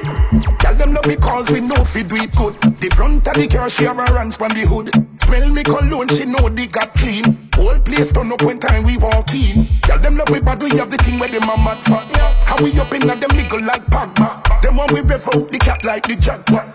Girl, 0.58 0.74
them 0.74 0.94
love 0.94 1.06
me 1.06 1.16
cause 1.16 1.50
we 1.50 1.60
know 1.60 1.84
fi 1.84 2.02
do 2.02 2.16
it 2.16 2.34
good. 2.34 2.54
The 2.80 2.90
front 2.90 3.26
of 3.28 3.34
the 3.34 3.48
car, 3.48 3.68
she 3.70 3.84
have 3.84 3.96
her 3.96 4.18
hands 4.18 4.36
from 4.36 4.50
the 4.50 4.66
hood. 4.66 4.90
Smell 5.22 5.48
me 5.50 5.62
cologne, 5.62 6.08
she 6.08 6.26
know 6.26 6.48
they 6.48 6.66
got 6.66 6.92
clean. 6.94 7.48
Whole 7.54 7.78
place 7.80 8.12
turn 8.12 8.32
up 8.32 8.42
when 8.42 8.58
time 8.58 8.84
we 8.84 8.96
walk 8.96 9.32
in. 9.34 9.66
Girl, 9.86 9.98
them 9.98 10.16
love 10.16 10.28
we 10.30 10.40
bad, 10.40 10.62
we 10.62 10.70
have 10.78 10.90
the 10.90 10.96
thing 10.98 11.18
where 11.18 11.28
them 11.28 11.42
a 11.44 11.56
mad 11.56 11.78
for 11.78 12.00
How 12.46 12.56
we 12.62 12.72
up 12.80 12.92
in 12.94 13.06
them 13.06 13.20
nigga 13.20 13.66
like 13.66 13.84
Pogba. 13.86 14.42
Them 14.62 14.76
one 14.76 14.92
we 14.92 15.00
rev 15.00 15.26
out 15.28 15.50
the 15.50 15.58
cat 15.58 15.84
like 15.84 16.06
the 16.06 16.16
jaguar 16.16 16.66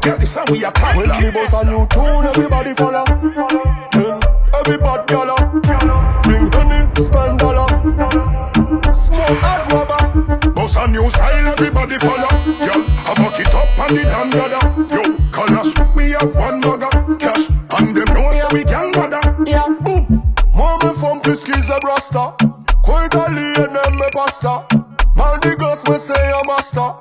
Girl, 0.00 0.18
this 0.18 0.34
how 0.34 0.44
we 0.50 0.64
a 0.64 0.72
cat 0.72 0.96
When 0.96 1.08
me 1.20 1.30
boss 1.30 1.52
a 1.52 1.64
new 1.64 1.86
tune, 1.88 2.24
everybody 2.24 2.74
follow. 2.74 3.04
Then 3.92 4.20
everybody 4.54 5.04
gala 5.12 5.43
new 10.94 11.10
style, 11.10 11.46
everybody 11.48 11.98
follow. 11.98 12.30
Girl, 12.62 12.80
I 13.06 13.12
buck 13.18 13.38
it 13.40 13.54
up 13.54 13.68
the 13.88 14.02
damn 14.04 14.30
dada 14.30 14.60
Yo, 14.94 15.02
Kalash, 15.34 15.74
we 15.94 16.12
have 16.12 16.34
one 16.36 16.60
mugger. 16.60 16.90
Cash, 17.18 17.50
and 17.78 17.96
them 17.96 18.08
know 18.14 18.30
say 18.32 18.46
we 18.52 18.64
gang 18.64 18.92
mother 18.94 19.20
Yeah, 19.44 19.74
boom. 19.80 20.22
Moi 20.54 20.78
me 20.82 20.92
femme 20.94 21.20
plus 21.20 21.42
qu'ils 21.42 21.70
aiment 21.70 21.84
rasta 21.84 22.36
Quoi 22.84 23.06
italien 23.06 23.74
aime 23.84 23.96
mes 23.96 24.10
pasta. 24.12 24.66
Man 25.16 25.40
the 25.42 25.56
gosse 25.56 25.82
me 25.88 25.98
say 25.98 26.30
a 26.30 26.46
master 26.46 26.94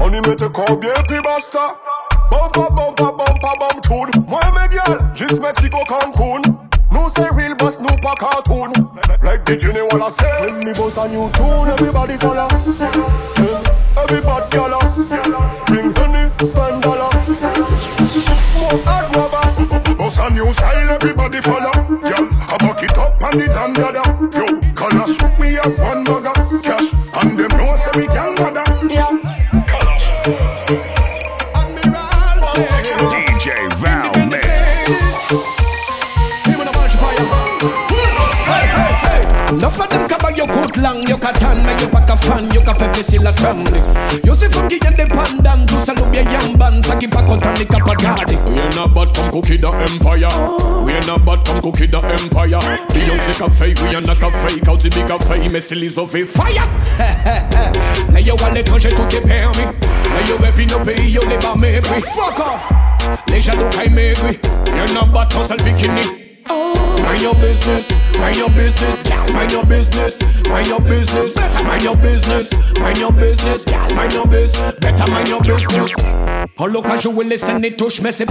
On 0.00 0.10
y 0.10 0.20
mette 0.22 0.48
combien 0.48 0.94
puis 1.06 1.20
basta. 1.22 1.76
Bumpa 2.30 2.70
bumpa 2.70 3.12
bumpa 3.12 3.52
bum 3.60 3.80
tune. 3.82 4.24
Moi 4.26 4.40
mes 4.54 4.68
gal, 4.74 4.98
juste 5.14 5.40
Mexico 5.42 5.78
Cancun. 5.86 6.42
Nous 6.90 7.08
c'est 7.14 7.28
real 7.30 7.54
boss, 7.56 7.78
nous 7.80 7.96
pas 8.00 8.14
cartoon. 8.14 8.72
Like 9.22 9.44
the 9.44 9.58
Genie 9.58 9.80
wanna 9.90 10.10
say 10.10 10.40
When 10.40 10.64
me 10.64 10.72
boss 10.72 10.96
a 10.96 11.08
new 11.08 11.28
tune, 11.32 11.68
everybody 11.68 12.16
follow 12.18 12.48
yeah. 14.10 14.16
Everybody 14.16 14.50
gala. 14.50 14.78
Bring 15.66 15.94
honey, 15.96 16.30
spend 16.46 16.82
dollar 16.82 17.10
Smoke 18.52 18.86
and 18.86 19.16
rubber 19.16 19.94
Boss 19.96 20.18
a 20.18 20.30
new 20.30 20.52
style, 20.52 20.90
everybody 20.90 21.40
follow. 21.40 21.72
Girl, 21.88 22.28
I 22.32 22.56
buck 22.60 22.82
it 22.82 22.98
up 22.98 23.22
on 23.22 23.38
the 23.38 23.46
damn 23.46 23.72
dada 23.72 24.02
Yo, 24.32 24.46
Kalash, 24.74 25.38
we 25.38 25.54
have 25.54 25.78
one 25.78 26.04
mugger 26.04 26.23
long, 41.04 41.08
you 41.08 41.18
can 41.18 41.34
tan, 41.34 41.64
make 41.64 41.80
you 41.80 41.88
pack 41.88 42.08
a 42.08 42.16
fan, 42.16 42.50
you 42.50 42.60
can 42.60 42.74
fe 42.74 42.86
facile 42.94 43.22
la 43.22 43.32
tremble. 43.32 43.76
You 44.24 44.34
see 44.34 44.48
from 44.48 44.68
the 44.68 44.76
independent, 44.76 45.68
to 45.68 45.80
salute 45.80 46.14
your 46.14 46.30
young 46.30 46.56
band, 46.56 46.84
saki 46.84 47.06
pack 47.06 47.28
out 47.28 47.44
and 47.44 47.56
the 47.56 47.64
capagadi. 47.64 48.36
We 48.48 48.60
ain't 48.60 48.76
a 48.76 48.88
bad 48.88 49.14
come 49.14 49.30
cookie 49.30 49.56
the 49.56 49.68
empire. 49.68 50.28
We 50.84 50.92
ain't 50.92 51.08
a 51.08 51.18
bad 51.18 51.44
come 51.44 51.60
cookie 51.62 51.86
the 51.86 51.98
empire. 51.98 52.60
Beyonce 52.92 53.38
cafe, 53.38 53.74
we 53.82 53.96
ain't 53.96 54.08
a 54.08 54.14
cafe, 54.14 54.60
out 54.68 54.80
the 54.80 54.90
big 54.90 55.06
cafe, 55.06 55.48
mais 55.50 55.60
c'est 55.60 55.74
les 55.74 55.98
offres 55.98 56.24
fire. 56.24 56.68
Là 58.12 58.20
yo 58.20 58.36
à 58.44 58.50
l'étranger 58.50 58.90
tout 58.90 59.16
est 59.16 59.20
permis. 59.20 59.64
Là 59.64 60.20
yo 60.28 60.36
rêve 60.40 60.66
nos 60.70 60.80
pays, 60.80 61.10
yo 61.10 61.22
les 61.28 61.38
bas 61.38 61.54
mépris. 61.56 62.00
Fuck 62.00 62.38
off. 62.38 62.72
Les 63.28 63.40
jaloux 63.40 63.68
caillent 63.70 63.90
maigris. 63.90 64.38
Y'en 64.68 65.02
a 65.02 65.04
bas 65.06 65.26
ton 65.26 65.42
seul 65.42 65.60
bikini. 65.62 66.23
Mind 66.48 67.20
your 67.22 67.34
business, 67.34 67.90
mind 68.18 68.36
your 68.36 68.50
business. 68.50 69.02
Mind 69.32 69.50
your 69.52 69.64
business, 69.64 70.20
mind 70.48 70.66
your 70.66 70.80
business, 70.80 71.36
mind 71.64 71.82
your 71.82 71.96
business, 71.96 72.52
mind 72.78 72.98
your 72.98 73.12
business. 73.12 73.64
Mind 73.94 74.12
your 74.12 74.26
business, 74.26 74.74
better 74.80 75.10
mind 75.10 75.28
your 75.28 75.40
business. 75.40 75.94
En 76.58 76.66
local 76.66 77.00
jouer 77.00 77.24
les 77.24 77.38
scènes 77.38 77.64
et 77.64 77.74
touche 77.74 78.00
mais 78.00 78.12
c'est 78.12 78.26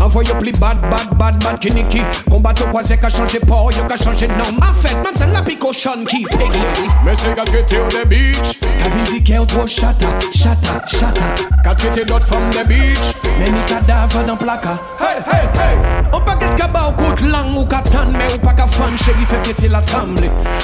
Envoyez 0.00 0.34
plus 0.38 0.52
bad, 0.52 0.80
bad, 0.82 1.16
bad, 1.16 1.42
bad 1.42 1.58
Kiniki 1.60 2.02
Combat 2.30 2.52
au 2.60 2.68
croisé 2.68 2.96
qu'a 2.98 3.08
changé 3.08 3.38
port, 3.40 3.70
yo 3.72 3.84
qu'a 3.86 3.96
changé 3.96 4.26
nom 4.28 4.44
En 4.60 4.74
fait, 4.74 4.94
même 4.94 5.14
c'est 5.14 5.32
la 5.32 5.40
picochon 5.42 6.04
qui 6.06 6.24
peggy 6.24 6.60
Mais 7.04 7.14
c'est 7.14 7.34
gars 7.34 7.44
qui 7.44 7.56
était 7.56 7.78
au 7.78 7.88
the 7.88 8.06
beach. 8.06 8.58
Qu'a 8.60 8.88
visité 8.90 9.38
au 9.38 9.46
trop 9.46 9.66
chata, 9.66 10.06
chata, 10.32 10.84
chata 10.86 11.22
Quand 11.64 11.74
tu 11.74 11.86
étais 11.86 12.04
d'autres 12.04 12.26
femmes 12.26 12.50
the 12.50 12.66
beach. 12.66 13.23
Mais 13.38 13.50
ni 13.50 13.60
cadavre 13.66 14.24
dans 14.26 14.36
placard 14.36 14.78
Hey, 15.00 15.18
hey, 15.26 15.48
hey! 15.54 16.04
Pas 16.24 16.36
qu'être 16.36 16.56
cabas 16.56 16.88
au 16.88 16.92
coup 16.92 17.22
de 17.22 17.58
ou 17.58 17.64
captain 17.66 18.06
Mais 18.12 18.32
ou 18.34 18.38
pas 18.38 18.52
qu'à 18.52 18.66
fan, 18.66 18.96
chérie 18.98 19.26
fait 19.26 19.52
fesser 19.52 19.68
la 19.68 19.80
tremble. 19.80 20.22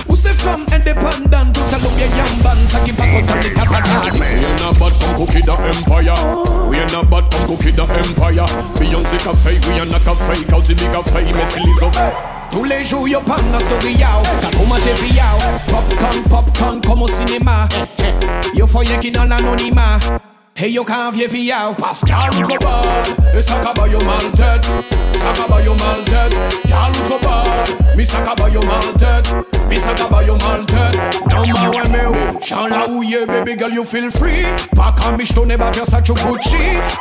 Ou 0.09 0.17
femmes 0.17 0.65
indépendantes 0.73 1.53
Tout 1.53 1.61
ça 1.69 1.79
l'eau 1.79 1.91
bien 1.97 2.07
yamban 2.07 2.59
Ça 2.69 2.79
qui 2.81 2.93
pas 2.93 3.05
content 3.05 3.41
des 3.43 3.53
capatades 3.53 4.19
We 4.19 4.47
ain't 4.47 4.63
a 4.63 4.73
bad 4.79 4.93
come 5.01 5.17
cookie 5.17 5.43
the 5.43 5.53
empire. 5.53 6.15
We 6.69 6.79
ain't 6.79 6.95
a 6.95 7.05
bad 7.05 7.31
come 7.31 7.47
cookie 7.47 7.73
the 7.73 7.83
empire. 7.83 8.47
Beyonce 8.79 9.19
cafe, 9.23 9.59
we 9.69 9.81
ain't 9.81 9.95
a 9.95 10.01
cafe, 10.01 10.55
out 10.55 10.65
the 10.65 10.75
big 10.75 10.91
cafe, 10.91 11.25
mais 11.25 11.45
c'est 11.49 11.61
les 11.61 11.83
offres. 11.83 12.01
Tous 12.51 12.65
les 12.65 12.85
jours 12.85 13.07
yo 13.07 13.21
pan 13.21 13.37
la 13.53 13.61
story 13.61 13.95
yao 13.95 14.23
Quand 14.41 14.63
on 14.63 14.67
m'a 14.67 14.81
dévié 14.81 15.21
Popcorn, 15.69 16.23
popcorn 16.29 16.81
comme 16.81 17.03
au 17.03 17.09
cinéma. 17.09 17.69
Yo 18.55 18.67
foyer 18.67 18.99
qui 18.99 19.11
dans 19.11 19.25
l'anonymat 19.25 19.99
Hey 20.61 20.73
yo 20.73 20.85
quand 20.85 21.11
vieux 21.13 21.27
viao 21.27 21.73
Pascal 21.73 22.29
Cobal, 22.43 22.85
et 23.35 23.41
ça 23.41 23.55
kaba 23.65 23.89
yo 23.89 23.99
mal 24.01 24.31
tête, 24.37 24.69
ça 25.15 25.33
kaba 25.35 25.63
yo 25.63 25.73
mal 25.73 26.05
tête. 26.05 26.37
Gal 26.67 26.93
Cobal, 27.09 27.49
mi 27.97 28.05
ça 28.05 28.19
kaba 28.19 28.51
yo 28.51 28.61
mal 28.61 28.93
tête, 28.99 29.35
mi 29.71 29.79
ça 29.79 29.95
kaba 29.97 30.23
yo 30.23 30.35
mal 30.35 30.67
tête. 30.67 31.01
Non 31.31 31.47
ma 31.47 31.71
ouais 31.71 31.83
mais 31.91 32.07
oh, 32.07 32.39
chant 32.43 32.67
la 32.67 32.87
ouye 32.91 33.25
baby 33.27 33.57
girl 33.59 33.73
you 33.73 33.85
feel 33.85 34.11
free. 34.11 34.45
Comme 35.03 35.17
mich 35.17 35.33
tourner 35.33 35.57
ba 35.57 35.71
Versace 35.71 36.03
Gucci. 36.03 36.57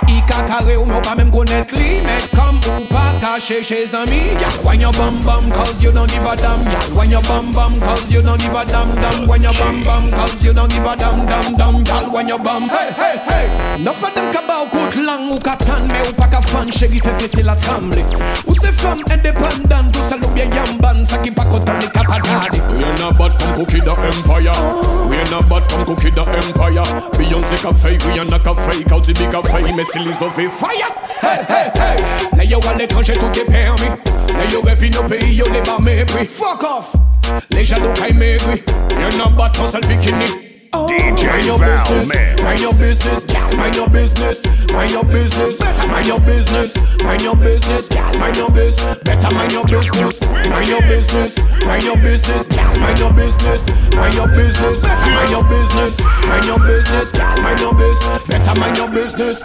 Ika 0.07 0.43
carré 0.43 0.77
ou 0.77 0.85
mais 0.85 1.01
pas 1.01 1.15
même 1.15 1.31
connaître 1.31 1.73
lui 1.75 1.99
Mais 2.03 2.37
comme 2.37 2.57
ou 2.57 2.85
pas 2.85 3.11
caché 3.19 3.63
chez 3.63 3.93
amis 3.95 4.37
Gal 4.39 4.49
wine 4.63 4.81
your 4.81 4.91
bum 4.91 5.19
bum 5.21 5.51
cause 5.51 5.81
you 5.81 5.91
don't 5.91 6.07
give 6.07 6.23
a 6.23 6.35
damn 6.35 6.59
wine 6.95 7.09
your 7.11 7.21
bum 7.23 7.51
bum 7.51 7.79
cause 7.79 8.05
you 8.09 8.21
don't 8.21 8.37
give 8.39 8.53
a 8.53 8.63
damn 8.65 8.93
damn. 8.95 9.27
Wine 9.27 9.43
your 9.43 9.53
bum 9.53 9.83
bum 9.83 10.11
cause 10.11 10.43
you 10.43 10.53
don't 10.53 10.69
give 10.69 10.85
a 10.85 10.95
damn 10.95 11.25
damn 11.25 11.55
damn 11.57 11.83
Gal. 11.83 12.11
Wine 12.11 12.27
your 12.27 12.39
bum 12.39 12.69
hey 12.69 12.91
hey 12.95 13.17
hey 13.27 13.48
Enough 13.77 14.03
of 14.03 14.13
them 14.13 14.31
kaba 14.31 14.63
ou 14.63 14.67
kout 14.67 14.95
lang 15.03 15.31
ou 15.31 15.39
captain 15.39 15.87
Mais 15.87 16.07
ou 16.07 16.13
pas 16.13 16.27
qu'à 16.27 16.41
fan 16.41 16.71
chérie 16.71 16.99
fait 16.99 17.17
fesser 17.17 17.43
la 17.43 17.55
tremble 17.55 17.95
Ou 18.47 18.53
ces 18.53 18.71
femmes 18.71 19.03
indépendantes 19.11 19.91
Tout 19.93 20.01
ça 20.09 20.17
l'eau 20.17 20.27
bien 20.29 20.45
yamban 20.45 21.05
Ça 21.05 21.17
qui 21.17 21.31
pas 21.31 21.45
content 21.45 21.73
les 21.79 21.87
capadades 21.87 22.59
We 22.69 22.83
ain't 22.83 23.01
a 23.01 23.11
bad 23.11 23.37
come 23.39 23.55
cookie 23.55 23.81
the 23.81 23.91
empire. 23.91 24.51
We 25.09 25.17
ain't 25.17 25.33
a 25.33 25.41
bad 25.43 25.67
come 25.69 25.85
cookie 25.85 26.11
the 26.11 26.21
empire. 26.21 26.83
Beyonce 27.17 27.61
cafe, 27.61 27.97
we 28.07 28.19
ain't 28.19 28.31
a 28.31 28.39
out 28.93 29.03
the 29.03 29.13
big 29.13 29.31
cafe, 29.31 29.73
mais 29.75 29.83
c'est 29.91 29.99
les 29.99 30.21
offres 30.23 30.49
fire. 30.49 30.93
Hey 31.21 31.39
hey 31.47 31.71
hey. 31.75 32.37
Là 32.37 32.43
yo 32.43 32.59
à 32.69 32.77
l'étranger 32.77 33.13
tout 33.13 33.39
est 33.39 33.45
permis 33.45 33.89
Là 34.37 34.45
yo 34.51 34.61
rêve 34.61 34.93
nos 34.93 35.03
pays 35.03 35.35
yo 35.35 35.45
les 35.51 35.61
bas 35.61 35.77
mépris 35.79 36.25
Fuck 36.25 36.63
off. 36.63 36.95
Les 37.51 37.63
jaloux 37.63 37.91
caillent 37.93 38.13
maigris 38.13 38.63
Y'en 38.91 39.25
a 39.25 39.29
bad 39.29 39.51
ton 39.53 39.67
seul 39.67 39.81
bikini. 40.71 41.17
DJ 41.19 41.23
Mind 41.29 41.45
your 41.45 41.59
business, 41.59 42.09
mind 42.43 42.59
your 42.61 42.73
business. 42.73 43.25
Mind 43.53 43.75
your 43.75 43.89
business, 43.89 44.45
mind 44.71 44.91
your 44.91 45.03
business, 45.03 45.59
mind 45.83 46.07
your 46.07 46.19
business, 46.19 46.77
mind 47.03 47.21
your 47.21 47.35
business. 47.35 47.89
Mind 48.19 48.35
your 48.37 48.49
business, 48.51 48.97
better 49.03 49.35
mind 49.35 49.51
your 49.51 49.65
business, 49.65 50.21
mind 50.49 50.67
your 50.67 50.81
business, 50.81 51.37
mind 51.65 51.83
your 51.83 51.97
business. 51.97 52.47
Mind 52.79 52.97
your 52.97 53.11
business, 53.11 53.75
mind 53.95 54.13
your 54.15 54.27
business, 54.27 54.85
mind 54.85 55.29
your 55.29 55.43
business, 55.43 56.01
mind 56.27 56.45
your 56.45 56.59
business. 56.59 57.13
Mind 57.41 57.59
your 57.59 57.73
business, 57.73 58.23
better 58.27 58.59
mind 58.59 58.77
your 58.77 58.89
business. 58.89 59.43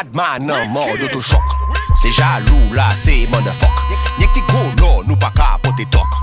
Badman 0.00 0.46
nan 0.46 0.70
mor 0.72 0.96
d'autochok 0.96 1.44
Se 2.00 2.08
jalou 2.08 2.72
la 2.72 2.88
se 2.96 3.26
motherfuck. 3.28 3.76
Nyek 4.18 4.32
ti 4.32 4.40
kono 4.48 5.02
nou 5.04 5.16
pa 5.20 5.28
ka 5.36 5.58
pote 5.60 5.84
tok 5.92 6.14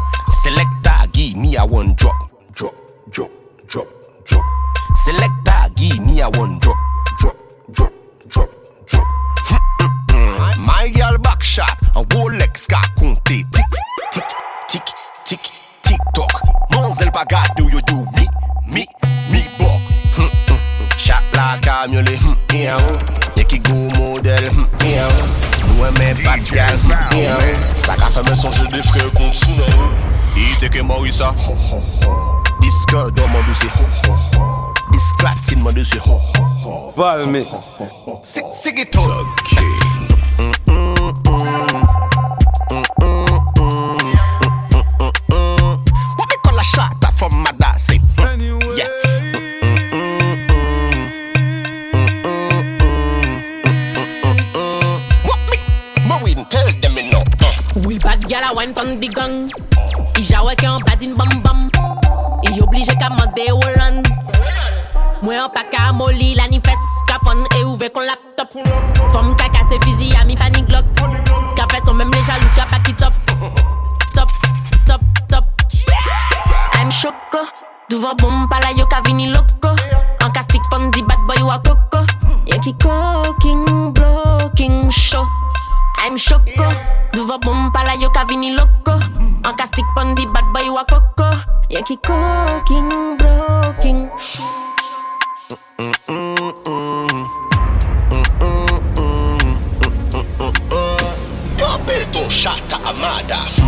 Selecta 0.42 1.06
gi 1.14 1.36
mi 1.38 1.56
a 1.56 1.64
one 1.64 1.94
drop. 1.94 2.16
Drop, 2.56 2.74
drop, 3.12 3.30
drop, 3.70 3.86
drop. 4.26 4.44
Selecta 5.06 5.70
gi 5.76 5.92
mi 6.00 6.22
a 6.22 6.30
one 6.40 6.58
drop. 6.60 6.78
Drop, 7.20 7.36
drop, 7.70 7.94
drop, 8.28 8.50
drop. 8.90 9.06
Hmm, 9.46 9.62
hmm, 9.78 9.94
hmm. 10.10 10.66
My 10.66 10.90
gal 10.96 11.20
back 11.20 11.44
shot 11.44 11.78
An 11.96 12.06
Rolex 12.10 12.66
ka 12.68 12.82
konte 12.98 13.46
Tik, 13.54 13.78
tik, 14.12 14.26
tik, 14.70 14.90
tik, 15.26 15.52
tik 15.84 16.02
tok 16.16 16.34
Manzel 16.74 17.12
pa 17.12 17.26
gade 17.30 17.62
ou 17.62 17.70
yo 17.70 17.82
do 17.86 18.02
Mi, 18.18 18.26
mi, 18.74 18.86
mi 19.30 19.46
bok. 19.60 19.82
Chak 20.98 21.24
la 21.36 21.60
kamyole 21.62 22.18
Mi 22.50 22.66
a 22.66 22.82
ou 22.82 23.17
ki 23.48 23.60
goun 23.60 23.88
model 23.98 24.52
Nou 24.54 25.86
eme 25.88 26.14
bat 26.24 26.44
gal 26.52 26.80
Sa 27.80 27.96
ka 28.00 28.10
feme 28.14 28.36
sonje 28.36 28.68
de 28.74 28.82
fre 28.90 29.08
kont 29.18 29.34
sou 29.38 29.56
nan 29.60 29.72
Ite 30.38 30.70
ke 30.74 30.84
morisa 30.86 31.32
Diske 32.62 33.04
do 33.18 33.28
man 33.34 33.44
dousi 33.48 33.70
Disklatin 34.92 35.64
man 35.64 35.78
dousi 35.78 36.00
Valmix 36.98 37.72
Sigi 38.24 38.86
tok 38.92 39.12
Ok. 40.68 41.87
gal 58.28 58.44
a 58.44 58.54
wine 58.54 58.74
ton 58.74 59.00
di 59.00 59.08
gang. 59.08 59.48
I 60.18 60.22
jawe 60.22 60.54
ke 60.56 60.68
an 60.68 60.82
badin 60.84 61.16
bam 61.16 61.32
bam. 61.42 61.60
I 62.44 62.60
oblije 62.62 62.94
ka 63.00 63.10
mande 63.10 63.50
Holland 63.50 64.06
Mwen 65.22 65.40
an 65.42 65.50
pa 65.50 65.64
ka 65.72 65.92
moli 65.92 66.36
la 66.36 66.46
ni 66.48 66.60
fes 66.60 66.84
Ka 67.08 67.18
fon 67.26 67.42
e 67.58 67.64
ouve 67.64 67.90
kon 67.90 68.06
laptop. 68.06 68.54
Fom 69.12 69.34
ka 69.36 69.48
kase 69.50 69.80
fizi 69.84 70.14
a 70.20 70.26
mi 70.26 70.36
panik 70.36 70.68
glok 70.68 70.86
Ka 71.58 71.66
fè 71.72 71.80
son 71.86 71.96
mem 71.96 72.12
le 72.12 72.22
jalou 72.28 72.52
ka 72.56 72.66
pa 72.70 72.80
ki 72.86 72.94
top. 72.94 73.14
Top, 74.14 74.30
top, 74.86 75.02
top. 75.30 75.46
I'm 76.74 76.90
choko 76.92 77.48
Duvan 77.90 78.16
bom 78.20 78.48
pala 78.50 78.72
yo 78.78 78.86
ka 78.86 79.02
vini 79.06 79.32
loko. 79.34 79.74
An 80.22 80.32
ka 80.32 80.42
stik 80.44 80.62
pon 80.70 80.92
di 80.92 81.02
bad 81.02 81.20
boy 81.28 81.42
wakoko 81.48 82.06
Yen 82.46 82.62
ki 82.62 82.74
koking, 82.80 83.94
blocking, 83.94 84.90
show. 84.90 85.26
I'm 86.08 86.16
choco. 86.16 86.64
Duvan 87.12 87.40
bom 87.44 87.60
pala 87.76 87.92
yo 88.00 88.08
ka 88.16 88.24
vini 88.24 88.56
loco. 88.56 88.96
An 89.44 89.54
ka 89.60 89.68
stick 89.68 89.84
pon 89.92 90.16
di 90.16 90.24
bad 90.32 90.48
boy 90.56 90.72
wa 90.72 90.88
coco. 90.88 91.28
Yon 91.68 91.84
ki 91.84 92.00
cooking, 92.00 93.20
blocking 93.20 94.08
Roberto 101.60 102.24
Shaka 102.32 102.80
Amada 102.88 103.67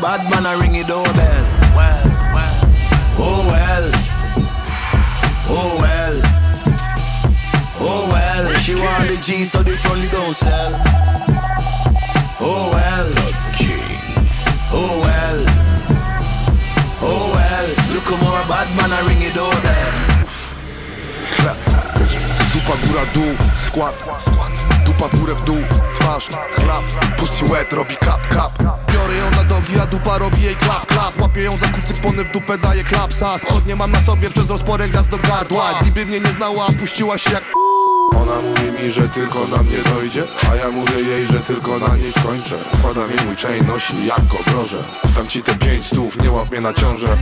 bad 0.00 0.30
man 0.30 0.46
a 0.46 0.56
ring 0.58 0.74
it 0.76 0.86
doorbell. 0.86 1.44
Well, 1.76 2.04
well. 2.34 2.56
Oh 3.18 3.40
well. 3.52 3.86
Oh 5.48 5.72
well. 5.82 6.16
Oh 7.80 8.08
well. 8.08 8.54
She 8.60 8.74
want 8.74 9.08
the 9.08 9.16
G 9.16 9.44
so 9.44 9.62
the 9.62 9.76
front 9.76 10.10
don't 10.10 10.34
sell. 10.34 10.72
Oh 12.40 12.70
well. 12.72 13.08
The 13.20 13.30
king. 13.60 13.98
Oh 14.72 15.00
well. 15.04 15.40
Oh 17.02 17.24
well. 17.36 17.68
Look 17.92 18.08
a 18.08 18.16
more 18.24 18.44
bad 18.48 18.68
man 18.76 18.92
a 18.96 19.00
ring 19.06 19.22
it 19.22 19.34
doorbell. 19.34 20.00
Klep 21.36 21.58
Dupa 22.52 22.74
góra 22.86 23.04
dół, 23.14 23.36
skład, 23.66 23.94
skład 24.18 24.79
Dupa 25.00 25.16
w 25.16 25.20
górę 25.20 25.34
w 25.34 25.44
dół, 25.44 25.56
twarz, 25.94 26.28
chlap. 26.52 26.82
Pussy 27.16 27.44
wet 27.44 27.72
robi 27.72 27.96
kap, 27.96 28.28
kap. 28.28 28.58
Biorę 28.92 29.16
ją 29.16 29.30
na 29.30 29.44
dogi, 29.44 29.80
a 29.82 29.86
dupa 29.86 30.18
robi 30.18 30.42
jej 30.42 30.56
klap, 30.56 30.86
klap. 30.86 31.20
Łapię 31.20 31.42
ją 31.42 31.56
za 31.56 31.66
kusy 31.66 31.94
pony 31.94 32.24
w 32.24 32.32
dupę, 32.32 32.58
daje 32.58 32.84
klapsa 32.84 33.38
Spodnie 33.38 33.76
mam 33.76 33.92
na 33.92 34.00
sobie 34.00 34.30
przez 34.30 34.50
rozporę 34.50 34.88
gwiazd 34.88 35.10
do 35.10 35.18
gardła. 35.18 35.64
Niby 35.84 36.06
mnie 36.06 36.20
nie 36.20 36.32
znała, 36.32 36.66
a 36.68 36.72
puściła 36.72 37.18
się 37.18 37.30
jak 37.30 37.44
ona 38.16 38.40
mówi 38.40 38.82
mi, 38.82 38.90
że 38.90 39.08
tylko 39.08 39.46
na 39.46 39.62
mnie 39.62 39.78
dojdzie 39.94 40.24
A 40.52 40.54
ja 40.54 40.70
mówię 40.70 41.00
jej, 41.00 41.26
że 41.26 41.40
tylko 41.40 41.78
na 41.78 41.96
niej 41.96 42.12
skończę. 42.12 42.58
Wkłada 42.74 43.06
mi 43.06 43.14
mój 43.26 43.36
chain, 43.36 43.66
nosi 43.66 44.06
jak 44.06 44.26
go 44.26 44.38
broże 44.46 44.84
Dam 45.16 45.26
ci 45.26 45.42
te 45.42 45.54
pięć 45.54 45.86
stów, 45.86 46.22
nie 46.22 46.30
łap 46.30 46.50
mnie 46.50 46.60
na 46.60 46.72
ciążę 46.72 47.18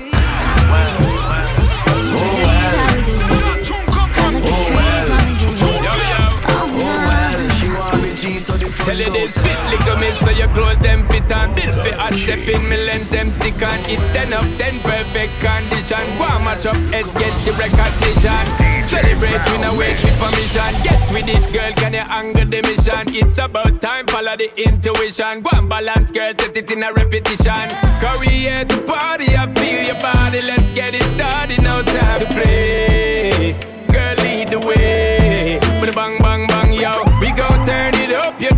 Tell 8.29 8.99
you 8.99 9.11
this 9.11 9.39
fit 9.39 9.57
ligament 9.73 10.15
so 10.21 10.31
your 10.31 10.49
clothes 10.49 10.79
them 10.81 11.07
fit 11.09 11.33
and 11.33 11.55
Built 11.57 11.75
fit 11.81 11.95
hot 11.95 12.13
step 12.13 12.47
in 12.47 12.69
me 12.69 12.77
length 12.77 13.09
them 13.09 13.31
stick 13.31 13.57
on 13.63 13.81
It's 13.89 14.05
10 14.13 14.35
up 14.35 14.45
10 14.61 14.81
perfect 14.85 15.33
condition. 15.41 16.05
Go 16.21 16.29
and 16.29 16.45
match 16.45 16.67
up 16.67 16.77
head 16.93 17.09
get 17.17 17.33
the 17.49 17.57
recognition. 17.57 18.45
Celebrate 18.85 19.41
when 19.49 19.65
I 19.65 19.73
wait 19.73 19.97
with 20.05 20.19
permission. 20.21 20.73
Get 20.85 21.01
with 21.09 21.29
it 21.33 21.45
girl 21.57 21.73
can 21.81 21.95
you 21.97 22.05
anger 22.05 22.45
the 22.45 22.61
mission? 22.69 23.17
It's 23.17 23.39
about 23.39 23.81
time 23.81 24.07
follow 24.09 24.37
the 24.37 24.53
intuition. 24.61 25.41
Go 25.41 25.49
and 25.57 25.69
balance 25.69 26.13
girl 26.13 26.35
set 26.37 26.55
it 26.55 26.71
in 26.71 26.83
a 26.83 26.93
repetition. 26.93 27.73
Career 27.97 28.67
to 28.67 28.77
party 28.85 29.37
I 29.37 29.49
feel 29.57 29.89
your 29.89 30.01
body. 30.05 30.43
Let's 30.43 30.69
get 30.75 30.93
it 30.93 31.09
started 31.17 31.63
no 31.63 31.81
time 31.81 32.21
to 32.21 32.27
play. 32.37 33.57
Girl 33.89 34.17
lead 34.21 34.49
the 34.49 34.61
way. 34.61 35.59
With 35.81 35.89
a 35.89 35.93
bang 35.97 36.19
bang 36.21 36.47
bang 36.47 36.58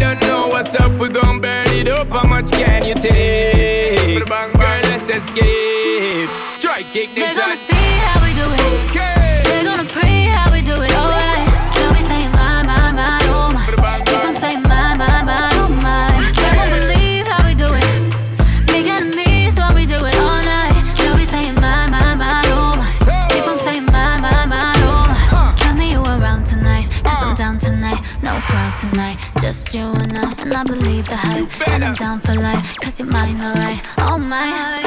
don't 0.01 0.21
know 0.23 0.49
what's 0.49 0.75
up, 0.75 0.91
we 0.93 1.09
gon' 1.09 1.41
burn 1.41 1.69
it 1.69 1.87
up. 1.87 2.09
How 2.11 2.27
much 2.27 2.51
can 2.51 2.85
you 2.87 2.95
take? 2.95 4.27
Girl, 4.27 4.81
let's 4.89 5.09
escape. 5.09 6.29
Strike, 6.57 6.87
kick 6.87 7.11
this 7.11 7.23
They're 7.23 7.35
gonna 7.37 7.57
see 7.57 7.89
how 8.09 8.25
we 8.25 8.33
do 8.33 8.47
it. 8.49 8.91
Okay. 8.91 9.43
They're 9.45 9.65
gonna 9.65 9.85
pray 9.85 10.25
how 10.25 10.51
we 10.51 10.63
do 10.63 10.73
it. 10.81 10.93
Alright. 10.97 11.47
They'll 11.77 11.93
be 11.93 12.01
oh 12.01 12.09
saying 12.09 12.33
my, 12.33 12.63
my, 12.65 12.93
my, 12.93 13.19
oh 13.29 13.53
my. 13.53 13.67
Oh 13.69 14.03
Keep 14.07 14.23
them 14.23 14.35
saying 14.37 14.63
my, 14.63 14.97
my, 14.97 15.23
my, 15.23 15.51
oh 15.61 15.69
my. 15.69 16.09
They 16.33 16.51
won't 16.57 16.71
believe 16.73 17.27
how 17.27 17.45
we 17.47 17.55
do 17.55 17.69
it. 17.69 18.67
Big 18.73 18.87
enemies 18.89 19.61
when 19.61 19.75
we 19.75 19.85
do 19.85 20.01
it 20.01 20.17
all 20.17 20.41
night. 20.43 20.81
They'll 20.97 21.17
be 21.17 21.25
saying 21.27 21.55
my, 21.61 21.87
my, 21.93 22.15
my, 22.17 22.43
oh 22.57 22.73
my. 22.81 22.89
Keep 23.29 23.45
them 23.45 23.59
saying 23.59 23.85
my, 23.87 24.17
my, 24.25 24.47
my, 24.49 24.73
oh 24.89 25.05
my. 25.13 25.55
Count 25.59 25.79
me 25.79 25.93
you 25.93 26.01
around 26.03 26.45
tonight, 26.47 26.89
cause 27.05 27.23
I'm 27.23 27.35
down 27.35 27.59
tonight. 27.59 28.01
No 28.23 28.41
crowd 28.49 28.75
tonight 28.81 29.19
the 29.73 31.17
hype. 31.17 31.69
And 31.69 31.85
I'm 31.85 31.93
down 31.95 32.21
for 32.21 32.35
life, 32.35 32.77
cause 32.81 32.99
you're 32.99 33.09
mine, 33.09 33.41
alright. 33.41 33.81
Oh 33.99 34.19
my. 34.19 34.83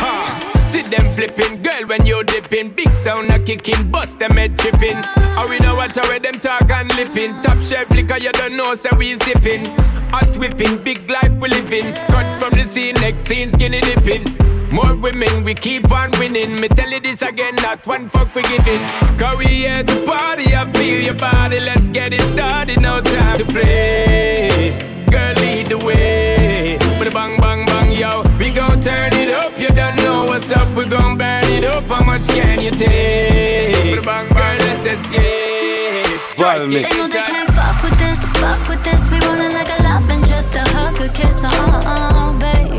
See 0.65 0.81
them 0.81 1.15
flipping, 1.15 1.61
girl, 1.61 1.87
when 1.87 2.05
you 2.05 2.23
dipping. 2.23 2.71
Big 2.71 2.91
sound 2.93 3.29
a 3.31 3.39
kicking, 3.39 3.89
bust 3.91 4.19
them 4.19 4.37
head 4.37 4.57
tripping. 4.57 4.97
How 5.35 5.47
we 5.47 5.59
know 5.59 5.75
watch 5.75 5.95
how 5.95 6.19
them 6.19 6.39
talk 6.39 6.69
and 6.69 6.93
lipping. 6.95 7.39
Top 7.41 7.59
shelf 7.59 7.89
liquor, 7.91 8.17
you 8.17 8.31
don't 8.31 8.57
know, 8.57 8.75
so 8.75 8.89
we 8.97 9.15
zipping. 9.15 9.65
Hot 10.11 10.35
whipping, 10.37 10.83
big 10.83 11.09
life 11.09 11.31
we 11.39 11.49
living. 11.49 11.93
Cut 12.07 12.39
from 12.39 12.53
the 12.53 12.65
scene, 12.65 12.95
next 12.95 13.25
scene, 13.25 13.51
skinny 13.51 13.81
dipping. 13.81 14.52
More 14.73 14.95
women, 14.95 15.43
we 15.43 15.53
keep 15.53 15.91
on 15.91 16.09
winning. 16.17 16.59
Me 16.59 16.67
tell 16.67 16.89
you 16.89 16.99
this 16.99 17.21
again, 17.21 17.53
not 17.57 17.85
one 17.85 18.07
fuck 18.07 18.33
we 18.33 18.41
giving. 18.41 18.81
Cause 19.19 19.37
we 19.37 19.45
here 19.45 19.83
to 19.83 20.03
party, 20.03 20.55
I 20.55 20.65
feel 20.71 20.99
your 20.99 21.13
body. 21.13 21.59
Let's 21.59 21.87
get 21.89 22.11
it 22.11 22.21
started, 22.21 22.81
no 22.81 22.99
time 22.99 23.37
to 23.37 23.45
play. 23.45 25.05
Girl, 25.11 25.35
lead 25.35 25.67
the 25.67 25.77
way. 25.77 26.79
With 26.97 27.07
a 27.07 27.11
bang, 27.11 27.39
bang, 27.39 27.67
bang, 27.67 27.91
yo. 27.91 28.23
We 28.39 28.51
gon' 28.51 28.81
turn 28.81 29.13
it 29.13 29.29
up, 29.29 29.59
you 29.59 29.67
don't 29.67 29.95
know 29.97 30.25
what's 30.25 30.49
up. 30.49 30.67
We 30.75 30.85
gon' 30.85 31.19
burn 31.19 31.45
it 31.45 31.65
up, 31.65 31.83
how 31.83 32.03
much 32.03 32.25
can 32.27 32.59
you 32.59 32.71
take? 32.71 33.91
With 33.91 33.99
a 33.99 34.01
bang, 34.01 34.27
bang, 34.29 34.57
let's 34.57 34.85
escape. 34.85 36.19
Strike 36.33 36.61
They 36.61 36.81
know 36.81 37.07
they 37.09 37.21
can't 37.21 37.51
fuck 37.51 37.83
with 37.83 37.97
this, 37.99 38.19
fuck 38.41 38.67
with 38.67 38.83
this. 38.83 39.11
We 39.11 39.19
rollin' 39.19 39.53
like 39.53 39.69
a 39.69 39.83
love 39.83 40.09
and 40.09 40.25
just 40.25 40.55
a 40.55 40.63
hug, 40.73 40.99
a 40.99 41.09
kiss, 41.09 41.41
oh, 41.43 41.79
oh, 41.85 42.39
baby. 42.39 42.73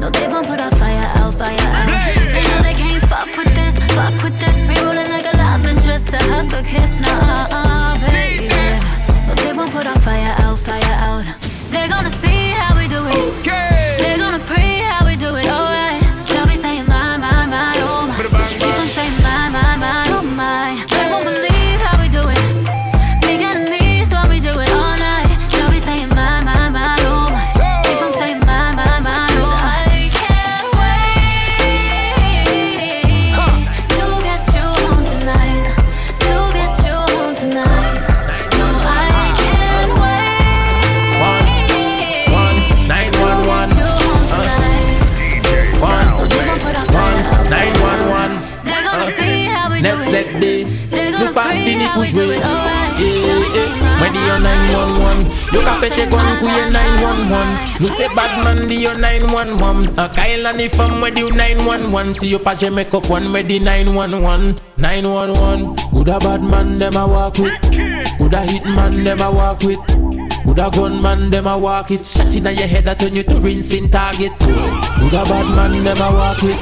No, 0.00 0.10
they 0.10 0.28
won't 0.28 0.46
put 0.46 0.60
a 0.60 0.73
fire 1.44 1.60
out, 1.60 1.90
fire. 1.90 2.30
They 2.34 2.44
know 2.50 2.62
they 2.62 2.74
can't 2.74 3.04
fuck 3.12 3.30
with 3.36 3.52
this, 3.54 3.74
fuck 3.94 4.16
with 4.24 4.36
this. 4.40 4.58
We 4.68 4.76
rollin' 4.84 5.10
like 5.10 5.26
a 5.32 5.36
love 5.36 5.64
and 5.66 5.80
just 5.82 6.08
a 6.12 6.20
hug, 6.30 6.52
a 6.52 6.62
kiss, 6.62 7.00
nah, 7.00 7.96
baby. 8.10 8.48
No, 9.26 9.34
they 9.34 9.52
won't 9.52 9.70
put 9.70 9.86
a 9.86 9.96
fire 10.00 10.34
out, 10.38 10.58
fire 10.58 10.96
out. 11.08 11.24
They're 11.70 11.88
gonna 11.88 12.14
see 12.22 12.40
how 12.60 12.76
we 12.78 12.88
do 12.88 13.00
it. 13.06 13.44
They're 13.44 13.73
911, 55.64 55.64
you 55.64 55.70
can 55.70 55.80
pete 55.80 56.10
gun 56.10 56.38
ku 56.38 56.46
ye 56.46 56.70
911. 56.70 57.80
You 57.80 57.88
say 57.88 58.08
bad 58.14 58.44
man 58.44 58.68
di 58.68 58.76
your 58.76 58.98
911. 58.98 59.98
A 59.98 60.08
and 60.46 60.60
the 60.60 60.68
fam 60.68 61.00
with 61.00 61.18
you 61.18 61.30
911. 61.30 62.14
See 62.14 62.28
you 62.28 62.38
patch 62.38 62.62
your 62.62 62.70
make 62.70 62.92
up 62.92 63.08
one 63.08 63.32
with 63.32 63.48
the 63.48 63.58
911. 63.58 64.60
911. 64.76 65.74
Good 65.92 66.08
a 66.08 66.18
bad 66.18 66.42
man 66.42 66.76
them 66.76 66.96
a 66.96 67.06
walk 67.06 67.38
with. 67.38 67.60
Good 68.18 68.34
a 68.34 68.42
hit 68.42 68.64
man 68.64 69.02
them 69.02 69.20
a 69.20 69.30
walk 69.30 69.62
with. 69.62 69.80
Good 70.44 70.58
a 70.58 70.70
gun 70.70 71.00
man 71.00 71.30
them 71.30 71.46
a 71.46 71.58
walk 71.58 71.90
it. 71.90 72.04
Shot 72.06 72.34
inna 72.34 72.50
your 72.52 72.66
head 72.66 72.84
that 72.84 72.98
turn 72.98 73.16
you 73.16 73.22
to 73.22 73.36
rinsing 73.40 73.90
target. 73.90 74.32
Good 74.38 75.14
a 75.14 75.24
bad 75.24 75.48
man 75.56 75.80
them 75.80 75.98
a 75.98 76.10
walk 76.12 76.42
with. 76.42 76.60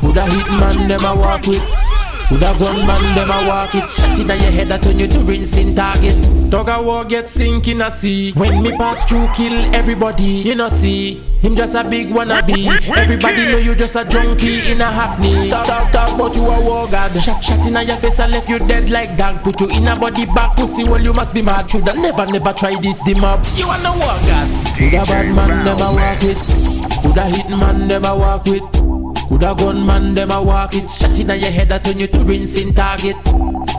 Good 0.00 0.16
a 0.16 0.24
hit 0.26 0.48
man 0.60 0.88
them 0.88 1.04
a 1.04 1.14
walk 1.16 1.46
with. 1.46 1.93
Would 2.30 2.42
a 2.42 2.56
gunman 2.58 3.14
them 3.14 3.30
a 3.30 3.46
walk 3.46 3.74
it. 3.74 3.88
Shot 3.90 4.18
inna 4.18 4.34
your 4.34 4.50
head 4.50 4.68
that 4.68 4.82
turn 4.82 4.98
you 4.98 5.08
to 5.08 5.18
rinsing 5.20 5.74
target. 5.74 6.16
Dog 6.50 6.68
a 6.68 6.82
war 6.82 7.04
get 7.04 7.28
sink 7.28 7.68
in 7.68 7.82
a 7.82 7.90
sea. 7.90 8.32
When 8.32 8.62
me 8.62 8.76
pass 8.76 9.04
through 9.04 9.28
kill 9.34 9.74
everybody 9.74 10.42
You 10.44 10.54
know 10.54 10.68
see. 10.68 11.22
Him 11.42 11.54
just 11.54 11.74
a 11.74 11.84
big 11.84 12.08
wannabe. 12.08 12.66
Everybody 12.96 13.44
know 13.46 13.58
you 13.58 13.74
just 13.74 13.96
a 13.96 14.04
junkie 14.04 14.70
in 14.70 14.80
a 14.80 14.86
hackney 14.86 15.50
Talk 15.50 15.66
talk 15.66 15.90
talk 15.92 16.18
but 16.18 16.34
you 16.34 16.42
a 16.42 16.60
war 16.64 16.88
god. 16.88 17.10
Shot 17.20 17.44
shot 17.44 17.66
inna 17.66 17.82
your 17.82 17.96
face 17.96 18.18
and 18.18 18.32
left 18.32 18.48
you 18.48 18.58
dead 18.58 18.90
like 18.90 19.16
dog. 19.16 19.42
Put 19.44 19.60
you 19.60 19.68
in 19.68 19.86
a 19.86 19.98
body 19.98 20.24
bag 20.24 20.56
pussy 20.56 20.84
well 20.84 21.00
you 21.02 21.12
must 21.12 21.34
be 21.34 21.42
mad. 21.42 21.70
Shoulda 21.70 21.92
never 21.92 22.24
never 22.26 22.52
try 22.52 22.74
this 22.80 23.02
the 23.02 23.14
mob. 23.20 23.44
You 23.54 23.68
a 23.68 23.82
no 23.82 23.92
war 23.92 24.16
god. 24.24 24.48
Would 24.80 24.94
a 24.94 25.04
bad 25.04 25.34
man 25.34 25.66
a 25.68 25.76
walk 25.76 26.22
it. 26.22 27.04
Would 27.04 27.16
a 27.18 27.24
hit 27.24 27.50
man 27.50 27.90
a 27.92 28.16
walk 28.16 28.46
with 28.46 28.83
Coulda 29.28 29.54
gunman 29.56 30.14
them 30.14 30.30
a 30.30 30.42
walk 30.42 30.74
it 30.74 30.88
Shot 30.90 31.18
inna 31.18 31.34
your 31.34 31.50
head 31.50 31.68
that 31.70 31.84
turn 31.84 31.98
you 31.98 32.06
to 32.08 32.18
rinsing 32.20 32.74
target. 32.74 33.16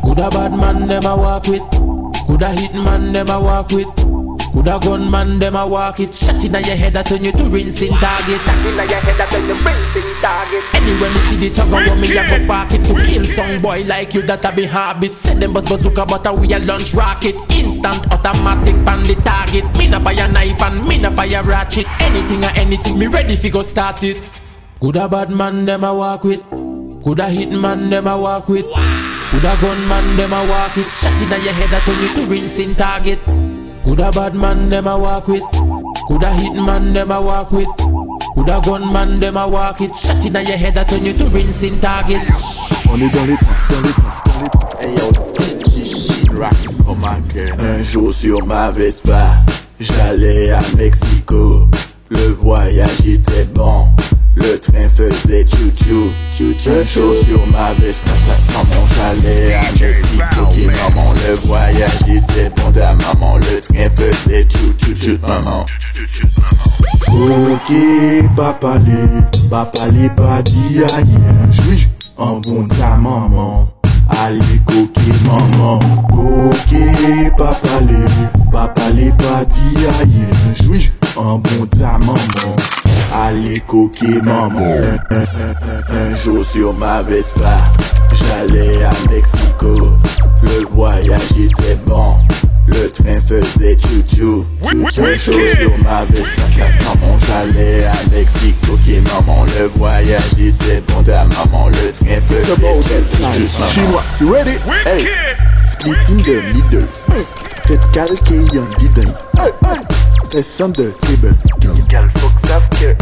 Coulda 0.02 0.30
bad 0.30 0.54
man 0.58 0.86
them 0.86 1.06
a 1.06 1.16
walk 1.16 1.48
with. 1.48 1.62
Coulda 2.26 2.50
hit 2.50 2.74
man 2.74 3.12
them 3.12 3.30
a 3.30 3.40
walk 3.40 3.72
with. 3.72 3.88
Coulda 4.52 4.80
gunman 4.82 5.40
them 5.40 5.56
a 5.56 5.68
walk 5.68 6.00
it 6.00 6.16
Shot 6.16 6.44
inna 6.44 6.60
your 6.62 6.76
head 6.76 6.94
that 6.94 7.06
turn 7.06 7.24
you 7.24 7.32
to 7.32 7.46
rinsing 7.46 7.92
target. 7.94 8.42
Shot 8.42 8.66
Inna 8.66 8.84
your 8.86 9.00
head 9.00 9.18
that 9.18 9.30
turn 9.32 9.46
you 9.46 9.54
rinsing 9.54 10.12
target. 10.20 10.64
Anyway 10.74 11.10
me 11.14 11.20
see 11.30 11.38
the 11.38 11.56
tug 11.56 11.72
want 11.72 12.00
me 12.02 12.18
a 12.18 12.28
go 12.28 12.48
park 12.48 12.74
it 12.74 12.84
To 12.86 12.94
kill 13.06 13.26
some 13.26 13.62
boy 13.62 13.84
like 13.86 14.14
you 14.14 14.24
that 14.24 14.44
a 14.44 14.52
be 14.56 14.66
habit. 14.66 15.14
Say 15.14 15.36
them 15.36 15.54
bust 15.54 15.70
bazooka 15.70 16.06
but 16.06 16.26
a 16.26 16.34
we 16.34 16.52
a 16.54 16.60
launch 16.60 16.94
rocket. 16.94 17.36
Instant 17.54 18.12
automatic 18.12 18.76
pan 18.84 19.04
the 19.04 19.16
target. 19.24 19.66
Me 19.78 19.88
na 19.88 20.00
buy 20.00 20.14
a 20.14 20.28
knife 20.28 20.62
and 20.64 20.88
me 20.88 20.98
na 20.98 21.12
buy 21.12 21.26
a 21.26 21.44
ratchet. 21.44 21.86
Anything 22.02 22.44
or 22.44 22.52
anything 22.58 22.98
me 22.98 23.08
ready 23.08 23.36
fi 23.36 23.50
go 23.50 23.62
start 23.62 24.04
it 24.04 24.18
Coulda 24.80 25.08
bad 25.08 25.30
man 25.30 25.68
a 25.70 25.94
walk 25.94 26.24
with. 26.24 26.42
Coulda 27.04 27.30
hit 27.30 27.52
man 27.52 27.90
them 27.90 28.08
a 28.08 28.18
walk 28.18 28.50
with. 28.50 28.66
Coulda 29.32 29.58
gun 29.62 29.88
man 29.88 30.18
them 30.18 30.34
a 30.34 30.48
walk 30.48 30.78
it 30.78 30.86
Shot 30.86 31.22
inna 31.22 31.38
your 31.44 31.54
head 31.54 31.70
that 31.70 31.84
turn 31.84 32.02
you 32.02 32.14
to 32.16 32.30
rinsing 32.30 32.76
target. 32.76 33.20
Coulda 33.84 34.12
bad 34.12 34.36
man 34.36 34.68
them 34.68 34.88
a 34.88 34.98
walk 34.98 35.28
with. 35.28 35.44
Coulda 36.08 36.32
hit 36.34 36.54
man 36.54 36.94
them 36.94 37.12
a 37.12 37.22
walk 37.22 37.52
with. 37.52 37.68
Coulda 38.36 38.62
gun 38.66 38.92
man 38.92 39.18
them 39.18 39.38
a 39.38 39.48
walk 39.48 39.82
it 39.82 39.96
Shot 39.96 40.26
inna 40.26 40.42
your 40.42 40.58
head 40.58 40.74
that 40.76 40.90
turn 40.90 41.06
you 41.06 41.14
to 41.14 41.26
rinsing 41.26 41.80
target. 41.80 42.22
On 42.90 43.00
est 43.00 43.10
dans 43.10 43.26
les 43.26 43.36
temps, 43.38 43.46
dans 43.70 43.82
les 43.82 43.94
temps, 43.94 44.04
dans 44.26 44.42
les 44.42 44.50
temps. 44.50 45.26
Oh. 46.88 46.96
Un 47.60 47.84
jour 47.84 48.14
sur 48.14 48.46
ma 48.46 48.70
Vespa, 48.70 49.38
j'allais 49.80 50.52
à 50.52 50.60
Mexico. 50.78 51.68
Le 52.10 52.34
voyage 52.34 53.08
était 53.08 53.46
bon, 53.46 53.88
le 54.36 54.60
train 54.60 54.90
faisait 54.96 55.46
chou-chou. 55.48 56.12
chou-chou. 56.38 57.14
Sur 57.26 57.48
ma 57.48 57.74
Vespa, 57.74 58.12
ta 58.26 58.54
maman, 58.54 58.86
j'allais 58.96 59.54
à 59.54 59.62
Mexico. 59.80 60.52
Maman, 60.66 61.14
le 61.14 61.36
voyage 61.48 62.02
était 62.08 62.50
bon, 62.50 62.72
ta 62.72 62.94
maman, 62.94 63.38
le 63.38 63.62
train 63.62 63.90
faisait 63.96 64.48
chou-chou, 64.50 65.18
maman. 65.22 65.66
Ok, 67.12 67.74
papa 68.36 68.78
les, 68.86 69.48
papa 69.50 69.88
les 69.88 70.10
pas 70.10 70.42
dit 70.42 70.80
rien, 70.80 71.52
juge, 71.52 71.90
en 72.18 72.40
bon 72.40 72.68
ta 72.68 72.98
maman. 72.98 73.70
Allez, 74.10 74.40
coquet 74.66 75.02
maman, 75.26 75.80
coquet, 76.10 77.32
papa 77.38 77.80
les, 77.88 78.52
papa 78.52 78.90
les 78.94 79.12
pas 79.12 79.46
dit 79.46 79.76
rien, 79.78 80.72
juge, 80.74 80.92
en 81.16 81.40
bon 81.40 81.66
ta 81.68 81.98
maman. 82.00 82.56
Allez, 83.18 83.62
coquet 83.62 84.22
maman. 84.22 84.76
Un, 85.10 85.16
un, 85.16 85.22
un, 85.22 86.12
un 86.12 86.16
jour 86.18 86.46
sur 86.46 86.74
ma 86.74 87.02
Vespa, 87.02 87.60
j'allais 88.12 88.84
à 88.84 88.92
Mexico. 89.10 89.94
Le 90.44 90.66
voyage 90.70 91.32
était 91.40 91.76
bon. 91.86 92.18
Le 92.68 92.90
train 92.90 93.22
faisait 93.26 93.78
chou-chou. 93.80 94.46
Un 94.64 95.16
jour 95.18 95.38
sur 95.56 95.78
ma 95.78 96.04
Vespa, 96.06 96.42
ta 96.58 96.68
maman, 96.84 97.18
j'allais 97.26 97.86
à 97.86 97.94
Mexico. 98.12 98.74
Ok, 98.74 98.88
maman, 99.14 99.46
le 99.58 99.68
voyage 99.80 100.34
était 100.38 100.84
bon. 100.88 101.02
Ta 101.02 101.24
maman, 101.24 101.70
le 101.70 101.92
train 101.94 102.20
faisait 102.28 102.56
chou-chou. 102.58 103.70
Chinois, 103.72 104.04
you 104.20 104.34
ready? 104.34 104.58
Hey, 104.86 105.08
split 105.68 105.96
in 106.10 106.18
the 106.18 106.54
middle. 106.54 106.88
Tête 107.66 107.92
calquée, 107.92 108.44
y'en 108.54 108.68
dit 108.78 108.90
d'un. 110.36 110.44
Hey, 110.44 110.44
hey. 110.44 110.44
Fais 110.44 110.62
on 110.62 110.70
the 110.70 110.92
table. 111.00 111.36
Gal 111.88 112.10
fuck 112.10 112.46
savent 112.46 112.70
que. 112.72 112.96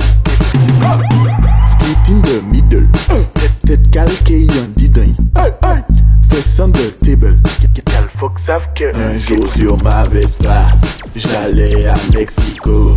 Split 1.67 2.09
in 2.09 2.21
the 2.21 2.41
middle. 2.43 2.87
Tête, 3.33 3.51
tête 3.65 3.91
calquée, 3.91 4.41
y'en 4.43 4.67
dit 4.75 4.89
d'un. 4.89 5.15
Hey, 5.35 5.51
hey. 5.63 5.83
Fais 6.29 6.61
on 6.61 6.71
the 6.71 6.91
table. 7.01 7.37
Gal 7.85 8.09
fuck 8.19 8.37
savent 8.39 8.67
que. 8.75 8.95
Un 8.95 9.17
jour 9.17 9.47
sur 9.47 9.83
ma 9.83 10.03
Vespa, 10.03 10.65
j'allais 11.15 11.85
à 11.87 11.93
Mexico. 12.13 12.95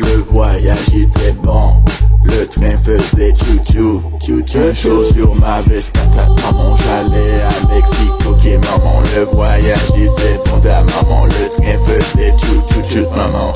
Le 0.00 0.22
voyage 0.30 0.88
était 0.94 1.32
bon. 1.42 1.82
Le 2.24 2.44
train 2.46 2.76
faisait 2.84 3.32
chou-chou, 3.34 4.02
chou-chou. 4.26 4.58
Un 4.58 4.72
jour 4.74 5.04
sur 5.04 5.34
ma 5.36 5.62
Vespa, 5.62 6.00
ta 6.12 6.26
maman, 6.26 6.76
j'allais 6.76 7.40
à 7.40 7.72
Mexico. 7.72 8.30
Ok, 8.30 8.44
maman, 8.64 9.02
le 9.14 9.24
voyage 9.32 9.78
était 9.94 10.40
bon. 10.44 10.60
Ta 10.60 10.82
maman, 10.82 11.26
le 11.26 11.48
train 11.48 11.78
faisait 11.86 12.34
chou-chou, 12.42 12.82
chou 12.84 13.06
maman. 13.16 13.52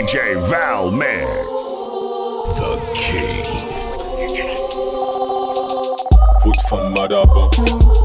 DJ 0.00 0.34
Val 0.48 0.90
Mix. 0.90 1.84
The 2.56 2.70
King. 2.96 3.44
Foot 6.42 6.56
from 6.68 6.94
Madaba. 6.94 7.50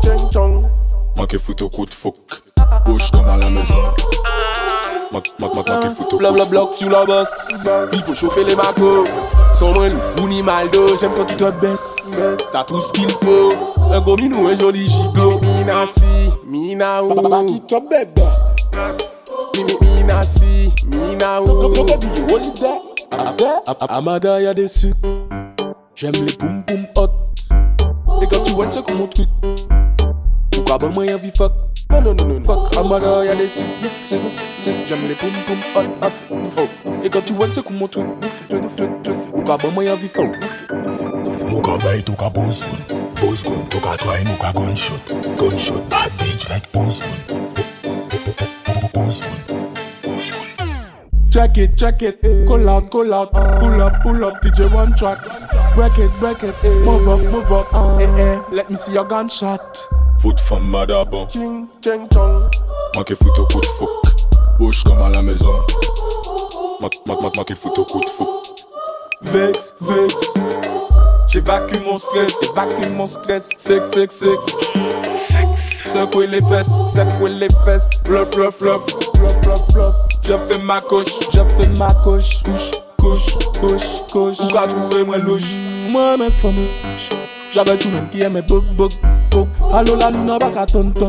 Cheng 0.03 0.29
chong. 0.29 0.69
Manqué 1.15 1.37
foot 1.37 1.61
au 1.61 1.69
coup 1.69 1.85
de. 1.85 1.91
Bouge 2.85 3.11
comme 3.11 3.29
à 3.29 3.37
la 3.37 3.49
maison. 3.49 3.75
Manqué 5.09 5.89
foot 5.95 6.11
au 6.13 6.17
coup 6.17 6.17
Bla 6.17 6.31
de 6.31 6.33
bla 6.35 6.43
fouc. 6.43 6.51
bloc 6.51 6.73
sur 6.73 6.89
la 6.89 7.05
bosse. 7.05 7.29
Il 7.93 8.01
faut 8.01 8.13
chauffer 8.13 8.43
les 8.43 8.57
macos. 8.57 9.07
Sans 9.53 9.71
moi, 9.71 9.87
nous, 9.87 9.97
Bouni 10.17 10.43
Maldo. 10.43 10.97
J'aime 10.99 11.11
quand 11.15 11.23
tu 11.23 11.35
te 11.37 11.49
baisses. 11.61 11.95
T'as 12.51 12.65
tout 12.65 12.81
ce 12.81 12.91
qu'il 12.91 13.09
faut. 13.09 13.53
Un 13.89 14.01
gros 14.01 14.17
minou, 14.17 14.47
un 14.47 14.55
joli 14.57 14.89
gigot. 14.89 15.39
Mina 15.39 15.85
si, 15.97 16.29
mina 16.45 17.01
ou. 17.01 17.13
Baba 17.21 17.41
qui 17.45 17.61
te 17.61 17.75
bébé. 17.75 18.21
Mimi 19.55 19.73
mina 19.81 20.21
si, 20.23 20.71
mina 20.87 21.41
ou. 21.41 21.45
Amada 23.89 24.41
y'a 24.41 24.53
des 24.53 24.67
sucres. 24.67 24.95
J'aime 25.95 26.13
les 26.13 26.33
poum 26.33 26.63
poum 26.65 26.85
hot. 26.97 27.09
Et 28.21 28.27
quand 28.27 28.43
tu 28.43 28.53
vois 28.53 28.69
c'est 28.69 28.85
comme 28.85 28.97
mon 28.97 29.07
truc. 29.07 29.27
Pourquoi 30.51 30.77
bon 30.77 30.91
moi 30.93 31.05
y'a 31.05 31.17
vie 31.17 31.31
fuck? 31.35 31.51
Non 31.89 32.01
non 32.01 32.13
non 32.15 32.27
non 32.27 32.43
fuck. 32.43 32.75
Amada 32.77 33.25
y'a 33.25 33.35
des 33.35 33.47
sucres. 33.47 33.65
C'est 34.05 34.19
c'est 34.59 34.73
j'aime 34.87 35.07
les 35.07 35.15
poum 35.15 35.31
poum 35.47 35.57
hot. 35.75 35.89
Oh. 36.31 36.91
Et 37.03 37.09
quand 37.09 37.23
tu 37.25 37.33
vois 37.33 37.47
c'est 37.51 37.63
comme 37.63 37.77
mon 37.77 37.87
truc. 37.87 38.07
Pourquoi 39.31 39.57
bon 39.57 39.71
moi 39.71 39.83
y'a 39.83 39.95
vie 39.95 40.07
fuck? 40.07 40.31
Muka 41.47 41.77
bay 41.83 42.01
took 42.01 42.21
a 42.21 42.29
booze 42.29 42.63
gun 42.63 43.05
Booze 43.21 43.43
gun 43.43 43.65
took 43.69 43.85
a 43.85 43.95
try 43.97 44.23
muka 44.23 44.51
gunshot 44.53 44.99
Gunshot 45.37 45.87
bad 45.89 46.11
bitch 46.17 46.49
like 46.49 46.69
booze 46.71 47.01
gun 47.01 47.19
Booze 48.95 49.21
gun 49.21 49.75
Check 51.29 51.57
it, 51.57 51.77
check 51.77 52.01
it, 52.01 52.21
call 52.47 52.69
out, 52.69 52.89
call 52.89 53.13
out, 53.13 53.33
pull 53.33 53.81
up, 53.81 54.01
pull 54.03 54.23
up, 54.23 54.41
DJ 54.41 54.71
one 54.73 54.95
track. 54.95 55.19
Break 55.75 55.97
it, 55.97 56.09
break 56.21 56.41
it, 56.43 56.55
move 56.85 57.05
up, 57.09 57.19
move 57.29 57.51
up, 57.51 57.67
eh 57.99 58.05
eh, 58.05 58.41
let 58.51 58.69
me 58.69 58.77
see 58.77 58.93
your 58.93 59.03
gunshot. 59.03 59.77
Foot 60.21 60.39
from 60.39 60.71
Madaba, 60.71 61.29
Ching, 61.29 61.67
cheng 61.81 62.07
chong. 62.07 62.49
manqué 62.95 63.15
foot 63.15 63.37
au 63.37 63.45
coup 63.47 63.59
de 63.59 63.65
fouc. 63.65 63.89
Bouge 64.59 64.81
comme 64.85 65.01
à 65.01 65.09
la 65.09 65.21
maison. 65.21 65.53
Manqué 66.79 67.53
foot 67.53 67.77
au 67.77 67.83
coup 67.83 67.99
de 67.99 68.09
fouc. 68.09 68.29
Vex, 69.23 69.73
vex. 69.81 70.15
J'évacue 71.27 71.79
mon 71.83 71.99
stress, 71.99 72.31
j'évacue 72.41 72.89
mon 72.91 73.07
stress. 73.07 73.49
Sex, 73.57 73.91
sex, 73.91 74.15
sex. 74.15 74.55
secouer 75.95 76.27
les 76.27 76.41
fesses, 76.41 76.67
secouer 76.93 77.29
les 77.29 77.47
fesses. 77.63 78.01
Bluff, 78.03 78.29
bluff, 78.31 78.57
bluff, 78.59 78.85
bluff, 79.13 79.41
bluff, 79.41 79.67
bluff. 79.73 79.95
Je 80.23 80.33
fais 80.45 80.61
ma 80.61 80.79
coche, 80.81 81.07
fais 81.31 81.79
ma 81.79 81.87
coche. 82.03 82.43
Couche, 82.43 82.71
couche, 82.99 83.37
couche, 83.59 84.05
couche. 84.11 84.39
Ou 84.39 84.47
pas 84.53 84.67
trouver 84.67 85.03
moi 85.05 85.17
louche. 85.17 85.53
Moi, 85.89 86.17
mes 86.17 86.29
femmes, 86.29 86.53
j'avais 87.53 87.77
tout 87.77 87.87
le 87.87 87.95
monde 87.95 88.09
qui 88.11 88.21
aimait 88.21 88.41
bug, 88.41 88.63
bug, 88.75 88.91
bug. 89.31 89.47
Allo 89.73 89.95
la 89.95 90.09
lune, 90.09 90.37
pas 90.39 90.49
qu'à 90.49 90.65
ton 90.65 90.91
ton. 90.91 91.07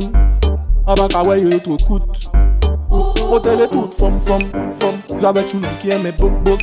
En 0.87 0.95
bas, 0.95 1.09
qu'à 1.09 1.22
ouais, 1.22 1.41
y'a 1.41 1.59
trop 1.59 1.76
coûte. 1.89 2.30
Hôtel 3.28 3.61
et 3.61 3.68
tout, 3.68 3.91
femme, 3.99 4.20
femme, 4.24 4.43
femme. 4.78 5.20
J'avais 5.20 5.43
tout 5.43 5.57
le 5.57 5.62
monde 5.62 5.78
qui 5.82 5.91
aimait 5.91 6.12
bug, 6.12 6.32
bug. 6.45 6.61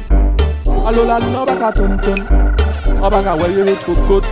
Allo 0.88 1.06
la 1.06 1.20
lune, 1.20 1.36
pas 1.46 1.56
qu'à 1.56 1.72
ton 1.72 1.98
ton. 1.98 3.04
En 3.04 3.10
bas, 3.10 3.22
qu'à 3.22 3.36
ouais, 3.36 3.52
y'a 3.52 3.76
trop 3.76 3.94
coûte. 4.08 4.24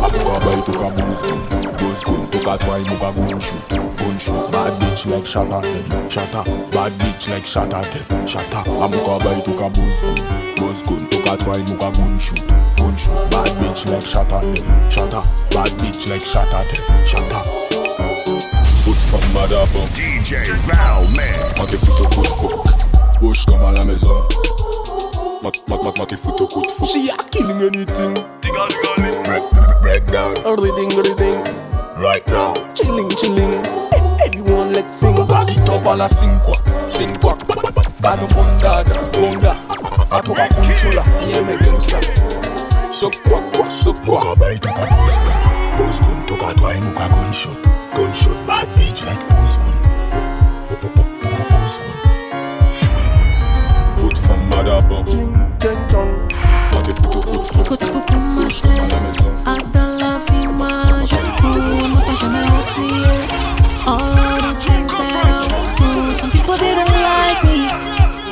cut 0.00 0.12
Toka 0.12 0.40
bay, 0.40 0.60
toka 0.62 0.88
booze 0.96 1.22
good, 1.22 1.78
booze 1.78 2.04
good 2.04 2.32
Toka 2.32 2.58
twine, 2.58 2.84
moka 2.84 3.14
gun 3.14 3.40
shoot, 3.40 3.68
gun 3.68 4.18
shoot 4.18 4.50
Bad 4.52 4.80
bitch 4.80 5.06
like 5.10 5.26
shut 5.26 5.52
at 5.52 5.62
them, 5.62 6.10
shut 6.10 6.34
up 6.34 6.46
Bad 6.70 6.92
bitch 6.98 7.30
like 7.30 7.46
shut 7.46 7.72
at 7.72 8.08
them, 8.08 8.26
shut 8.26 8.54
up 8.54 8.66
A 8.66 8.88
moka 8.88 9.18
bay, 9.24 9.40
toka 9.42 9.68
booze 9.70 10.00
good, 10.00 10.56
booze 10.56 10.82
good 10.82 11.10
Toka 11.10 11.36
twine, 11.36 11.64
moka 11.66 11.90
gun 11.98 12.18
shoot, 12.18 12.46
gun 12.76 12.96
shoot 12.96 13.30
Bad 13.30 13.48
bitch 13.58 13.90
like 13.90 14.02
shut 14.02 14.32
at 14.32 14.56
them, 14.56 14.90
shut 14.90 15.14
up 15.14 15.24
Bad 15.50 15.70
bitch 15.78 16.10
like 16.10 16.20
shut 16.22 16.52
at 16.52 16.68
them, 16.74 17.06
shut 17.06 17.32
up 17.32 17.46
Foot 18.84 18.96
from 19.08 19.24
Madabon 19.32 19.88
DJ 19.96 20.44
Valman 20.66 21.54
Anke 21.60 21.76
fito 21.78 22.04
kout 22.14 22.26
fok 22.26 23.22
Wosh 23.22 23.46
kama 23.46 23.72
la 23.72 23.84
mezon 23.84 24.83
comme 25.50 25.72
à 25.72 25.76
la 25.76 25.82
maison. 25.84 25.94
Manqué 25.98 26.16
foot 26.16 26.40
au 26.40 26.46
coup 26.46 26.62
de. 26.62 26.86
She 26.86 27.10
a 27.10 27.16
killing 27.30 27.62
anything. 27.62 28.14
Break, 29.24 29.44
break 29.82 30.06
down. 30.10 30.34
Everything, 30.46 30.92
everything. 30.98 31.42
Right 31.98 32.26
now. 32.28 32.54
Chilling, 32.74 33.08
chilling. 33.10 33.62
Everyone, 34.24 34.72
let's 34.72 34.94
sing. 34.94 35.14
Back 35.26 35.50
it 35.56 35.68
up 35.68 35.86
à 35.86 35.96
la 35.96 36.08
sing 36.08 36.38
quoi. 36.44 36.54
Sing 36.88 37.16
quoi. 37.18 37.34
Bano 38.00 38.26
bondada, 38.34 39.00
bonda. 39.12 39.56
Atoka 40.10 40.48
controller. 40.48 41.04
Yeah, 41.26 41.42
me 41.42 41.56
gangsta. 41.56 42.00
So 42.92 43.10
quoi, 43.28 43.40
quoi, 43.52 43.70
so 43.70 43.92
quoi. 43.92 44.20
Muka 44.20 44.36
bay 44.40 44.58
took 44.58 44.78
a 44.78 44.86
booze 44.86 45.18
gun 45.18 45.36
Booze 45.76 46.00
gun 46.00 46.26
took 46.26 46.42
a 46.42 46.54
try 46.54 46.80
muka 46.80 47.08
gunshot 47.08 47.56
Gunshot 47.94 48.46
bad 48.46 48.68
bitch 48.76 49.04
like 49.04 49.20
booze 49.28 49.58
gun 49.58 49.74
Booze 51.50 51.78
gun 51.78 52.03
coup 54.54 54.62
de 56.82 56.92
fouc. 56.92 57.68
Côté 57.68 57.86
commencer, 57.86 58.68
À 58.68 58.88
la 58.88 59.00
maison. 59.00 59.30
à 59.46 59.54
dans 59.72 59.94
la 59.98 60.18
vie, 60.30 60.46
moi, 60.46 60.68
je 61.06 61.16
on 61.16 62.00
peut 62.00 62.16
jamais 62.20 62.46
oublier. 62.60 63.18
All 63.86 64.38
the 64.38 64.54
things 64.64 64.92
that 64.96 65.26
I 65.26 65.76
through, 65.76 66.14
some 66.14 66.30
people 66.30 66.56
didn't 66.56 66.92
like 67.10 67.44
me. 67.44 67.68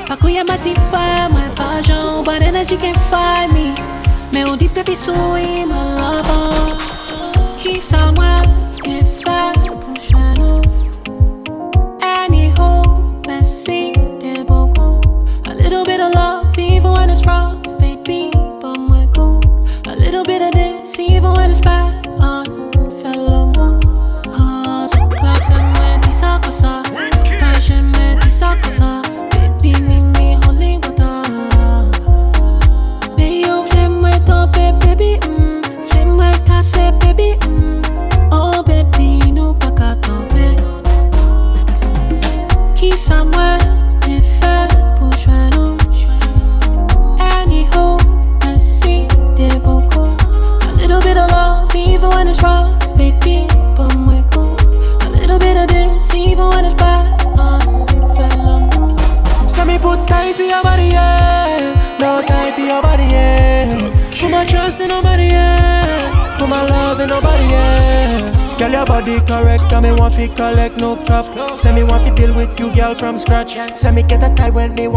Pakuya 0.07 0.45
matify 0.45 1.29
my 1.31 1.49
passion, 1.55 2.23
but 2.25 2.43
energy 2.43 2.77
can't 2.77 2.97
find 3.11 3.53
me. 3.53 3.75
Mais 4.33 4.45
on 4.45 4.57
dit 4.57 4.69
baby 4.69 4.95
soy 4.95 5.67
my 5.67 5.83
lover. 5.99 6.77
Qui 7.59 7.81
ça 7.81 8.13
moi 8.13 8.43
qui 8.73 8.81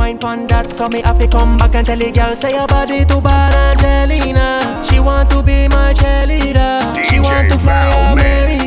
wine 0.06 0.20
pon 0.20 0.48
that. 0.48 0.70
So 0.72 0.88
me 0.88 1.02
have 1.02 1.18
to 1.20 1.28
come 1.28 1.58
back 1.58 1.74
and 1.74 1.86
tell 1.86 1.98
the 1.98 2.12
girl, 2.12 2.36
say 2.36 2.52
your 2.54 2.68
body 2.68 3.06
too 3.06 3.22
bad, 3.22 3.82
Angelina. 3.84 4.84
She 4.86 5.00
want 5.00 5.30
to 5.32 5.42
be 5.42 5.68
my 5.68 5.94
cheerleader. 5.94 7.04
She 7.04 7.20
want 7.20 7.52
to 7.52 7.58
fly 7.58 8.12
America. 8.12 8.65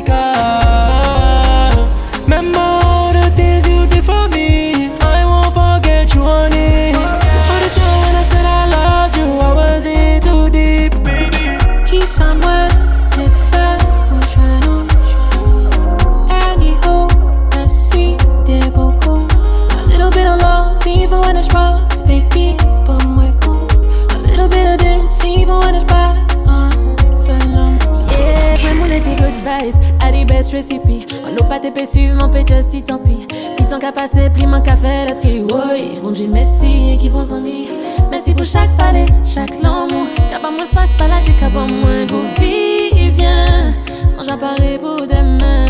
fait 31.79 31.87
su, 31.87 32.13
mon 32.13 32.29
petit 32.29 32.53
asti, 32.53 32.83
tant 32.83 32.99
pis. 32.99 33.27
Puis 33.57 33.67
tant 33.67 33.79
qu'à 33.79 33.93
passer, 33.93 34.31
puis 34.35 34.47
mon 34.47 34.61
café, 34.61 35.05
la 35.09 35.15
tri, 35.15 35.43
oui. 35.43 35.99
Bon 36.03 36.11
Dieu, 36.11 36.27
merci, 36.29 36.97
qui 36.99 37.09
bon 37.09 37.33
ami. 37.33 37.69
Merci 38.11 38.33
pour 38.33 38.45
chaque 38.45 38.77
palais, 38.77 39.05
chaque 39.25 39.63
l'amour. 39.63 40.07
T'as 40.31 40.41
pas 40.41 40.51
moins 40.51 40.67
face, 40.67 40.97
pas 40.97 41.07
là, 41.07 41.17
j'ai 41.25 41.33
qu'à 41.33 41.47
pas 41.47 41.67
moins. 41.67 42.07
Bon, 42.09 42.23
vie, 42.41 43.11
viens, 43.11 43.75
mange 44.17 44.29
à 44.29 44.37
Paris 44.37 44.79
pour 44.81 45.07
demain. 45.07 45.68